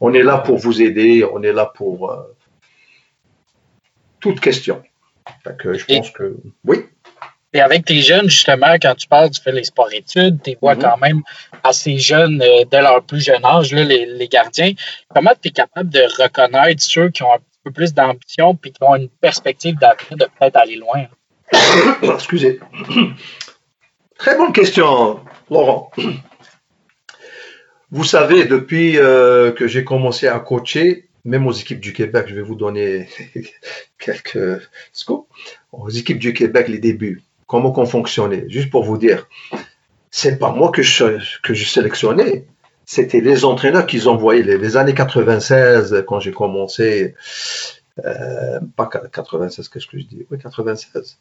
On 0.00 0.12
est 0.12 0.22
là 0.22 0.38
pour 0.38 0.58
vous 0.58 0.82
aider, 0.82 1.24
on 1.32 1.42
est 1.42 1.52
là 1.52 1.66
pour 1.66 2.12
toute 4.20 4.40
question. 4.40 4.82
je 5.44 5.84
pense 5.84 6.10
que 6.10 6.36
oui. 6.64 6.84
Et 7.56 7.60
avec 7.62 7.86
tes 7.86 8.02
jeunes, 8.02 8.28
justement, 8.28 8.74
quand 8.74 8.94
tu 8.94 9.08
parles, 9.08 9.30
tu 9.30 9.40
fais 9.40 9.50
les 9.50 9.64
sports-études, 9.64 10.42
tu 10.42 10.58
vois 10.60 10.74
mhm. 10.74 10.82
quand 10.82 10.98
même 10.98 11.22
assez 11.64 11.96
jeunes 11.96 12.42
euh, 12.42 12.64
dès 12.70 12.82
leur 12.82 13.02
plus 13.02 13.24
jeune 13.24 13.42
âge, 13.46 13.72
les, 13.72 14.28
gardiens. 14.28 14.72
Comment 15.14 15.30
tu 15.40 15.48
es 15.48 15.52
capable 15.52 15.88
de 15.88 16.02
reconnaître 16.22 16.82
ceux 16.82 17.08
qui 17.08 17.22
ont 17.22 17.32
un 17.32 17.38
peu 17.64 17.70
plus 17.70 17.94
d'ambition 17.94 18.54
puis 18.54 18.72
qui 18.72 18.82
ont 18.82 18.94
une 18.94 19.08
perspective 19.08 19.74
d'avenir 19.78 20.18
de 20.18 20.26
peut-être 20.38 20.56
aller 20.56 20.76
loin? 20.76 21.06
Excusez. 22.14 22.60
Très 24.18 24.36
bonne 24.36 24.52
question, 24.52 25.20
Laurent. 25.50 25.90
Vous 27.90 28.04
savez, 28.04 28.44
depuis 28.44 28.98
euh, 28.98 29.50
que 29.52 29.66
j'ai 29.66 29.82
commencé 29.82 30.28
à 30.28 30.38
coacher, 30.40 31.08
même 31.24 31.46
aux 31.46 31.52
équipes 31.52 31.80
du 31.80 31.94
Québec, 31.94 32.26
je 32.28 32.34
vais 32.34 32.42
vous 32.42 32.54
donner 32.54 33.08
quelques 33.98 34.60
scoops. 34.92 35.26
Aux 35.72 35.88
équipes 35.88 36.18
du 36.18 36.34
Québec, 36.34 36.68
les 36.68 36.78
débuts, 36.78 37.22
comment 37.46 37.72
qu'on 37.72 37.86
fonctionnait, 37.86 38.44
juste 38.48 38.70
pour 38.70 38.84
vous 38.84 38.98
dire, 38.98 39.28
c'est 40.10 40.38
pas 40.38 40.52
moi 40.52 40.70
que 40.70 40.82
je, 40.82 41.18
que 41.42 41.54
c'était 42.84 43.20
les 43.20 43.44
entraîneurs 43.44 43.86
qu'ils 43.86 44.08
envoyaient. 44.08 44.42
Les, 44.42 44.58
les 44.58 44.76
années 44.76 44.94
96, 44.94 46.04
quand 46.06 46.20
j'ai 46.20 46.32
commencé, 46.32 47.14
euh, 48.04 48.60
pas 48.76 48.86
96, 48.86 49.68
qu'est-ce 49.68 49.86
que 49.86 49.98
je 49.98 50.04
dis? 50.04 50.26
Oui, 50.30 50.38
96. 50.38 51.18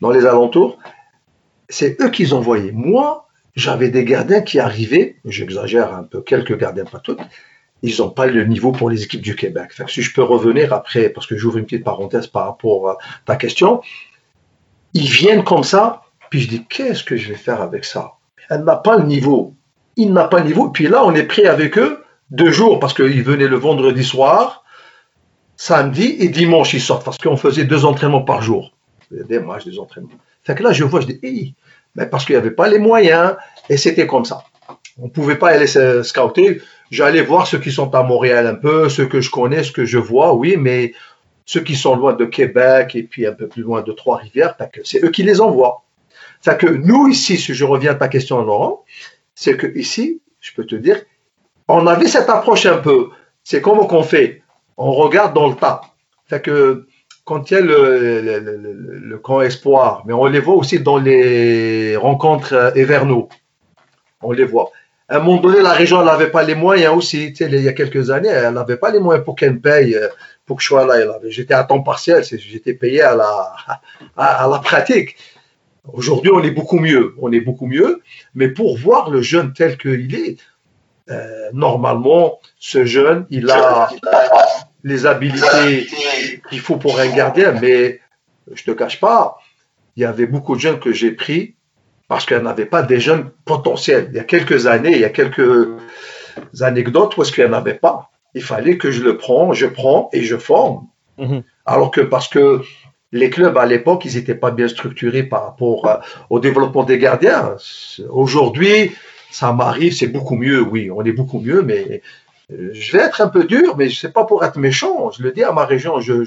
Dans 0.00 0.10
les 0.10 0.26
alentours, 0.26 0.78
c'est 1.68 2.00
eux 2.00 2.10
qu'ils 2.10 2.34
envoyaient. 2.34 2.72
Moi, 2.72 3.28
j'avais 3.54 3.90
des 3.90 4.04
gardiens 4.04 4.40
qui 4.40 4.58
arrivaient, 4.58 5.16
j'exagère 5.24 5.94
un 5.94 6.02
peu, 6.02 6.20
quelques 6.20 6.58
gardiens, 6.58 6.84
pas 6.84 6.98
tous, 6.98 7.16
ils 7.82 7.98
n'ont 7.98 8.10
pas 8.10 8.26
le 8.26 8.44
niveau 8.44 8.72
pour 8.72 8.88
les 8.88 9.02
équipes 9.02 9.20
du 9.20 9.36
Québec. 9.36 9.72
si 9.88 10.02
je 10.02 10.14
peux 10.14 10.22
revenir 10.22 10.72
après, 10.72 11.10
parce 11.10 11.26
que 11.26 11.36
j'ouvre 11.36 11.58
une 11.58 11.64
petite 11.64 11.84
parenthèse 11.84 12.26
par 12.26 12.46
rapport 12.46 12.88
à 12.88 12.98
ta 13.26 13.36
question, 13.36 13.82
ils 14.94 15.08
viennent 15.08 15.44
comme 15.44 15.64
ça, 15.64 16.02
puis 16.30 16.40
je 16.40 16.48
dis, 16.48 16.64
qu'est-ce 16.64 17.04
que 17.04 17.16
je 17.16 17.28
vais 17.28 17.38
faire 17.38 17.60
avec 17.60 17.84
ça? 17.84 18.12
Elle 18.48 18.64
n'a 18.64 18.76
pas 18.76 18.96
le 18.96 19.04
niveau. 19.04 19.54
Il 19.96 20.12
n'a 20.12 20.24
pas 20.24 20.38
le 20.38 20.46
niveau. 20.46 20.70
Puis 20.70 20.88
là, 20.88 21.04
on 21.04 21.14
est 21.14 21.24
pris 21.24 21.46
avec 21.46 21.78
eux 21.78 22.02
deux 22.30 22.50
jours, 22.50 22.80
parce 22.80 22.94
qu'ils 22.94 23.22
venaient 23.22 23.48
le 23.48 23.56
vendredi 23.56 24.02
soir, 24.02 24.64
samedi 25.56 26.16
et 26.18 26.28
dimanche, 26.28 26.74
ils 26.74 26.80
sortent, 26.80 27.04
parce 27.04 27.18
qu'on 27.18 27.36
faisait 27.36 27.64
deux 27.64 27.84
entraînements 27.84 28.22
par 28.22 28.42
jour. 28.42 28.72
Des 29.10 29.38
matchs, 29.38 29.64
des 29.66 29.78
entraînements. 29.78 30.10
Fait 30.42 30.54
que 30.54 30.62
là, 30.62 30.72
je 30.72 30.84
vois, 30.84 31.00
je 31.00 31.06
dis, 31.06 31.54
mais 31.94 32.06
parce 32.06 32.24
qu'il 32.24 32.34
n'y 32.34 32.40
avait 32.40 32.50
pas 32.50 32.68
les 32.68 32.78
moyens, 32.78 33.36
et 33.68 33.76
c'était 33.76 34.06
comme 34.06 34.24
ça. 34.24 34.42
On 34.98 35.04
ne 35.04 35.10
pouvait 35.10 35.36
pas 35.36 35.50
aller 35.50 35.66
scouter. 36.02 36.60
J'allais 36.90 37.22
voir 37.22 37.46
ceux 37.46 37.58
qui 37.58 37.70
sont 37.70 37.94
à 37.94 38.02
Montréal 38.02 38.46
un 38.46 38.54
peu, 38.54 38.88
ceux 38.88 39.06
que 39.06 39.20
je 39.20 39.30
connais, 39.30 39.62
ceux 39.62 39.72
que 39.72 39.84
je 39.84 39.98
vois, 39.98 40.34
oui, 40.34 40.56
mais 40.56 40.92
ceux 41.46 41.60
qui 41.60 41.76
sont 41.76 41.96
loin 41.96 42.14
de 42.14 42.24
Québec 42.24 42.94
et 42.94 43.02
puis 43.02 43.26
un 43.26 43.32
peu 43.32 43.48
plus 43.48 43.62
loin 43.62 43.82
de 43.82 43.92
Trois-Rivières, 43.92 44.56
c'est 44.84 45.04
eux 45.04 45.10
qui 45.10 45.22
les 45.22 45.40
envoient. 45.40 45.84
Que 46.44 46.66
nous, 46.66 47.08
ici, 47.08 47.38
si 47.38 47.54
je 47.54 47.64
reviens 47.64 47.92
à 47.92 47.94
ta 47.94 48.08
question, 48.08 48.42
Laurent, 48.42 48.84
c'est 49.34 49.56
que 49.56 49.66
ici, 49.78 50.20
je 50.40 50.52
peux 50.54 50.66
te 50.66 50.74
dire, 50.74 51.00
on 51.68 51.86
avait 51.86 52.06
cette 52.06 52.28
approche 52.28 52.66
un 52.66 52.76
peu. 52.76 53.08
C'est 53.42 53.62
comment 53.62 53.86
qu'on 53.86 54.02
fait 54.02 54.42
On 54.76 54.92
regarde 54.92 55.34
dans 55.34 55.48
le 55.48 55.54
tas. 55.54 55.80
Quand 57.24 57.50
il 57.50 57.54
y 57.54 57.56
a 57.56 57.60
le, 57.62 58.20
le, 59.02 59.18
grand 59.18 59.40
espoir, 59.40 60.02
mais 60.06 60.12
on 60.12 60.26
les 60.26 60.40
voit 60.40 60.56
aussi 60.56 60.80
dans 60.80 60.98
les 60.98 61.96
rencontres 61.96 62.72
hivernaux. 62.76 63.30
On 64.20 64.32
les 64.32 64.44
voit. 64.44 64.70
À 65.08 65.16
un 65.16 65.20
moment 65.20 65.40
donné, 65.40 65.62
la 65.62 65.72
région 65.72 66.02
n'avait 66.04 66.30
pas 66.30 66.42
les 66.42 66.54
moyens 66.54 66.94
aussi. 66.94 67.34
Il 67.38 67.60
y 67.60 67.68
a 67.68 67.72
quelques 67.72 68.10
années, 68.10 68.28
elle 68.28 68.52
n'avait 68.54 68.76
pas 68.76 68.90
les 68.90 69.00
moyens 69.00 69.24
pour 69.24 69.36
qu'elle 69.36 69.60
paye, 69.60 69.94
euh, 69.94 70.08
pour 70.46 70.56
que 70.58 70.62
je 70.62 70.68
sois 70.68 70.86
là. 70.86 71.18
J'étais 71.28 71.54
à 71.54 71.64
temps 71.64 71.82
partiel, 71.82 72.22
j'étais 72.24 72.74
payé 72.74 73.02
à 73.02 73.14
la, 74.16 74.58
pratique. 74.62 75.16
Aujourd'hui, 75.92 76.30
on 76.32 76.42
est 76.42 76.50
beaucoup 76.50 76.78
mieux. 76.78 77.14
On 77.20 77.32
est 77.32 77.40
beaucoup 77.40 77.66
mieux. 77.66 78.02
Mais 78.34 78.48
pour 78.48 78.78
voir 78.78 79.10
le 79.10 79.22
jeune 79.22 79.52
tel 79.52 79.76
qu'il 79.76 80.14
est, 80.14 80.38
euh, 81.10 81.50
normalement, 81.52 82.40
ce 82.58 82.84
jeune, 82.84 83.26
il 83.30 83.50
a 83.50 83.90
les 84.82 85.06
habilités 85.06 85.86
qu'il 86.48 86.60
faut 86.60 86.76
pour 86.76 86.98
un 87.00 87.08
gardien, 87.08 87.52
mais 87.52 88.00
je 88.52 88.64
te 88.64 88.70
cache 88.70 89.00
pas, 89.00 89.38
il 89.96 90.02
y 90.02 90.06
avait 90.06 90.26
beaucoup 90.26 90.56
de 90.56 90.60
jeunes 90.60 90.78
que 90.78 90.92
j'ai 90.92 91.12
pris 91.12 91.54
parce 92.08 92.26
qu'il 92.26 92.38
n'y 92.38 92.64
pas 92.66 92.82
des 92.82 93.00
jeunes 93.00 93.30
potentiels. 93.44 94.08
Il 94.10 94.16
y 94.16 94.20
a 94.20 94.24
quelques 94.24 94.66
années, 94.66 94.92
il 94.92 95.00
y 95.00 95.04
a 95.04 95.10
quelques 95.10 95.68
anecdotes 96.60 97.16
où 97.16 97.22
est-ce 97.22 97.32
qu'il 97.32 97.44
n'y 97.44 97.50
en 97.50 97.54
avait 97.54 97.74
pas. 97.74 98.10
Il 98.34 98.42
fallait 98.42 98.78
que 98.78 98.90
je 98.90 99.02
le 99.02 99.16
prends, 99.16 99.52
je 99.52 99.66
prends 99.66 100.08
et 100.12 100.22
je 100.22 100.36
forme. 100.36 100.86
Mhm. 101.18 101.42
Alors 101.66 101.90
que 101.90 102.00
parce 102.00 102.28
que 102.28 102.62
les 103.12 103.30
clubs 103.30 103.56
à 103.56 103.66
l'époque, 103.66 104.04
ils 104.04 104.16
n'étaient 104.16 104.34
pas 104.34 104.50
bien 104.50 104.66
structurés 104.66 105.22
par 105.22 105.44
rapport 105.44 106.00
au 106.30 106.40
développement 106.40 106.82
des 106.82 106.98
gardiens. 106.98 107.56
Aujourd'hui, 108.10 108.90
ça 109.30 109.52
m'arrive, 109.52 109.94
c'est 109.94 110.08
beaucoup 110.08 110.36
mieux, 110.36 110.60
oui, 110.60 110.90
on 110.90 111.04
est 111.04 111.12
beaucoup 111.12 111.40
mieux, 111.40 111.62
mais 111.62 112.02
je 112.50 112.92
vais 112.92 113.02
être 113.02 113.20
un 113.20 113.28
peu 113.28 113.44
dur, 113.44 113.76
mais 113.76 113.88
ce 113.88 114.06
n'est 114.06 114.12
pas 114.12 114.24
pour 114.24 114.44
être 114.44 114.58
méchant. 114.58 115.10
Je 115.10 115.22
le 115.22 115.32
dis 115.32 115.42
à 115.42 115.52
ma 115.52 115.64
région, 115.64 116.00
je, 116.00 116.24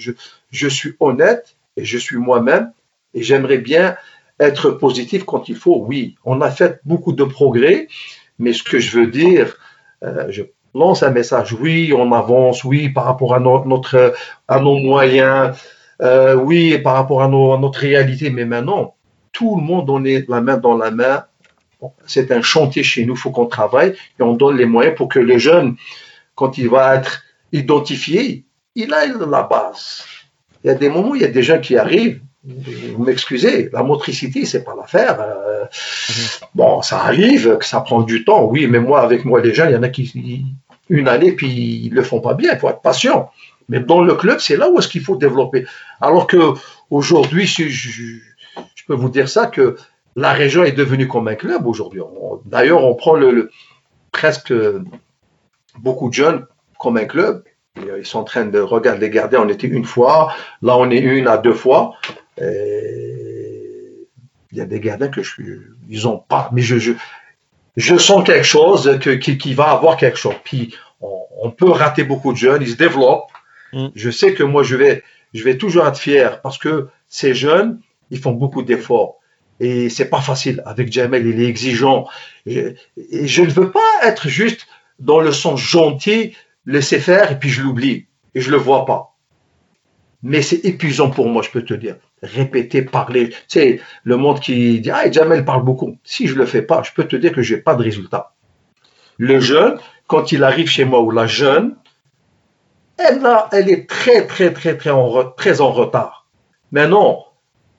je, 0.51 0.67
suis 0.67 0.95
honnête 0.99 1.55
et 1.75 1.85
je 1.85 1.97
suis 1.97 2.17
moi-même 2.17 2.71
et 3.13 3.21
j'aimerais 3.21 3.59
bien 3.59 3.95
être 4.39 4.71
positif 4.71 5.23
quand 5.25 5.49
il 5.49 5.55
faut. 5.55 5.83
Oui, 5.85 6.15
on 6.25 6.41
a 6.41 6.49
fait 6.49 6.79
beaucoup 6.85 7.13
de 7.13 7.23
progrès, 7.23 7.87
mais 8.39 8.53
ce 8.53 8.63
que 8.63 8.79
je 8.79 8.99
veux 8.99 9.07
dire, 9.07 9.57
euh, 10.03 10.27
je 10.29 10.43
lance 10.77 11.03
un 11.03 11.11
message. 11.11 11.53
Oui, 11.53 11.93
on 11.95 12.11
avance. 12.11 12.63
Oui, 12.63 12.89
par 12.89 13.05
rapport 13.05 13.33
à 13.35 13.39
notre, 13.39 14.13
à 14.47 14.59
nos 14.59 14.77
moyens. 14.77 15.55
Euh, 16.01 16.35
oui, 16.35 16.77
par 16.77 16.93
rapport 16.93 17.23
à, 17.23 17.27
notre 17.27 17.79
réalité. 17.79 18.29
Mais 18.29 18.45
maintenant, 18.45 18.95
tout 19.31 19.57
le 19.57 19.63
monde 19.63 19.89
on 19.89 20.03
est 20.05 20.27
la 20.29 20.41
main 20.41 20.57
dans 20.57 20.77
la 20.77 20.91
main. 20.91 21.25
c'est 22.05 22.31
un 22.31 22.41
chantier 22.41 22.83
chez 22.83 23.05
nous. 23.05 23.13
Il 23.15 23.19
faut 23.19 23.31
qu'on 23.31 23.47
travaille 23.47 23.93
et 24.19 24.23
on 24.23 24.33
donne 24.33 24.57
les 24.57 24.65
moyens 24.65 24.95
pour 24.95 25.09
que 25.09 25.19
les 25.19 25.39
jeunes 25.39 25.75
quand 26.37 26.57
il 26.59 26.69
va 26.69 26.95
être 26.95 27.23
identifié, 27.51 28.45
il 28.75 28.93
a 28.93 29.07
la 29.07 29.43
base. 29.43 30.05
Il 30.63 30.67
y 30.67 30.69
a 30.69 30.75
des 30.75 30.87
moments 30.87 31.09
où 31.09 31.15
il 31.15 31.23
y 31.23 31.25
a 31.25 31.29
des 31.29 31.43
gens 31.43 31.59
qui 31.59 31.75
arrivent, 31.75 32.21
vous 32.43 33.03
m'excusez, 33.03 33.69
la 33.73 33.83
motricité, 33.83 34.45
c'est 34.45 34.63
pas 34.63 34.75
l'affaire. 34.75 35.19
Euh, 35.19 35.65
bon, 36.53 36.81
ça 36.83 36.99
arrive, 36.99 37.57
que 37.57 37.65
ça 37.65 37.81
prend 37.81 38.03
du 38.03 38.23
temps, 38.23 38.45
oui, 38.45 38.67
mais 38.67 38.79
moi, 38.79 39.01
avec 39.01 39.25
moi, 39.25 39.41
les 39.41 39.53
gens, 39.53 39.65
il 39.65 39.73
y 39.73 39.75
en 39.75 39.83
a 39.83 39.89
qui, 39.89 40.45
une 40.89 41.07
année, 41.07 41.31
puis 41.31 41.47
ils 41.47 41.93
le 41.93 42.03
font 42.03 42.21
pas 42.21 42.33
bien, 42.33 42.53
il 42.53 42.59
faut 42.59 42.69
être 42.69 42.81
patient. 42.81 43.31
Mais 43.69 43.79
dans 43.79 44.01
le 44.01 44.15
club, 44.15 44.39
c'est 44.39 44.57
là 44.57 44.69
où 44.69 44.79
est-ce 44.79 44.87
qu'il 44.87 45.01
faut 45.01 45.17
développer. 45.17 45.65
Alors 45.99 46.27
que 46.27 46.53
aujourd'hui, 46.89 47.45
je, 47.45 47.67
je, 47.67 48.19
peux 48.87 48.93
vous 48.93 49.09
dire 49.09 49.27
ça, 49.27 49.47
que 49.47 49.75
la 50.15 50.31
région 50.31 50.63
est 50.63 50.71
devenue 50.71 51.07
comme 51.07 51.27
un 51.27 51.35
club 51.35 51.67
aujourd'hui. 51.67 52.01
D'ailleurs, 52.45 52.83
on 52.83 52.95
prend 52.95 53.15
le 53.15 53.51
presque 54.11 54.53
beaucoup 55.79 56.09
de 56.09 56.13
jeunes 56.13 56.45
comme 56.79 56.97
un 56.97 57.05
club. 57.05 57.43
Ils 57.75 58.05
sont 58.05 58.19
en 58.19 58.23
train 58.23 58.45
de 58.45 58.59
regarder 58.59 59.01
les 59.01 59.09
gardiens. 59.09 59.41
On 59.41 59.49
était 59.49 59.67
une 59.67 59.85
fois, 59.85 60.33
là 60.61 60.77
on 60.77 60.89
est 60.89 60.99
une 60.99 61.27
à 61.27 61.37
deux 61.37 61.53
fois. 61.53 61.93
il 62.39 62.47
y 64.53 64.61
a 64.61 64.65
des 64.65 64.79
gardiens 64.79 65.09
que 65.09 65.21
je 65.21 65.29
suis, 65.29 65.45
ils 65.89 66.07
ont 66.07 66.17
pas, 66.17 66.49
mais 66.53 66.61
je, 66.61 66.77
je, 66.77 66.93
je 67.77 67.95
sens 67.95 68.25
quelque 68.25 68.45
chose 68.45 68.97
que, 68.99 69.11
qui, 69.11 69.37
qui, 69.37 69.53
va 69.53 69.69
avoir 69.69 69.97
quelque 69.97 70.17
chose. 70.17 70.35
Puis 70.43 70.75
on, 70.99 71.51
peut 71.51 71.69
rater 71.69 72.03
beaucoup 72.03 72.33
de 72.33 72.37
jeunes, 72.37 72.63
ils 72.63 72.71
se 72.71 72.75
développent. 72.75 73.31
Mm. 73.71 73.87
Je 73.95 74.09
sais 74.09 74.33
que 74.33 74.43
moi 74.43 74.63
je 74.63 74.75
vais, 74.75 75.03
je 75.33 75.43
vais 75.43 75.57
toujours 75.57 75.87
être 75.87 75.99
fier 75.99 76.41
parce 76.41 76.57
que 76.57 76.87
ces 77.07 77.33
jeunes, 77.35 77.79
ils 78.09 78.19
font 78.19 78.31
beaucoup 78.31 78.63
d'efforts. 78.63 79.19
Et 79.59 79.89
c'est 79.89 80.09
pas 80.09 80.21
facile. 80.21 80.61
Avec 80.65 80.91
Jamel, 80.91 81.25
il 81.25 81.41
est 81.41 81.47
exigeant. 81.47 82.07
et 82.45 82.75
je 82.95 83.41
ne 83.43 83.49
veux 83.49 83.71
pas 83.71 83.91
être 84.03 84.27
juste 84.27 84.67
dans 84.99 85.19
le 85.19 85.31
sens 85.31 85.59
gentil, 85.59 86.35
laisser 86.65 86.99
faire 86.99 87.31
et 87.31 87.39
puis 87.39 87.49
je 87.49 87.61
l'oublie 87.61 88.07
et 88.33 88.41
je 88.41 88.49
le 88.49 88.57
vois 88.57 88.85
pas. 88.85 89.15
Mais 90.23 90.41
c'est 90.41 90.65
épuisant 90.65 91.11
pour 91.11 91.27
moi, 91.27 91.43
je 91.43 91.49
peux 91.49 91.63
te 91.63 91.75
dire. 91.75 91.95
Répéter, 92.23 92.81
parler. 92.81 93.29
Tu 93.29 93.35
sais, 93.47 93.81
le 94.03 94.17
monde 94.17 94.39
qui 94.39 94.79
dit 94.81 94.91
Ah, 94.91 95.09
Jamel 95.11 95.45
parle 95.45 95.63
beaucoup. 95.63 95.97
Si 96.03 96.27
je 96.27 96.35
le 96.35 96.45
fais 96.45 96.63
pas, 96.63 96.81
je 96.83 96.91
peux 96.93 97.03
te 97.03 97.15
dire 97.15 97.31
que 97.31 97.41
j'ai 97.41 97.57
pas 97.57 97.75
de 97.75 97.83
résultat. 97.83 98.33
Le 99.17 99.39
jeune, 99.39 99.77
quand 100.07 100.31
il 100.31 100.43
arrive 100.43 100.67
chez 100.67 100.85
moi 100.85 101.01
ou 101.01 101.11
la 101.11 101.27
jeune, 101.27 101.75
elle, 102.97 103.21
elle 103.51 103.69
est 103.69 103.87
très, 103.87 104.25
très, 104.25 104.51
très, 104.51 104.77
très 104.77 104.89
en, 104.89 105.31
très 105.31 105.61
en 105.61 105.71
retard. 105.71 106.27
Maintenant, 106.71 107.25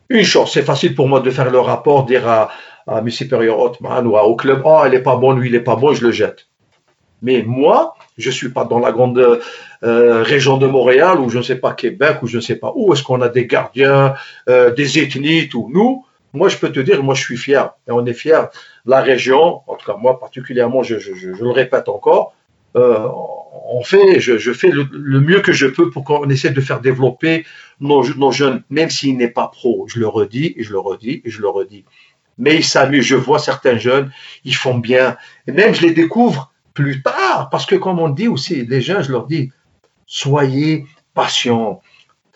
une 0.09 0.25
chose, 0.25 0.51
c'est 0.53 0.63
facile 0.63 0.95
pour 0.95 1.09
moi 1.09 1.21
de 1.21 1.31
faire 1.31 1.51
le 1.51 1.59
rapport, 1.59 2.05
dire 2.05 2.29
à, 2.29 2.51
à 2.87 2.99
M. 2.99 3.11
Supérieur 3.11 3.59
Hotman 3.59 4.07
ou 4.07 4.17
au 4.17 4.37
club, 4.37 4.63
oh, 4.65 4.83
elle 4.85 4.95
est 4.95 5.03
pas 5.03 5.17
bonne, 5.17 5.39
lui, 5.41 5.49
il 5.49 5.55
est 5.55 5.61
pas 5.61 5.77
bon, 5.77 5.93
je 5.93 6.05
le 6.05 6.13
jette. 6.13 6.48
Mais 7.23 7.43
moi, 7.43 7.95
je 8.17 8.31
suis 8.31 8.51
pas 8.51 8.65
dans 8.65 8.79
la 8.79 8.93
grande 8.93 9.41
euh, 9.83 10.23
région 10.23 10.57
de 10.57 10.67
Montréal 10.67 11.21
ou 11.21 11.31
je 11.31 11.39
ne 11.39 11.43
sais 11.43 11.57
pas 11.57 11.73
Québec 11.73 12.19
ou 12.23 12.27
je 12.27 12.37
ne 12.37 12.43
sais 12.43 12.57
pas 12.57 12.73
où 12.75 12.93
est-ce 12.93 13.03
qu'on 13.03 13.21
a 13.21 13.29
des 13.29 13.47
gardiens, 13.47 14.15
euh, 14.49 14.73
des 14.73 14.99
ethnies, 14.99 15.49
tout. 15.49 15.71
Nous, 15.73 16.05
moi, 16.33 16.49
je 16.49 16.57
peux 16.59 16.71
te 16.71 16.81
dire, 16.81 17.03
moi, 17.03 17.15
je 17.15 17.23
suis 17.23 17.37
fier. 17.37 17.71
Et 17.89 17.91
on 17.91 18.05
est 18.07 18.13
fier. 18.13 18.49
La 18.87 19.01
région, 19.01 19.61
en 19.67 19.75
tout 19.75 19.87
cas 19.87 19.97
moi 19.97 20.19
particulièrement, 20.19 20.83
je, 20.83 20.95
le 20.95 21.51
répète 21.51 21.89
encore, 21.89 22.35
euh, 22.77 23.07
on 23.71 23.83
fait, 23.83 24.21
je, 24.21 24.53
fais 24.53 24.71
le, 24.71 25.21
mieux 25.21 25.41
que 25.41 25.53
je 25.53 25.67
peux 25.67 25.91
pour 25.91 26.05
qu'on 26.05 26.29
essaie 26.31 26.51
de 26.51 26.61
faire 26.61 26.81
développer 26.81 27.45
nos, 27.81 28.03
jeunes, 28.33 28.63
même 28.71 28.91
s'ils 28.91 29.17
n'est 29.17 29.29
pas 29.29 29.49
pro. 29.49 29.87
Je 29.89 29.99
le 29.99 30.09
redis 30.09 30.55
et 30.57 30.63
je 30.63 30.73
le 30.73 30.79
redis 30.79 31.23
et 31.25 31.31
je 31.31 31.41
le 31.41 31.49
redis. 31.49 31.85
Mais 32.39 32.57
ils 32.57 32.65
s'amusent. 32.65 33.05
Je 33.05 33.17
vois 33.17 33.39
certains 33.39 33.79
jeunes, 33.79 34.11
ils 34.45 34.55
font 34.55 34.79
bien. 34.79 35.17
Et 35.47 35.53
même 35.53 35.75
je 35.75 35.83
les 35.83 35.93
découvre 35.93 36.53
plus 36.79 37.03
tard. 37.03 37.49
Parce 37.51 37.67
que 37.67 37.75
comme 37.75 37.99
on 37.99 38.09
dit 38.09 38.29
aussi, 38.29 38.65
les 38.65 38.81
gens, 38.81 39.03
je 39.03 39.11
leur 39.11 39.27
dis, 39.27 39.51
soyez 40.07 40.87
patients. 41.13 41.83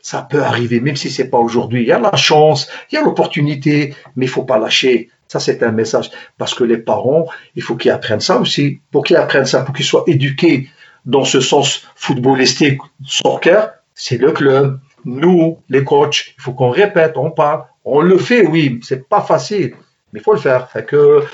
Ça 0.00 0.22
peut 0.28 0.42
arriver, 0.42 0.80
même 0.80 0.96
si 0.96 1.10
c'est 1.10 1.30
pas 1.30 1.38
aujourd'hui. 1.38 1.82
Il 1.82 1.86
y 1.86 1.92
a 1.92 2.00
la 2.00 2.16
chance, 2.16 2.68
il 2.90 2.96
y 2.96 2.98
a 2.98 3.02
l'opportunité, 3.02 3.94
mais 4.16 4.26
il 4.26 4.28
faut 4.28 4.42
pas 4.42 4.58
lâcher. 4.58 5.10
Ça, 5.28 5.38
c'est 5.38 5.62
un 5.62 5.70
message. 5.70 6.10
Parce 6.38 6.54
que 6.54 6.64
les 6.64 6.78
parents, 6.78 7.26
il 7.54 7.62
faut 7.62 7.76
qu'ils 7.76 7.92
apprennent 7.92 8.18
ça 8.18 8.40
aussi. 8.40 8.80
Pour 8.90 9.04
qu'ils 9.04 9.16
apprennent 9.16 9.46
ça, 9.46 9.62
pour 9.62 9.76
qu'ils 9.76 9.86
soient 9.86 10.02
éduqués 10.08 10.68
dans 11.06 11.24
ce 11.24 11.40
sens 11.40 11.86
footballistique, 11.94 12.80
soccer, 13.06 13.70
c'est 13.94 14.18
le 14.18 14.32
club. 14.32 14.80
Nous, 15.04 15.58
les 15.68 15.84
coachs, 15.84 16.34
il 16.36 16.42
faut 16.42 16.52
qu'on 16.52 16.70
répète, 16.70 17.16
on 17.16 17.30
parle. 17.30 17.62
On 17.84 18.00
le 18.00 18.18
fait, 18.18 18.44
oui, 18.44 18.80
c'est 18.82 19.08
pas 19.08 19.20
facile. 19.20 19.74
Mais 20.12 20.18
il 20.18 20.22
faut 20.22 20.34
le 20.34 20.40
faire. 20.40 20.68
Fait 20.68 20.84
que 20.84 21.24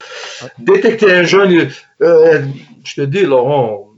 détecter 0.58 1.10
un 1.10 1.22
jeune, 1.22 1.70
euh, 2.02 2.42
je 2.84 2.94
te 2.94 3.00
dis, 3.02 3.22
Laurent, 3.22 3.88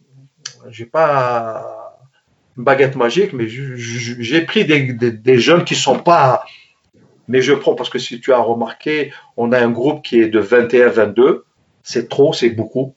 j'ai 0.70 0.86
pas 0.86 1.80
une 2.56 2.64
baguette 2.64 2.96
magique, 2.96 3.32
mais 3.32 3.46
j'ai 3.48 4.40
pris 4.42 4.64
des, 4.64 5.38
jeunes 5.38 5.64
qui 5.64 5.74
sont 5.74 5.98
pas. 5.98 6.44
Mais 7.28 7.42
je 7.42 7.52
prends 7.52 7.74
parce 7.74 7.90
que 7.90 7.98
si 7.98 8.20
tu 8.20 8.32
as 8.32 8.40
remarqué, 8.40 9.12
on 9.36 9.52
a 9.52 9.58
un 9.58 9.70
groupe 9.70 10.02
qui 10.02 10.20
est 10.20 10.28
de 10.28 10.42
21-22. 10.42 11.42
C'est 11.82 12.08
trop, 12.08 12.32
c'est 12.32 12.50
beaucoup. 12.50 12.94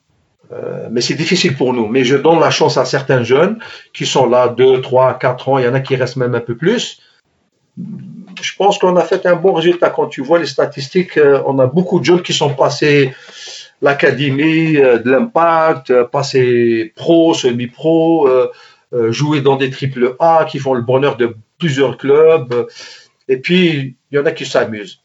Euh, 0.52 0.88
mais 0.92 1.02
c'est 1.02 1.14
difficile 1.14 1.56
pour 1.56 1.74
nous. 1.74 1.88
Mais 1.88 2.04
je 2.04 2.18
donne 2.18 2.40
la 2.40 2.50
chance 2.50 2.78
à 2.78 2.86
certains 2.86 3.24
jeunes 3.24 3.60
qui 3.94 4.06
sont 4.06 4.28
là 4.28 4.50
2, 4.50 4.82
3, 4.82 5.20
4 5.20 5.50
ans. 5.50 5.58
Il 5.60 5.66
y 5.66 5.68
en 5.68 5.74
a 5.74 5.80
qui 5.80 5.96
restent 5.96 6.18
même 6.18 6.36
un 6.36 6.42
peu 6.42 6.58
plus. 6.58 7.00
Je 7.78 8.56
pense 8.58 8.78
qu'on 8.78 8.96
a 8.98 9.04
fait 9.04 9.26
un 9.26 9.36
bon 9.36 9.54
résultat. 9.54 9.90
Quand 9.90 10.08
tu 10.08 10.22
vois 10.22 10.40
les 10.40 10.46
statistiques, 10.46 11.18
euh, 11.18 11.42
on 11.46 11.60
a 11.60 11.68
beaucoup 11.68 12.00
de 12.00 12.06
jeunes 12.06 12.22
qui 12.22 12.34
sont 12.34 12.54
passés 12.54 13.14
l'académie 13.84 14.78
euh, 14.78 14.98
de 14.98 15.12
l'impact, 15.12 15.94
passés 16.06 16.92
pro, 16.96 17.36
semi-pro, 17.36 18.28
jouer 19.10 19.42
dans 19.42 19.56
des 19.56 19.72
triple 19.72 20.16
A, 20.20 20.46
qui 20.48 20.60
font 20.60 20.74
le 20.74 20.82
bonheur 20.82 21.18
de 21.18 21.36
plusieurs 21.58 21.98
clubs. 21.98 22.68
Et 23.28 23.38
puis, 23.38 23.96
il 24.12 24.16
y 24.16 24.20
en 24.20 24.26
a 24.26 24.32
qui 24.32 24.46
s'amusent. 24.46 25.00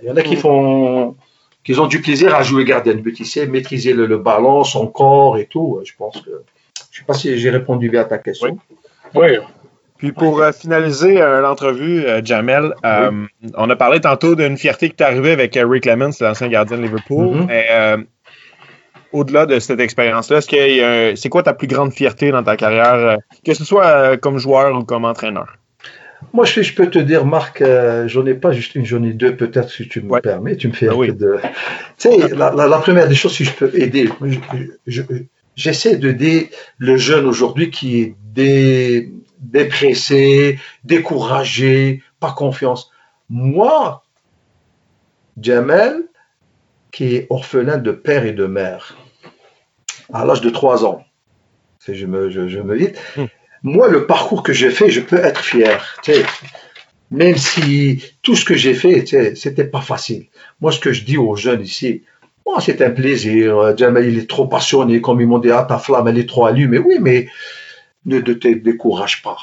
Il 0.00 0.08
y 0.08 0.10
en 0.10 0.16
a 0.16 0.22
qui 0.22 0.36
mm. 0.36 0.38
font 0.38 1.16
qu'ils 1.64 1.80
ont 1.80 1.86
du 1.86 2.00
plaisir 2.00 2.34
à 2.34 2.42
jouer 2.42 2.64
gardien 2.64 2.94
de 2.94 3.00
but, 3.00 3.18
maîtriser 3.48 3.94
le, 3.94 4.18
ballon, 4.18 4.64
son 4.64 4.86
corps 4.86 5.38
et 5.38 5.46
tout. 5.46 5.80
Je 5.84 5.92
pense 5.96 6.20
que, 6.20 6.42
je 6.90 6.98
sais 6.98 7.04
pas 7.04 7.14
si 7.14 7.38
j'ai 7.38 7.50
répondu 7.50 7.88
bien 7.88 8.02
à 8.02 8.04
ta 8.04 8.18
question. 8.18 8.58
Oui. 9.14 9.28
Puis 9.98 10.10
pour 10.10 10.40
euh, 10.40 10.50
finaliser 10.50 11.20
euh, 11.20 11.40
l'entrevue, 11.40 12.04
euh, 12.04 12.20
Jamel, 12.24 12.74
on 13.54 13.70
a 13.70 13.76
parlé 13.76 14.00
tantôt 14.00 14.34
d'une 14.34 14.56
fierté 14.56 14.88
qui 14.90 14.96
t'est 14.96 15.04
arrivée 15.04 15.32
avec 15.32 15.58
Rick 15.60 15.86
Lemons, 15.86 16.10
l'ancien 16.20 16.48
gardien 16.48 16.78
de 16.78 16.82
Liverpool. 16.82 17.46
Mm-hmm. 17.46 18.04
au-delà 19.12 19.46
de 19.46 19.60
cette 19.60 19.78
expérience-là, 19.78 20.40
c'est 20.40 21.28
quoi 21.28 21.44
ta 21.44 21.54
plus 21.54 21.68
grande 21.68 21.92
fierté 21.92 22.32
dans 22.32 22.42
ta 22.42 22.56
carrière, 22.56 23.18
que 23.44 23.54
ce 23.54 23.64
soit 23.64 24.16
comme 24.16 24.38
joueur 24.38 24.76
ou 24.76 24.84
comme 24.84 25.04
entraîneur? 25.04 25.56
Moi, 26.32 26.46
je, 26.46 26.62
je, 26.62 26.74
peux 26.74 26.88
te 26.88 26.98
dire, 26.98 27.24
Marc, 27.26 27.62
j'en 28.06 28.26
ai 28.26 28.34
pas 28.34 28.50
juste 28.50 28.74
une, 28.74 28.84
j'en 28.84 29.02
ai 29.04 29.12
deux, 29.12 29.36
peut-être, 29.36 29.70
si 29.70 29.86
tu 29.86 30.00
me 30.00 30.20
permets. 30.20 30.56
Tu 30.56 30.68
me 30.68 30.72
fais 30.72 30.88
ah 30.88 30.94
un 30.94 30.96
peu 30.96 31.12
de. 31.12 31.38
Tu 31.98 32.08
sais, 32.08 32.28
la, 32.34 32.50
la, 32.50 32.78
première 32.78 33.06
des 33.06 33.14
choses, 33.14 33.34
si 33.34 33.44
je 33.44 33.52
peux 33.52 33.70
aider, 33.74 34.08
j'essaie 35.54 35.96
de 35.96 36.10
d'aider 36.10 36.50
le 36.78 36.96
jeune 36.96 37.26
aujourd'hui 37.26 37.70
qui 37.70 38.00
est 38.00 38.14
dé, 38.34 39.12
dépressé, 39.44 40.58
découragé, 40.84 42.02
pas 42.20 42.32
confiance. 42.32 42.90
Moi, 43.28 44.02
Jamel, 45.40 46.08
qui 46.92 47.16
est 47.16 47.26
orphelin 47.30 47.78
de 47.78 47.92
père 47.92 48.24
et 48.24 48.32
de 48.32 48.46
mère, 48.46 48.96
à 50.12 50.24
l'âge 50.24 50.40
de 50.40 50.50
3 50.50 50.84
ans, 50.84 51.04
je 51.86 52.06
me, 52.06 52.30
je, 52.30 52.48
je 52.48 52.60
me 52.60 52.78
dis, 52.78 52.88
hum 53.16 53.28
moi, 53.64 53.88
le 53.88 54.06
parcours 54.06 54.42
que 54.42 54.52
j'ai 54.52 54.70
fait, 54.70 54.90
je 54.90 55.00
peux 55.00 55.16
être 55.16 55.42
fier. 55.42 55.82
Même 57.10 57.36
si 57.36 58.02
tout 58.22 58.36
ce 58.36 58.44
que 58.44 58.54
j'ai 58.54 58.74
fait, 58.74 59.06
c'était 59.34 59.64
pas 59.64 59.80
facile. 59.80 60.26
Moi, 60.60 60.70
ce 60.70 60.78
que 60.78 60.92
je 60.92 61.02
dis 61.02 61.16
aux 61.16 61.34
jeunes 61.34 61.62
ici, 61.62 62.02
oh, 62.44 62.58
c'est 62.60 62.82
un 62.82 62.90
plaisir. 62.90 63.74
Jamal, 63.76 64.06
il 64.06 64.18
est 64.18 64.28
trop 64.28 64.46
passionné, 64.46 65.00
comme 65.00 65.22
ils 65.22 65.26
m'ont 65.26 65.38
dit, 65.38 65.50
ah, 65.50 65.64
ta 65.66 65.78
flamme, 65.78 66.08
elle 66.08 66.18
est 66.18 66.28
trop 66.28 66.44
allumée. 66.44 66.78
Oui, 66.78 66.98
mais 67.00 67.26
ne 68.06 68.20
te 68.20 68.48
décourage 68.48 69.22
pas. 69.22 69.36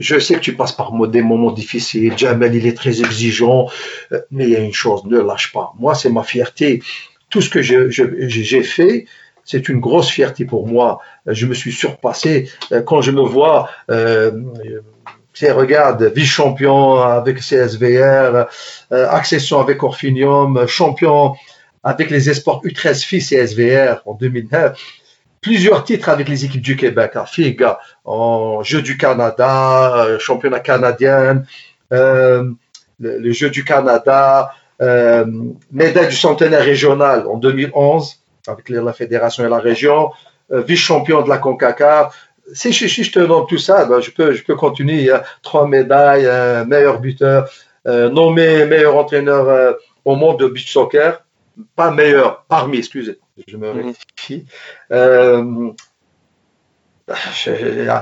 Je 0.00 0.18
sais 0.18 0.34
que 0.34 0.40
tu 0.40 0.54
passes 0.54 0.72
par 0.72 0.92
des 1.06 1.22
moments 1.22 1.52
difficiles. 1.52 2.16
Jamal, 2.16 2.54
il 2.54 2.66
est 2.66 2.76
très 2.76 3.00
exigeant. 3.00 3.68
Euh, 4.12 4.20
mais 4.30 4.44
il 4.44 4.50
y 4.50 4.56
a 4.56 4.60
une 4.60 4.72
chose, 4.72 5.04
ne 5.04 5.20
lâche 5.20 5.52
pas. 5.52 5.72
Moi, 5.78 5.94
c'est 5.94 6.10
ma 6.10 6.24
fierté. 6.24 6.82
Tout 7.30 7.40
ce 7.40 7.50
que 7.50 7.62
j'ai 7.62 8.62
fait, 8.62 9.06
c'est 9.44 9.68
une 9.68 9.80
grosse 9.80 10.08
fierté 10.08 10.44
pour 10.44 10.66
moi. 10.66 11.00
Je 11.26 11.46
me 11.46 11.54
suis 11.54 11.72
surpassé 11.72 12.50
euh, 12.72 12.82
quand 12.82 13.02
je 13.02 13.10
me 13.10 13.22
vois. 13.22 13.70
Euh, 13.90 14.32
regarde, 15.42 16.12
vice-champion 16.14 16.96
avec 16.96 17.38
CSVR, 17.40 18.46
euh, 18.92 19.08
accession 19.10 19.60
avec 19.60 19.82
Orfinium, 19.82 20.66
champion 20.66 21.34
avec 21.82 22.10
les 22.10 22.30
Esports 22.30 22.62
U13 22.64 23.04
FI 23.04 23.18
CSVR 23.18 24.00
en 24.06 24.14
2009, 24.14 24.78
plusieurs 25.40 25.84
titres 25.84 26.08
avec 26.08 26.28
les 26.28 26.46
équipes 26.46 26.62
du 26.62 26.76
Québec, 26.76 27.12
à 27.14 27.26
FIG, 27.26 27.62
en 28.04 28.62
Jeux 28.62 28.82
du 28.82 28.96
Canada, 28.96 30.04
euh, 30.04 30.18
championnat 30.18 30.60
canadien, 30.60 31.42
euh, 31.92 32.50
le, 33.00 33.18
le, 33.18 33.32
Jeu 33.32 33.50
du 33.50 33.64
Canada, 33.64 34.52
médaille 35.70 36.08
du 36.08 36.16
centenaire 36.16 36.64
régional 36.64 37.26
en 37.26 37.38
2011, 37.38 38.16
avec 38.46 38.68
la 38.68 38.92
fédération 38.92 39.46
et 39.46 39.48
la 39.48 39.58
région, 39.58 40.10
euh, 40.52 40.60
vice-champion 40.60 41.22
de 41.22 41.28
la 41.28 41.38
CONCACAF. 41.38 42.14
Si, 42.52 42.72
je 42.72 43.10
te 43.10 43.20
donne 43.20 43.46
tout 43.48 43.58
ça, 43.58 43.86
ben, 43.86 44.00
je, 44.00 44.10
peux, 44.10 44.34
je 44.34 44.44
peux 44.44 44.54
continuer. 44.54 44.94
Il 44.94 45.04
y 45.04 45.10
a 45.10 45.24
trois 45.42 45.66
médailles, 45.66 46.28
meilleur 46.66 47.00
buteur, 47.00 47.48
euh, 47.86 48.08
nommé 48.08 48.64
meilleur 48.64 48.96
entraîneur 48.96 49.48
euh, 49.48 49.72
au 50.04 50.16
monde 50.16 50.40
de 50.40 50.48
beach 50.48 50.72
soccer. 50.72 51.22
Pas 51.76 51.90
meilleur, 51.90 52.44
parmi, 52.48 52.78
excusez, 52.78 53.18
je 53.46 53.56
me 53.56 53.72
mhm. 53.72 53.86
rectifie. 53.86 54.46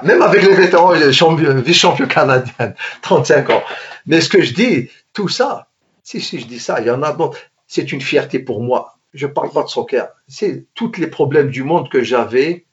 Même 0.04 0.22
avec 0.22 0.42
les 0.42 0.54
vétérans, 0.54 0.92
vice-champion 0.92 2.06
canadien, 2.06 2.74
35 3.02 3.50
ans. 3.50 3.62
Mais 4.06 4.20
ce 4.20 4.28
que 4.28 4.42
je 4.42 4.54
dis, 4.54 4.90
tout 5.12 5.28
ça, 5.28 5.68
si, 6.02 6.20
si 6.20 6.38
je 6.38 6.46
dis 6.46 6.60
ça, 6.60 6.80
il 6.80 6.86
y 6.86 6.90
en 6.90 7.02
a 7.02 7.12
d'autres. 7.12 7.38
C'est 7.66 7.92
une 7.92 8.00
fierté 8.00 8.38
pour 8.38 8.62
moi 8.62 8.92
je 9.14 9.26
parle 9.26 9.50
pas 9.50 9.62
de 9.62 9.68
soccer. 9.68 10.08
C'est 10.26 10.66
tous 10.74 10.92
les 10.98 11.06
problèmes 11.06 11.50
du 11.50 11.62
monde 11.62 11.88
que 11.88 12.02
j'avais. 12.02 12.64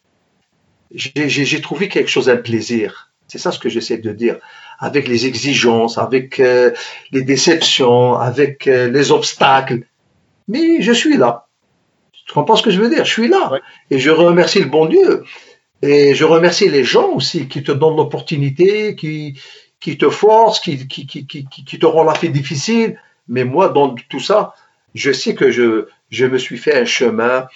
J'ai 0.92 1.62
trouvé 1.62 1.90
quelque 1.90 2.10
chose, 2.10 2.30
un 2.30 2.38
plaisir. 2.38 3.12
C'est 3.28 3.38
ça 3.38 3.52
ce 3.52 3.60
que 3.60 3.70
j'essaie 3.70 3.98
de 3.98 4.12
dire. 4.12 4.38
Avec 4.80 5.08
les 5.08 5.26
exigences, 5.26 5.98
avec 5.98 6.40
euh, 6.40 6.72
les 7.12 7.22
déceptions, 7.22 8.16
avec 8.16 8.66
euh, 8.68 8.90
les 8.90 9.12
obstacles. 9.12 9.84
Mais 10.48 10.82
je 10.82 10.92
suis 10.94 11.18
là. 11.18 11.48
Tu 12.26 12.34
comprends 12.34 12.56
ce 12.56 12.64
que 12.64 12.72
je 12.72 12.80
veux 12.80 12.90
dire? 12.90 13.06
Je 13.06 13.12
suis 13.12 13.28
là. 13.28 13.52
Et 13.92 14.00
je 14.00 14.10
remercie 14.10 14.60
le 14.60 14.70
bon 14.70 14.86
Dieu. 14.86 15.24
Et 15.82 16.14
je 16.14 16.26
remercie 16.26 16.70
les 16.70 16.84
gens 16.84 17.10
aussi 17.14 17.48
qui 17.48 17.64
te 17.64 17.72
donnent 17.72 17.96
l'opportunité, 17.96 18.96
qui, 18.96 19.40
qui 19.80 19.98
te 19.98 20.10
forcent, 20.10 20.60
qui, 20.60 20.88
qui, 20.88 21.06
qui, 21.06 21.80
te 21.80 21.86
rendent 21.86 22.08
la 22.08 22.14
vie 22.14 22.30
difficile. 22.30 23.00
Mais 23.28 23.46
moi, 23.46 23.70
dans 23.70 23.96
tout 24.10 24.20
ça, 24.20 24.54
je 24.96 25.12
sais 25.12 25.36
que 25.36 25.52
je, 25.52 25.88
je 26.10 26.26
me 26.26 26.38
suis 26.38 26.58
fait 26.58 26.76
un 26.76 26.86
chemin 26.86 27.48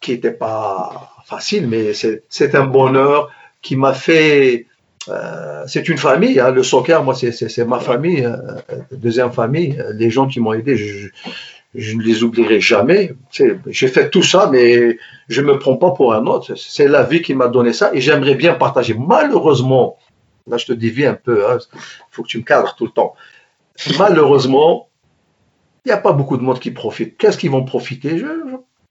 qui 0.00 0.12
n'était 0.12 0.32
pas 0.32 1.12
facile, 1.26 1.68
mais 1.68 1.92
c'est 1.92 2.54
un 2.54 2.64
bonheur 2.64 3.30
qui 3.62 3.76
m'a 3.76 3.94
fait. 3.94 4.66
Euh, 5.08 5.64
c'est 5.66 5.88
une 5.88 5.96
famille, 5.96 6.38
hein, 6.38 6.50
le 6.50 6.62
soccer, 6.62 7.02
moi, 7.02 7.14
c'est 7.14 7.64
ma 7.64 7.80
famille, 7.80 8.26
euh, 8.26 8.36
deuxième 8.90 9.32
famille. 9.32 9.82
Les 9.94 10.10
gens 10.10 10.26
qui 10.26 10.40
m'ont 10.40 10.52
aidé, 10.52 10.76
ne 11.74 12.02
les 12.02 12.22
oublierai 12.22 12.60
jamais. 12.60 13.12
J'ai 13.30 13.88
fait 13.88 14.10
tout 14.10 14.22
ça, 14.22 14.48
mais 14.50 14.98
je 15.28 15.42
me 15.42 15.58
prends 15.58 15.76
pas 15.76 15.90
pour 15.90 16.14
un 16.14 16.26
autre. 16.26 16.54
C'est 16.56 16.88
la 16.88 17.02
vie 17.02 17.22
qui 17.22 17.34
m'a 17.34 17.48
donné 17.48 17.72
ça 17.72 17.90
et 17.92 18.00
j'aimerais 18.00 18.34
bien 18.34 18.54
partager. 18.54 18.94
Malheureusement, 18.94 19.98
là, 20.46 20.56
je 20.56 20.66
te 20.66 20.72
dévie 20.72 21.06
un 21.06 21.14
peu, 21.14 21.44
il 21.46 21.52
hein, 21.52 21.58
faut 22.10 22.22
que 22.22 22.28
tu 22.28 22.38
me 22.38 22.42
cadres 22.42 22.74
tout 22.76 22.86
le 22.86 22.92
temps. 22.92 23.14
Malheureusement, 23.98 24.88
il 25.84 25.88
n'y 25.88 25.92
a 25.92 25.98
pas 25.98 26.12
beaucoup 26.12 26.36
de 26.36 26.42
monde 26.42 26.58
qui 26.58 26.70
profite. 26.70 27.16
Qu'est-ce 27.16 27.38
qu'ils 27.38 27.50
vont 27.50 27.64
profiter? 27.64 28.18
Je, 28.18 28.26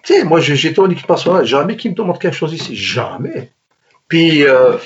Tu 0.04 0.14
sais, 0.14 0.24
moi, 0.24 0.40
j'étais 0.40 0.80
en 0.80 0.90
équipe 0.90 1.10
nationale, 1.10 1.46
jamais 1.46 1.76
qui 1.76 1.90
me 1.90 1.96
demande 1.96 2.20
quelque 2.20 2.36
chose 2.36 2.54
ici. 2.54 2.76
Jamais. 2.76 3.52
Puis, 4.08 4.44
euh, 4.44 4.78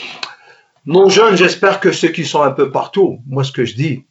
nos 0.86 1.10
jeunes, 1.10 1.36
j'espère 1.36 1.80
que 1.80 1.92
ceux 1.92 2.08
qui 2.08 2.26
sont 2.26 2.42
un 2.42 2.52
peu 2.52 2.72
partout, 2.72 3.20
moi, 3.28 3.44
ce 3.44 3.52
que 3.52 3.66
je 3.66 3.76
dis, 3.76 4.06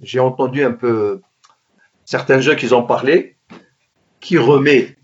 j'ai 0.00 0.20
entendu 0.20 0.64
un 0.64 0.72
peu 0.72 1.20
certains 2.08 2.40
jeunes 2.40 2.56
qui 2.56 2.72
ont 2.72 2.84
parlé, 2.84 3.36
qui 4.18 4.38
remet 4.38 4.96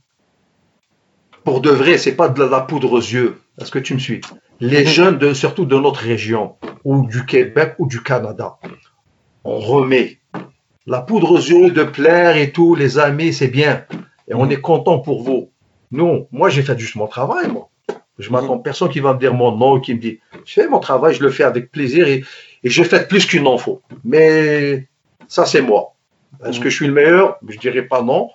pour 1.44 1.60
de 1.60 1.68
vrai, 1.68 1.98
c'est 1.98 2.16
pas 2.16 2.30
de 2.30 2.42
la 2.42 2.62
poudre 2.62 2.92
aux 2.92 2.98
yeux. 2.98 3.42
Est-ce 3.60 3.70
que 3.70 3.78
tu 3.78 3.92
me 3.92 3.98
suis? 3.98 4.22
Les 4.60 4.86
jeunes, 4.86 5.18
de, 5.18 5.34
surtout 5.34 5.66
de 5.66 5.76
notre 5.76 6.00
région, 6.00 6.56
ou 6.82 7.06
du 7.06 7.26
Québec, 7.26 7.74
ou 7.78 7.86
du 7.86 8.02
Canada, 8.02 8.56
on 9.44 9.58
remet 9.58 10.18
la 10.86 11.02
poudre 11.02 11.32
aux 11.32 11.36
yeux 11.36 11.72
de 11.72 11.82
plaire 11.84 12.38
et 12.38 12.52
tout, 12.52 12.74
les 12.74 12.98
amis, 12.98 13.34
c'est 13.34 13.48
bien. 13.48 13.84
Et 14.26 14.32
on 14.32 14.48
est 14.48 14.62
content 14.62 14.98
pour 14.98 15.22
vous. 15.22 15.50
Non, 15.92 16.26
moi 16.32 16.48
j'ai 16.48 16.62
fait 16.62 16.78
juste 16.78 16.96
mon 16.96 17.06
travail, 17.06 17.48
moi. 17.48 17.68
Je 18.18 18.30
m'attends 18.30 18.58
personne 18.58 18.88
qui 18.88 19.00
va 19.00 19.12
me 19.12 19.18
dire 19.18 19.34
mon 19.34 19.54
nom, 19.54 19.78
qui 19.78 19.92
me 19.92 20.00
dit, 20.00 20.20
je 20.46 20.54
fais 20.54 20.68
mon 20.68 20.80
travail, 20.80 21.14
je 21.14 21.22
le 21.22 21.30
fais 21.30 21.44
avec 21.44 21.70
plaisir 21.70 22.08
et, 22.08 22.24
et 22.62 22.70
je 22.70 22.82
fais 22.82 23.06
plus 23.06 23.26
qu'il 23.26 23.42
n'en 23.42 23.58
faut. 23.58 23.82
Mais 24.04 24.88
ça, 25.28 25.44
c'est 25.44 25.60
moi. 25.60 25.93
Est-ce 26.44 26.60
que 26.60 26.70
je 26.70 26.76
suis 26.76 26.86
le 26.86 26.92
meilleur? 26.92 27.38
Je 27.46 27.58
dirais 27.58 27.82
pas 27.82 28.02
non. 28.02 28.30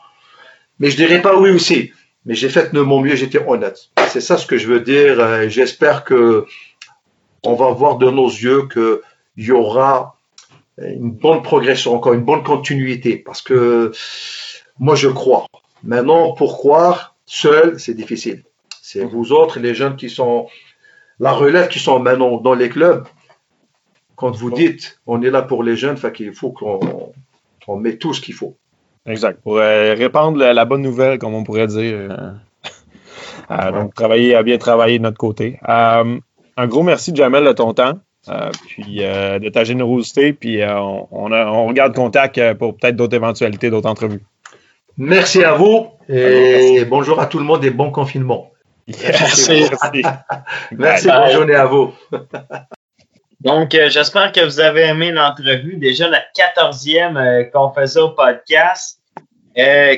Mais 0.80 0.90
je 0.90 0.96
dirais 0.96 1.22
pas 1.22 1.38
oui 1.38 1.52
aussi. 1.52 1.92
Mais 2.26 2.36
j'ai 2.36 2.50
fait 2.50 2.74
de 2.74 2.82
mon 2.82 3.02
mieux, 3.02 3.16
j'étais 3.16 3.44
honnête. 3.46 3.90
C'est 4.08 4.22
ça 4.22 4.38
ce 4.38 4.46
que 4.46 4.58
je 4.58 4.68
veux 4.68 4.82
dire. 4.82 5.50
J'espère 5.50 6.04
que 6.04 6.46
on 7.44 7.56
va 7.56 7.70
voir 7.72 7.98
de 7.98 8.10
nos 8.10 8.28
yeux 8.28 8.68
qu'il 8.68 9.00
y 9.38 9.52
aura 9.52 10.18
une 10.78 11.12
bonne 11.12 11.42
progression, 11.42 11.96
encore 11.96 12.14
une 12.14 12.24
bonne 12.24 12.44
continuité, 12.44 13.18
parce 13.18 13.42
que 13.42 13.92
moi, 14.80 14.96
je 14.96 15.10
crois. 15.10 15.46
Maintenant, 15.84 16.34
pour 16.34 16.58
croire 16.58 17.16
seul, 17.26 17.80
c'est 17.80 17.94
difficile. 17.94 18.44
C'est 18.82 19.04
vous 19.04 19.32
autres, 19.32 19.60
les 19.60 19.74
jeunes 19.74 19.96
qui 19.96 20.10
sont, 20.10 20.48
la 21.20 21.32
relève 21.32 21.68
qui 21.68 21.80
sont 21.80 22.00
maintenant 22.00 22.38
dans 22.38 22.54
les 22.54 22.70
clubs. 22.70 23.06
Quand 24.16 24.32
vous 24.32 24.52
dites, 24.52 25.00
on 25.06 25.22
est 25.22 25.30
là 25.30 25.42
pour 25.42 25.64
les 25.64 25.76
jeunes, 25.76 25.96
fait 25.96 26.12
qu'il 26.12 26.34
faut 26.34 26.52
qu'on 26.52 27.14
on 27.70 27.78
met 27.78 27.98
tout 27.98 28.14
ce 28.14 28.22
qu'il 28.22 28.34
faut. 28.34 28.58
Exact. 29.06 29.42
Pour 29.42 29.58
euh, 29.58 29.94
répandre 29.94 30.38
la, 30.38 30.66
bonne 30.66 30.82
nouvelle, 30.82 31.20
comme 31.20 31.34
on 31.34 31.44
pourrait 31.44 31.68
dire. 31.68 31.96
Euh, 31.96 32.32
euh, 33.52 33.72
donc, 33.72 33.94
travailler 33.94 34.36
à 34.36 34.44
bien 34.44 34.58
travailler 34.58 34.98
de 34.98 35.04
notre 35.04 35.18
côté. 35.18 35.60
un 35.64 36.68
gros 36.68 36.84
merci, 36.84 37.16
Jamel, 37.16 37.46
de 37.46 37.54
ton 37.54 37.74
temps. 37.74 37.94
puis 38.68 38.98
de 38.98 39.50
ta 39.50 39.64
générosité, 39.64 40.34
puis 40.34 40.62
on, 40.64 41.08
on, 41.12 41.68
regarde 41.68 41.96
contact 41.96 42.54
pour 42.56 42.76
peut-être 42.76 42.96
d'autres 42.96 43.16
éventualités, 43.16 43.70
d'autres 43.70 43.90
entrevues. 43.90 44.24
Merci 44.98 45.44
à 45.44 45.54
vous 45.54 45.88
et 46.10 46.84
bonjour 46.86 47.22
à 47.22 47.28
tout 47.28 47.40
le 47.40 47.46
monde 47.46 47.64
et 47.64 47.70
bon 47.70 47.92
confinement. 47.92 48.52
Merci. 48.88 49.64
Merci, 50.72 51.08
bonne 51.08 51.32
journée 51.32 51.56
à 51.56 51.66
vous. 51.66 51.94
Donc, 53.42 53.74
euh, 53.74 53.90
j'espère 53.90 54.34
que 54.34 54.42
vous 54.42 54.60
avez 54.60 54.82
aimé 54.82 55.12
l'entrevue. 55.12 55.78
Déjà 55.78 56.10
la 56.10 56.22
quatorzième 56.36 57.16
euh, 57.16 57.44
qu'on 57.46 57.72
faisait 57.72 58.02
au 58.02 58.10
podcast. 58.10 59.00
Euh, 59.58 59.96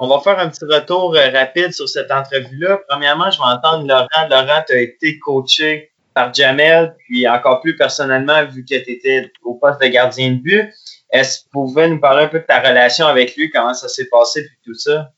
on 0.00 0.08
va 0.08 0.18
faire 0.20 0.38
un 0.38 0.48
petit 0.48 0.64
retour 0.64 1.14
rapide 1.14 1.72
sur 1.72 1.88
cette 1.88 2.10
entrevue-là. 2.10 2.80
Premièrement, 2.88 3.30
je 3.30 3.38
vais 3.38 3.44
entendre 3.44 3.86
Laurent. 3.86 4.28
Laurent, 4.28 4.64
tu 4.66 4.76
été 4.76 5.18
coaché 5.18 5.92
par 6.14 6.34
Jamel, 6.34 6.96
puis 6.98 7.28
encore 7.28 7.60
plus 7.60 7.76
personnellement, 7.76 8.44
vu 8.46 8.64
que 8.64 8.74
tu 8.74 8.90
étais 8.90 9.30
au 9.44 9.54
poste 9.54 9.80
de 9.80 9.86
gardien 9.86 10.32
de 10.32 10.38
but. 10.38 10.72
Est-ce 11.12 11.40
que 11.40 11.44
vous 11.52 11.66
pouvez 11.66 11.86
nous 11.88 12.00
parler 12.00 12.24
un 12.24 12.28
peu 12.28 12.40
de 12.40 12.44
ta 12.44 12.60
relation 12.60 13.06
avec 13.06 13.36
lui, 13.36 13.50
comment 13.50 13.74
ça 13.74 13.88
s'est 13.88 14.08
passé, 14.08 14.42
puis 14.42 14.56
tout 14.64 14.74
ça? 14.74 15.12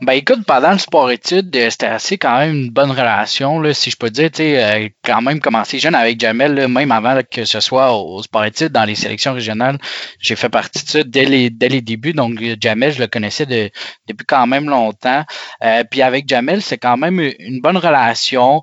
Ben 0.00 0.12
écoute, 0.14 0.44
pendant 0.46 0.72
le 0.72 0.78
sport-études, 0.78 1.54
euh, 1.56 1.70
c'était 1.70 1.86
assez 1.86 2.18
quand 2.18 2.38
même 2.38 2.54
une 2.54 2.70
bonne 2.70 2.90
relation, 2.90 3.60
là, 3.60 3.72
si 3.72 3.90
je 3.90 3.96
peux 3.96 4.10
dire. 4.10 4.30
Tu 4.30 4.38
sais, 4.38 4.62
euh, 4.62 4.88
quand 5.02 5.22
même 5.22 5.40
commencé 5.40 5.78
jeune 5.78 5.94
avec 5.94 6.20
Jamel, 6.20 6.68
même 6.68 6.92
avant 6.92 7.18
que 7.30 7.44
ce 7.44 7.60
soit 7.60 7.92
au, 7.94 8.22
sport-études, 8.22 8.72
dans 8.72 8.84
les 8.84 8.94
sélections 8.94 9.32
régionales, 9.32 9.78
j'ai 10.18 10.36
fait 10.36 10.48
partie 10.48 10.84
de 10.84 10.88
ça 10.88 11.02
dès 11.02 11.24
les, 11.24 11.50
dès 11.50 11.68
les 11.68 11.80
débuts. 11.80 12.12
Donc, 12.12 12.42
Jamel, 12.60 12.92
je 12.92 13.00
le 13.00 13.06
connaissais 13.06 13.46
depuis 13.46 14.26
quand 14.26 14.46
même 14.46 14.68
longtemps. 14.68 15.24
Euh, 15.62 15.84
puis 15.90 16.02
avec 16.02 16.28
Jamel, 16.28 16.62
c'est 16.62 16.78
quand 16.78 16.96
même 16.96 17.20
une 17.20 17.60
bonne 17.60 17.78
relation. 17.78 18.62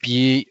puis 0.00 0.48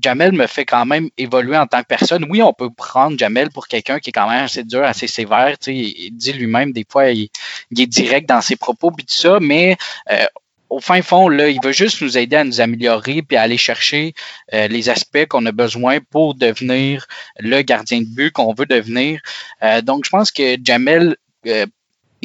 Jamel 0.00 0.32
me 0.32 0.46
fait 0.46 0.64
quand 0.64 0.86
même 0.86 1.08
évoluer 1.16 1.56
en 1.56 1.66
tant 1.66 1.82
que 1.82 1.86
personne. 1.86 2.26
Oui, 2.28 2.42
on 2.42 2.52
peut 2.52 2.70
prendre 2.70 3.18
Jamel 3.18 3.50
pour 3.50 3.68
quelqu'un 3.68 3.98
qui 3.98 4.10
est 4.10 4.12
quand 4.12 4.28
même 4.28 4.44
assez 4.44 4.64
dur, 4.64 4.82
assez 4.84 5.06
sévère. 5.06 5.56
Il, 5.66 6.10
dit 6.12 6.32
lui-même, 6.32 6.72
des 6.72 6.84
fois, 6.88 7.10
il, 7.10 7.30
est 7.76 7.86
direct 7.86 8.28
dans 8.28 8.40
ses 8.40 8.56
propos, 8.56 8.90
puis 8.90 9.06
tout 9.06 9.14
ça, 9.14 9.38
mais 9.40 9.76
euh, 10.10 10.24
au 10.70 10.80
fin 10.80 11.02
fond, 11.02 11.28
là, 11.28 11.48
il 11.48 11.60
veut 11.62 11.72
juste 11.72 12.02
nous 12.02 12.18
aider 12.18 12.36
à 12.36 12.44
nous 12.44 12.60
améliorer 12.60 13.22
puis 13.22 13.36
à 13.36 13.42
aller 13.42 13.58
chercher 13.58 14.14
euh, 14.52 14.66
les 14.68 14.88
aspects 14.88 15.26
qu'on 15.26 15.46
a 15.46 15.52
besoin 15.52 15.98
pour 16.10 16.34
devenir 16.34 17.06
le 17.38 17.62
gardien 17.62 18.00
de 18.00 18.06
but 18.06 18.32
qu'on 18.32 18.54
veut 18.54 18.66
devenir. 18.66 19.20
Euh, 19.62 19.82
donc, 19.82 20.04
je 20.04 20.10
pense 20.10 20.32
que 20.32 20.56
Jamel 20.62 21.16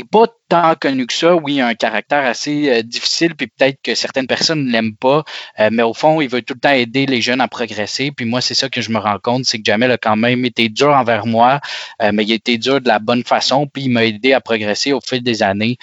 pas 0.03 0.25
tant 0.47 0.75
connu 0.75 1.07
que 1.07 1.13
ça. 1.13 1.35
Oui, 1.35 1.55
il 1.55 1.61
a 1.61 1.67
un 1.67 1.75
caractère 1.75 2.25
assez 2.25 2.69
euh, 2.69 2.81
difficile, 2.81 3.35
puis 3.35 3.47
peut-être 3.47 3.77
que 3.83 3.95
certaines 3.95 4.27
personnes 4.27 4.65
ne 4.65 4.71
l'aiment 4.71 4.95
pas, 4.95 5.23
euh, 5.59 5.69
mais 5.71 5.83
au 5.83 5.93
fond, 5.93 6.21
il 6.21 6.29
veut 6.29 6.41
tout 6.41 6.53
le 6.53 6.59
temps 6.59 6.71
aider 6.71 7.05
les 7.05 7.21
jeunes 7.21 7.41
à 7.41 7.47
progresser. 7.47 8.11
Puis 8.11 8.25
moi, 8.25 8.41
c'est 8.41 8.55
ça 8.55 8.69
que 8.69 8.81
je 8.81 8.91
me 8.91 8.97
rends 8.99 9.19
compte, 9.19 9.45
c'est 9.45 9.57
que 9.57 9.63
Jamel 9.65 9.91
a 9.91 9.97
quand 9.97 10.15
même 10.15 10.45
été 10.45 10.69
dur 10.69 10.89
envers 10.89 11.25
moi, 11.25 11.59
euh, 12.01 12.11
mais 12.13 12.23
il 12.23 12.31
a 12.31 12.35
été 12.35 12.57
dur 12.57 12.81
de 12.81 12.87
la 12.87 12.99
bonne 12.99 13.23
façon, 13.23 13.67
puis 13.67 13.83
il 13.83 13.89
m'a 13.89 14.05
aidé 14.05 14.33
à 14.33 14.41
progresser 14.41 14.93
au 14.93 15.01
fil 15.01 15.23
des 15.23 15.43
années. 15.43 15.77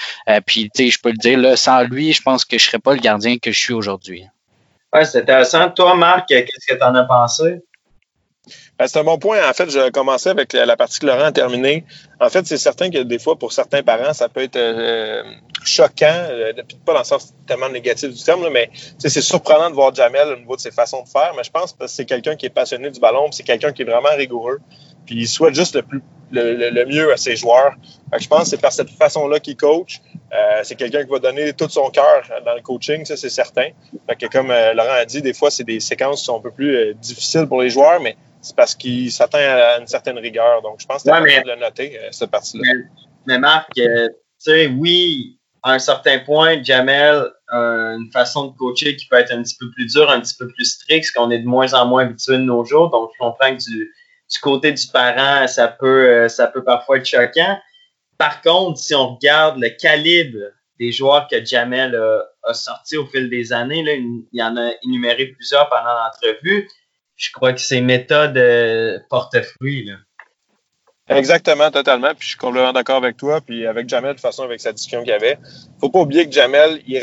puis, 0.47 0.71
tu 0.75 0.85
sais, 0.85 0.91
je 0.91 0.99
peux 1.01 1.11
le 1.11 1.17
dire, 1.17 1.39
là, 1.39 1.57
sans 1.57 1.83
lui, 1.83 2.12
je 2.12 2.23
pense 2.23 2.45
que 2.45 2.59
je 2.59 2.64
ne 2.64 2.71
serais 2.71 2.79
pas 2.79 2.95
le 2.95 3.01
gardien 3.01 3.39
que 3.39 3.53
je 3.53 3.59
suis 3.59 3.73
aujourd'hui. 3.73 4.25
Ouais, 4.93 5.05
c'est 5.05 5.21
intéressant. 5.21 5.69
Toi, 5.71 5.95
Marc, 5.95 6.29
qu'est-ce 6.29 6.73
que 6.73 6.79
tu 6.79 6.85
en 6.85 6.95
as 6.95 7.05
pensé? 7.05 7.62
Ben, 8.79 8.87
c'est 8.87 8.99
un 8.99 9.05
bon 9.05 9.18
point. 9.18 9.39
En 9.49 9.53
fait, 9.55 9.70
je 9.70 9.91
commençais 9.91 10.29
avec 10.29 10.53
la 10.53 10.77
partie 10.77 10.99
que 10.99 11.07
Laurent 11.07 11.24
a 11.24 11.33
terminée. 11.33 11.85
En 12.20 12.29
fait, 12.29 12.47
c'est 12.47 12.59
certain 12.59 12.91
que 12.91 12.99
des 12.99 13.18
fois, 13.18 13.37
pour 13.37 13.53
certains 13.53 13.83
parents, 13.83 14.12
ça 14.12 14.29
peut 14.29 14.43
être 14.43 14.57
euh, 14.57 15.22
choquant, 15.64 16.27
euh, 16.31 16.53
pas 16.85 16.93
dans 16.93 16.99
le 16.99 17.05
sens 17.05 17.35
tellement 17.47 17.70
négatif 17.70 18.11
du 18.11 18.22
terme, 18.22 18.47
mais 18.53 18.70
c'est 18.99 19.09
surprenant 19.22 19.70
de 19.70 19.74
voir 19.74 19.95
Jamel 19.95 20.29
au 20.29 20.37
niveau 20.37 20.57
de 20.57 20.61
ses 20.61 20.72
façons 20.72 21.03
de 21.03 21.09
faire. 21.09 21.33
Mais 21.37 21.43
je 21.43 21.51
pense 21.51 21.72
que 21.72 21.87
c'est 21.87 22.05
quelqu'un 22.05 22.37
qui 22.37 22.47
est 22.47 22.51
passionné 22.51 22.91
du 22.91 23.01
ballon, 23.01 23.33
c'est 23.33 23.45
quelqu'un 23.45 23.72
qui 23.72 23.81
est 23.81 23.87
vraiment 23.87 24.14
rigoureux, 24.14 24.61
puis 25.07 25.16
il 25.16 25.29
souhaite 25.29 25.55
juste 25.55 25.77
le 25.77 25.83
plus 25.83 26.03
le, 26.33 26.85
mieux 26.87 27.12
à 27.12 27.16
ses 27.16 27.37
joueurs. 27.37 27.77
je 28.18 28.27
pense 28.27 28.43
que 28.43 28.49
c'est 28.49 28.61
par 28.61 28.72
cette 28.72 28.91
façon-là 28.91 29.39
qu'il 29.39 29.57
coach. 29.57 30.01
Euh, 30.35 30.61
c'est 30.64 30.74
quelqu'un 30.74 31.05
qui 31.05 31.11
va 31.11 31.20
donner 31.20 31.53
tout 31.53 31.68
son 31.68 31.89
cœur 31.89 32.24
dans 32.45 32.55
le 32.55 32.62
coaching, 32.62 33.05
ça 33.05 33.16
c'est 33.16 33.31
certain. 33.31 33.68
Fait 34.09 34.16
que 34.16 34.27
comme 34.27 34.49
Laurent 34.49 34.91
a 34.91 35.05
dit, 35.05 35.22
des 35.22 35.33
fois 35.33 35.51
c'est 35.51 35.64
des 35.64 35.81
séquences 35.81 36.18
qui 36.18 36.24
sont 36.24 36.37
un 36.37 36.43
peu 36.43 36.51
plus 36.51 36.95
difficiles 36.97 37.47
pour 37.47 37.62
les 37.62 37.70
joueurs, 37.70 38.01
mais 38.01 38.16
c'est 38.47 38.55
parce 38.55 38.77
qu'il 38.77 39.11
s'atteint 39.11 39.39
à 39.39 39.81
une 39.81 39.89
certaine 39.89 40.19
rigueur. 40.19 40.63
Donc, 40.63 40.81
je 40.81 40.87
pense 40.87 41.03
que 41.03 41.11
c'est 41.11 41.17
important 41.17 41.43
de 41.43 41.51
le 41.51 41.57
noter, 41.57 41.99
euh, 41.99 42.09
cette 42.13 42.31
partie-là. 42.31 42.75
Mais, 43.27 43.39
Marc, 43.39 43.71
euh, 43.79 44.09
tu 44.09 44.15
sais, 44.39 44.67
oui, 44.69 45.41
à 45.65 45.73
un 45.73 45.79
certain 45.81 46.21
point, 46.21 46.63
Jamel 46.63 47.29
a 47.49 47.57
une 47.57 48.11
façon 48.13 48.47
de 48.47 48.57
coacher 48.57 48.95
qui 48.95 49.07
peut 49.09 49.17
être 49.17 49.33
un 49.33 49.43
petit 49.43 49.57
peu 49.59 49.69
plus 49.73 49.87
dure, 49.87 50.09
un 50.09 50.21
petit 50.21 50.37
peu 50.39 50.47
plus 50.47 50.65
strict, 50.65 51.07
ce 51.07 51.13
qu'on 51.13 51.31
est 51.33 51.41
de 51.41 51.47
moins 51.47 51.75
en 51.75 51.87
moins 51.87 52.05
habitué 52.05 52.35
de 52.35 52.43
nos 52.43 52.65
jours. 52.65 52.91
Donc, 52.91 53.11
je 53.15 53.19
comprends 53.19 53.57
que 53.57 53.65
du, 53.65 53.93
côté 54.41 54.71
du 54.71 54.87
parent, 54.93 55.49
ça 55.49 55.67
peut, 55.67 56.09
euh, 56.09 56.29
ça 56.29 56.47
peut 56.47 56.63
parfois 56.63 56.99
être 56.99 57.07
choquant. 57.07 57.59
Par 58.17 58.43
contre, 58.43 58.79
si 58.79 58.95
on 58.95 59.17
regarde 59.17 59.59
le 59.59 59.71
calibre 59.71 60.39
des 60.79 60.93
joueurs 60.93 61.27
que 61.27 61.45
Jamel 61.45 61.97
a, 61.97 62.23
a 62.49 62.55
sorti 62.55 62.97
au 62.97 63.07
fil 63.07 63.29
des 63.29 63.53
années, 63.53 63.83
là, 63.83 63.95
il 63.95 64.25
y 64.33 64.43
en 64.43 64.57
a 64.57 64.71
énuméré 64.85 65.27
plusieurs 65.27 65.69
pendant 65.69 65.95
l'entrevue 65.95 66.69
je 67.17 67.31
crois 67.33 67.53
que 67.53 67.61
c'est 67.61 67.81
méthode 67.81 68.37
euh, 68.37 68.99
porte-fruit. 69.09 69.91
Exactement, 71.09 71.71
totalement. 71.71 72.11
Puis 72.14 72.25
je 72.25 72.29
suis 72.31 72.39
complètement 72.39 72.73
d'accord 72.73 72.97
avec 72.97 73.17
toi. 73.17 73.41
Puis 73.41 73.67
avec 73.67 73.89
Jamel, 73.89 74.11
de 74.11 74.14
toute 74.14 74.23
façon, 74.23 74.43
avec 74.43 74.61
sa 74.61 74.73
discussion 74.73 75.01
qu'il 75.01 75.11
y 75.11 75.12
avait. 75.12 75.39
Faut 75.81 75.89
pas 75.89 76.01
oublier 76.01 76.27
que 76.27 76.33
Jamel, 76.33 76.83
il 76.87 77.03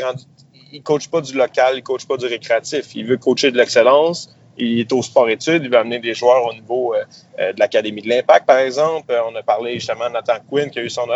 ne 0.72 0.78
coach 0.80 1.08
pas 1.08 1.20
du 1.20 1.34
local, 1.34 1.74
il 1.76 1.82
coach 1.82 2.06
pas 2.06 2.16
du 2.16 2.26
récréatif. 2.26 2.94
Il 2.94 3.06
veut 3.06 3.16
coacher 3.16 3.50
de 3.50 3.56
l'excellence 3.56 4.34
il 4.56 4.80
est 4.80 4.92
au 4.92 5.02
sport-études, 5.02 5.62
il 5.64 5.70
va 5.70 5.80
amener 5.80 5.98
des 5.98 6.14
joueurs 6.14 6.44
au 6.44 6.52
niveau 6.52 6.94
euh, 6.94 7.02
euh, 7.38 7.52
de 7.52 7.60
l'Académie 7.60 8.02
de 8.02 8.08
l'Impact, 8.08 8.46
par 8.46 8.58
exemple. 8.58 9.12
Euh, 9.12 9.20
on 9.28 9.34
a 9.34 9.42
parlé 9.42 9.74
justement 9.74 10.08
de 10.08 10.14
Nathan 10.14 10.34
Quinn 10.48 10.70
qui 10.70 10.78
a 10.78 10.82
eu 10.82 10.90
son, 10.90 11.06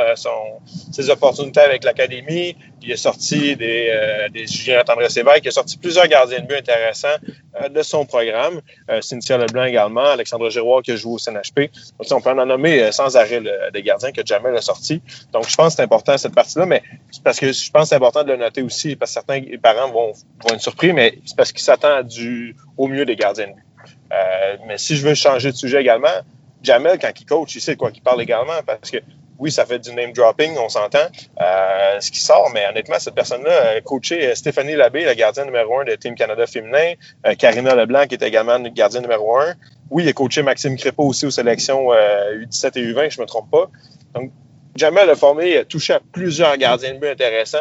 ses 0.93 1.11
opportunités 1.11 1.61
avec 1.61 1.85
l'Académie. 1.85 2.57
Il 2.83 2.91
est 2.91 2.97
sorti 2.97 3.57
des, 3.57 3.93
des 4.33 4.47
Julien 4.47 4.83
Tendresse 4.85 5.13
Sévère, 5.13 5.41
qui 5.41 5.49
a 5.49 5.51
sorti 5.51 5.77
plusieurs 5.77 6.07
gardiens 6.07 6.41
de 6.41 6.47
but 6.47 6.57
intéressants 6.57 7.17
de 7.69 7.83
son 7.83 8.07
programme. 8.07 8.61
Cynthia 9.01 9.37
Leblanc 9.37 9.65
également, 9.65 10.05
Alexandre 10.05 10.49
Giroir 10.49 10.83
qui 10.83 10.93
a 10.93 10.97
joué 10.97 11.15
au 11.15 11.19
CNHP. 11.19 11.73
Donc, 11.99 12.07
on 12.13 12.21
peut 12.21 12.31
en 12.31 12.47
nommer 12.47 12.93
sans 12.93 13.17
arrêt 13.17 13.43
des 13.73 13.83
gardiens 13.83 14.13
que 14.13 14.25
Jamel 14.25 14.57
a 14.57 14.61
sorti. 14.61 15.03
Donc, 15.33 15.49
je 15.49 15.57
pense 15.57 15.73
que 15.73 15.77
c'est 15.79 15.83
important 15.83 16.17
cette 16.17 16.37
partie-là, 16.37 16.67
mais 16.67 16.83
c'est 17.11 17.23
parce 17.23 17.41
que 17.41 17.53
je 17.53 17.71
pense 17.73 17.83
que 17.83 17.89
c'est 17.89 17.97
important 17.97 18.23
de 18.23 18.31
le 18.31 18.39
noter 18.39 18.63
aussi, 18.63 18.95
parce 18.95 19.11
que 19.11 19.15
certains 19.15 19.41
parents 19.61 19.91
vont, 19.91 20.13
vont 20.13 20.55
être 20.55 20.61
surpris, 20.61 20.93
mais 20.93 21.19
c'est 21.27 21.37
parce 21.37 21.51
qu'ils 21.51 21.65
s'attendent 21.65 22.09
au 22.77 22.87
mieux 22.87 23.05
des 23.05 23.17
gardiens 23.17 23.28
de 23.33 23.45
but. 23.45 23.55
Euh, 24.13 24.57
mais 24.67 24.79
si 24.79 24.97
je 24.97 25.07
veux 25.07 25.15
changer 25.15 25.51
de 25.51 25.57
sujet 25.57 25.81
également, 25.81 26.09
Jamel, 26.63 26.99
quand 26.99 27.13
il 27.19 27.25
coach, 27.25 27.55
il 27.55 27.61
sait 27.61 27.77
quoi 27.77 27.91
il 27.95 28.03
parle 28.03 28.23
également 28.23 28.61
parce 28.67 28.91
que 28.91 28.99
oui, 29.39 29.53
ça 29.53 29.65
fait 29.65 29.79
du 29.79 29.95
name 29.95 30.13
dropping, 30.13 30.57
on 30.59 30.69
s'entend, 30.69 30.99
euh, 31.41 32.01
ce 32.01 32.11
qui 32.11 32.19
sort, 32.19 32.51
mais 32.53 32.67
honnêtement, 32.69 32.99
cette 32.99 33.15
personne-là 33.15 33.77
a 33.77 33.81
coaché 33.81 34.35
Stéphanie 34.35 34.75
Labbé, 34.75 35.05
la 35.05 35.15
gardienne 35.15 35.47
numéro 35.47 35.79
un 35.79 35.85
de 35.85 35.95
Team 35.95 36.17
Canada 36.17 36.45
féminin, 36.49 36.95
euh, 37.25 37.37
Karina 37.37 37.77
Leblanc, 37.77 38.09
qui 38.09 38.17
est 38.17 38.23
également 38.23 38.57
une 38.57 38.69
gardienne 38.71 39.03
numéro 39.03 39.37
un. 39.39 39.55
Oui, 39.91 40.03
il 40.03 40.09
a 40.09 40.13
coaché 40.13 40.43
Maxime 40.43 40.77
Crépeau 40.77 41.05
aussi 41.05 41.25
aux 41.25 41.31
sélections 41.31 41.93
U17 41.93 42.79
et 42.79 42.93
U20, 42.93 43.11
je 43.11 43.19
ne 43.19 43.23
me 43.23 43.27
trompe 43.27 43.49
pas. 43.49 43.71
Donc, 44.15 44.33
Jamel 44.75 45.09
a 45.09 45.15
formé, 45.15 45.57
a 45.57 45.65
touché 45.65 45.93
à 45.93 46.01
plusieurs 46.13 46.57
gardiens 46.57 46.95
de 46.95 46.99
but 46.99 47.09
intéressants. 47.09 47.59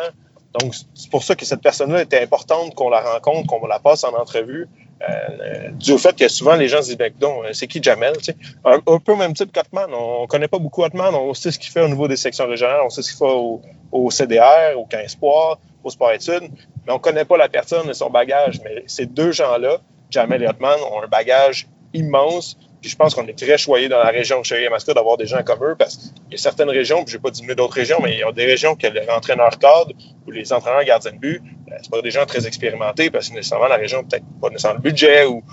Donc, 0.60 0.74
c'est 0.94 1.10
pour 1.10 1.24
ça 1.24 1.36
que 1.36 1.46
cette 1.46 1.62
personne-là 1.62 2.02
était 2.02 2.22
importante 2.22 2.74
qu'on 2.74 2.90
la 2.90 3.02
rencontre, 3.02 3.48
qu'on 3.48 3.66
la 3.68 3.80
passe 3.80 4.04
en 4.04 4.14
entrevue. 4.14 4.68
Euh, 5.02 5.70
dû 5.74 5.92
au 5.92 5.98
fait 6.00 6.16
que 6.16 6.28
souvent 6.28 6.56
les 6.56 6.68
gens 6.68 6.82
se 6.82 6.88
disent 6.88 6.98
ben, 6.98 7.14
euh, 7.22 7.50
c'est 7.54 7.68
qui 7.68 7.84
Jamel 7.84 8.18
tu 8.18 8.24
sais? 8.24 8.36
un, 8.66 8.80
peu 8.80 9.12
au 9.12 9.16
même 9.16 9.34
type 9.34 9.52
qu'Otman. 9.52 9.90
On, 9.94 10.26
connaît 10.26 10.48
pas 10.48 10.58
beaucoup 10.58 10.84
Otman, 10.84 11.14
on 11.14 11.34
sait 11.36 11.52
ce 11.52 11.60
qu'il 11.60 11.72
fait 11.72 11.82
au 11.82 11.88
niveau 11.88 12.08
des 12.08 12.16
sections 12.16 12.48
régionales, 12.48 12.82
on 12.84 12.90
sait 12.90 13.04
ce 13.04 13.12
qu'il 13.12 13.20
fait 13.20 13.62
au, 13.92 14.12
CDR, 14.12 14.76
au 14.76 14.86
15 14.86 15.02
Espoir, 15.02 15.60
au 15.84 15.90
sport 15.92 16.12
études, 16.12 16.50
mais 16.86 16.94
on 16.94 17.00
connaît 17.00 17.26
pas 17.26 17.38
la 17.38 17.48
personne 17.48 17.90
et 17.90 17.94
son 17.94 18.10
bagage. 18.10 18.60
Mais 18.64 18.84
ces 18.88 19.06
deux 19.06 19.32
gens-là, 19.32 19.78
Jamel 20.10 20.42
et 20.42 20.48
Otman, 20.48 20.80
ont 20.92 21.04
un 21.04 21.08
bagage 21.08 21.68
immense 21.94 22.58
je 22.88 22.96
pense 22.96 23.16
qu'on 23.16 23.28
est 23.28 23.38
très 23.38 23.58
choyé 23.58 23.90
dans 23.90 24.00
la 24.00 24.10
région 24.10 24.40
de 24.40 24.46
Chérie-Yamaska 24.46 24.94
d'avoir 24.94 25.18
des 25.18 25.26
gens 25.26 25.44
comme 25.44 25.64
eux 25.64 25.76
parce 25.78 25.98
qu'il 25.98 26.12
y 26.32 26.36
a 26.36 26.38
certaines 26.38 26.70
régions, 26.70 27.04
puis 27.04 27.14
je 27.14 27.18
vais 27.18 27.22
pas 27.22 27.32
diminuer 27.32 27.56
d'autres 27.56 27.74
régions, 27.74 27.98
mais 28.02 28.14
il 28.14 28.20
y 28.20 28.24
a 28.24 28.32
des 28.32 28.46
régions 28.46 28.76
que 28.76 28.88
les 28.88 29.10
entraîneurs 29.10 29.58
cadres 29.60 29.92
ou 30.26 30.32
les 30.32 30.54
entraîneurs 30.54 30.84
gardiens 30.84 31.12
de 31.12 31.18
but, 31.18 31.42
c'est 31.82 31.92
pas 31.92 32.02
des 32.02 32.12
gens 32.12 32.26
très 32.26 32.48
expérimentés 32.48 33.10
parce 33.10 33.30
que 33.30 33.36
nécessairement 33.36 33.68
la 33.68 33.76
région 33.76 34.04
peut-être 34.04 34.26
pas 34.42 34.50
nécessairement 34.50 34.80
le 34.84 34.90
budget 34.90 35.26
ou, 35.26 35.44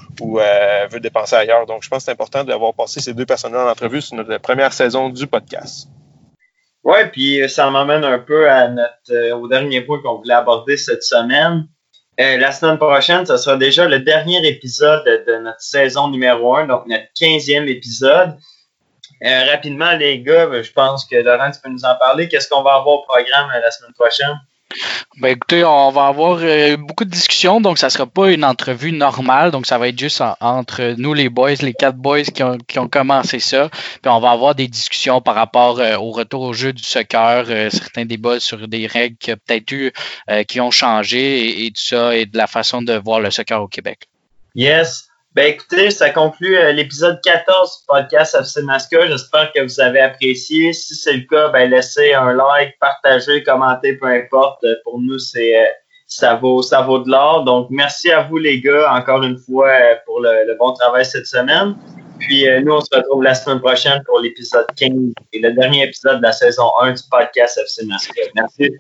euh, 0.41 0.87
veut 0.91 1.01
dépenser 1.01 1.37
ailleurs. 1.37 1.67
Donc, 1.67 1.83
je 1.83 1.89
pense 1.89 1.99
que 1.99 2.05
c'est 2.05 2.13
important 2.13 2.45
d'avoir 2.45 2.75
passé 2.75 3.01
ces 3.01 3.15
deux 3.15 3.27
personnes-là 3.27 3.67
en 3.67 3.71
entrevue 3.71 4.01
sur 4.01 4.17
notre 4.17 4.39
première 4.39 4.73
saison 4.73 5.09
du 5.09 5.27
podcast. 5.27 5.89
Oui, 6.85 6.99
puis 7.13 7.49
ça 7.49 7.71
m'amène 7.71 8.05
un 8.05 8.19
peu 8.19 8.47
notre, 8.47 9.33
au 9.33 9.49
dernier 9.49 9.81
point 9.81 10.01
qu'on 10.03 10.19
voulait 10.19 10.35
aborder 10.35 10.77
cette 10.77 11.03
semaine. 11.03 11.67
la 12.19 12.53
semaine 12.53 12.77
prochaine, 12.77 13.25
ce 13.25 13.37
sera 13.37 13.57
déjà 13.57 13.89
le 13.89 14.01
dernier 14.01 14.47
épisode 14.47 15.05
de, 15.05 15.39
notre 15.39 15.63
saison 15.63 16.09
numéro 16.09 16.57
1, 16.57 16.67
donc 16.67 16.87
notre 16.87 17.05
15e 17.19 17.67
épisode. 17.69 18.37
rapidement, 19.23 19.93
les 19.93 20.21
gars, 20.21 20.63
je 20.63 20.73
pense 20.73 21.07
que 21.07 21.17
Laurent, 21.17 21.51
tu 21.51 21.61
peux 21.61 21.71
nous 21.71 21.87
en 21.87 21.97
parler. 21.97 22.29
Qu'est-ce 22.29 22.49
qu'on 22.49 22.63
va 22.63 22.75
avoir 22.75 22.99
au 22.99 23.03
programme 23.03 23.49
la 23.51 23.71
semaine 23.71 23.95
prochaine? 23.95 24.39
Ben 25.19 25.29
écoutez, 25.29 25.65
on 25.65 25.91
va 25.91 26.07
avoir 26.07 26.39
euh, 26.43 26.77
beaucoup 26.77 27.05
de 27.05 27.11
discussions, 27.11 27.61
donc 27.61 27.79
ça 27.79 27.87
ne 27.87 27.91
sera 27.91 28.07
pas 28.07 28.31
une 28.31 28.45
entrevue 28.45 28.93
normale, 28.93 29.51
donc 29.51 29.67
ça 29.67 29.79
va 29.79 29.89
être 29.89 29.99
juste 29.99 30.23
entre 30.41 30.95
nous 30.99 31.15
les 31.15 31.29
boys, 31.29 31.55
les 31.61 31.73
quatre 31.73 31.97
boys 31.97 32.23
qui 32.23 32.43
ont, 32.43 32.59
ont, 32.77 32.89
commencé 32.89 33.39
ça. 33.39 33.69
Puis 34.03 34.11
on 34.11 34.21
va 34.21 34.31
avoir 34.31 34.55
des 34.55 34.69
discussions 34.69 35.21
par 35.21 35.35
rapport 35.35 35.79
euh, 35.79 35.97
au 35.97 36.11
retour 36.11 36.43
au 36.43 36.53
jeu 36.53 36.73
du 36.73 36.83
soccer, 36.83 37.45
euh, 37.49 37.71
certains 37.71 38.05
débats 38.05 38.41
sur 38.41 38.67
des 38.67 38.87
règles 38.87 39.17
qui 39.17 39.35
peut-être 39.35 39.73
eu 39.73 39.93
qui 40.49 40.61
ont 40.61 40.71
changé 40.71 41.67
et, 41.67 41.71
tout 41.71 41.83
ça, 41.83 42.17
et 42.17 42.27
de 42.27 42.37
la 42.37 42.47
façon 42.47 42.83
de 42.83 42.95
voir 42.95 43.21
le 43.21 43.31
soccer 43.31 43.61
au 43.61 43.69
Québec. 43.69 44.09
Yes. 44.55 45.09
Ben 45.35 45.47
écoutez, 45.47 45.91
ça 45.91 46.11
conclut 46.11 46.57
euh, 46.57 46.71
l'épisode 46.71 47.21
14 47.25 47.81
du 47.81 47.87
podcast 47.89 48.37
FC 48.39 48.63
Masca. 48.63 49.09
J'espère 49.09 49.53
que 49.53 49.63
vous 49.65 49.81
avez 49.81 50.01
apprécié. 50.01 50.73
Si 50.73 50.95
c'est 50.95 51.15
le 51.15 51.23
cas, 51.23 51.49
ben 51.49 51.69
laissez 51.69 52.15
un 52.15 52.33
like, 52.35 52.79
partagez, 52.79 53.43
commentez, 53.43 53.97
peu 53.97 54.07
importe. 54.07 54.65
Pour 54.85 55.01
nous, 55.01 55.19
c'est 55.19 55.61
euh, 55.61 55.67
ça 56.07 56.37
vaut 56.37 56.63
ça 56.63 56.83
vaut 56.83 57.01
de 57.01 57.11
l'or. 57.11 57.43
Donc 57.43 57.67
merci 57.71 58.13
à 58.13 58.23
vous 58.23 58.39
les 58.39 58.61
gars 58.61 58.95
encore 58.95 59.25
une 59.25 59.37
fois 59.37 59.71
euh, 59.71 59.97
pour 60.07 60.21
le, 60.21 60.57
bon 60.57 60.73
travail 60.75 61.05
cette 61.05 61.27
semaine. 61.27 61.75
Puis 62.21 62.47
nous, 62.63 62.73
on 62.73 62.81
se 62.81 62.95
retrouve 62.95 63.25
la 63.25 63.35
semaine 63.35 63.59
prochaine 63.59 64.05
pour 64.07 64.21
l'épisode 64.21 64.67
15 64.77 64.93
et 65.33 65.41
le 65.41 65.53
dernier 65.53 65.83
épisode 65.83 66.19
de 66.19 66.23
la 66.23 66.33
saison 66.33 66.71
1 66.81 66.93
du 66.93 67.03
podcast 67.11 67.59
FC 67.59 67.85
Masca. 67.87 68.23
Merci. 68.37 68.71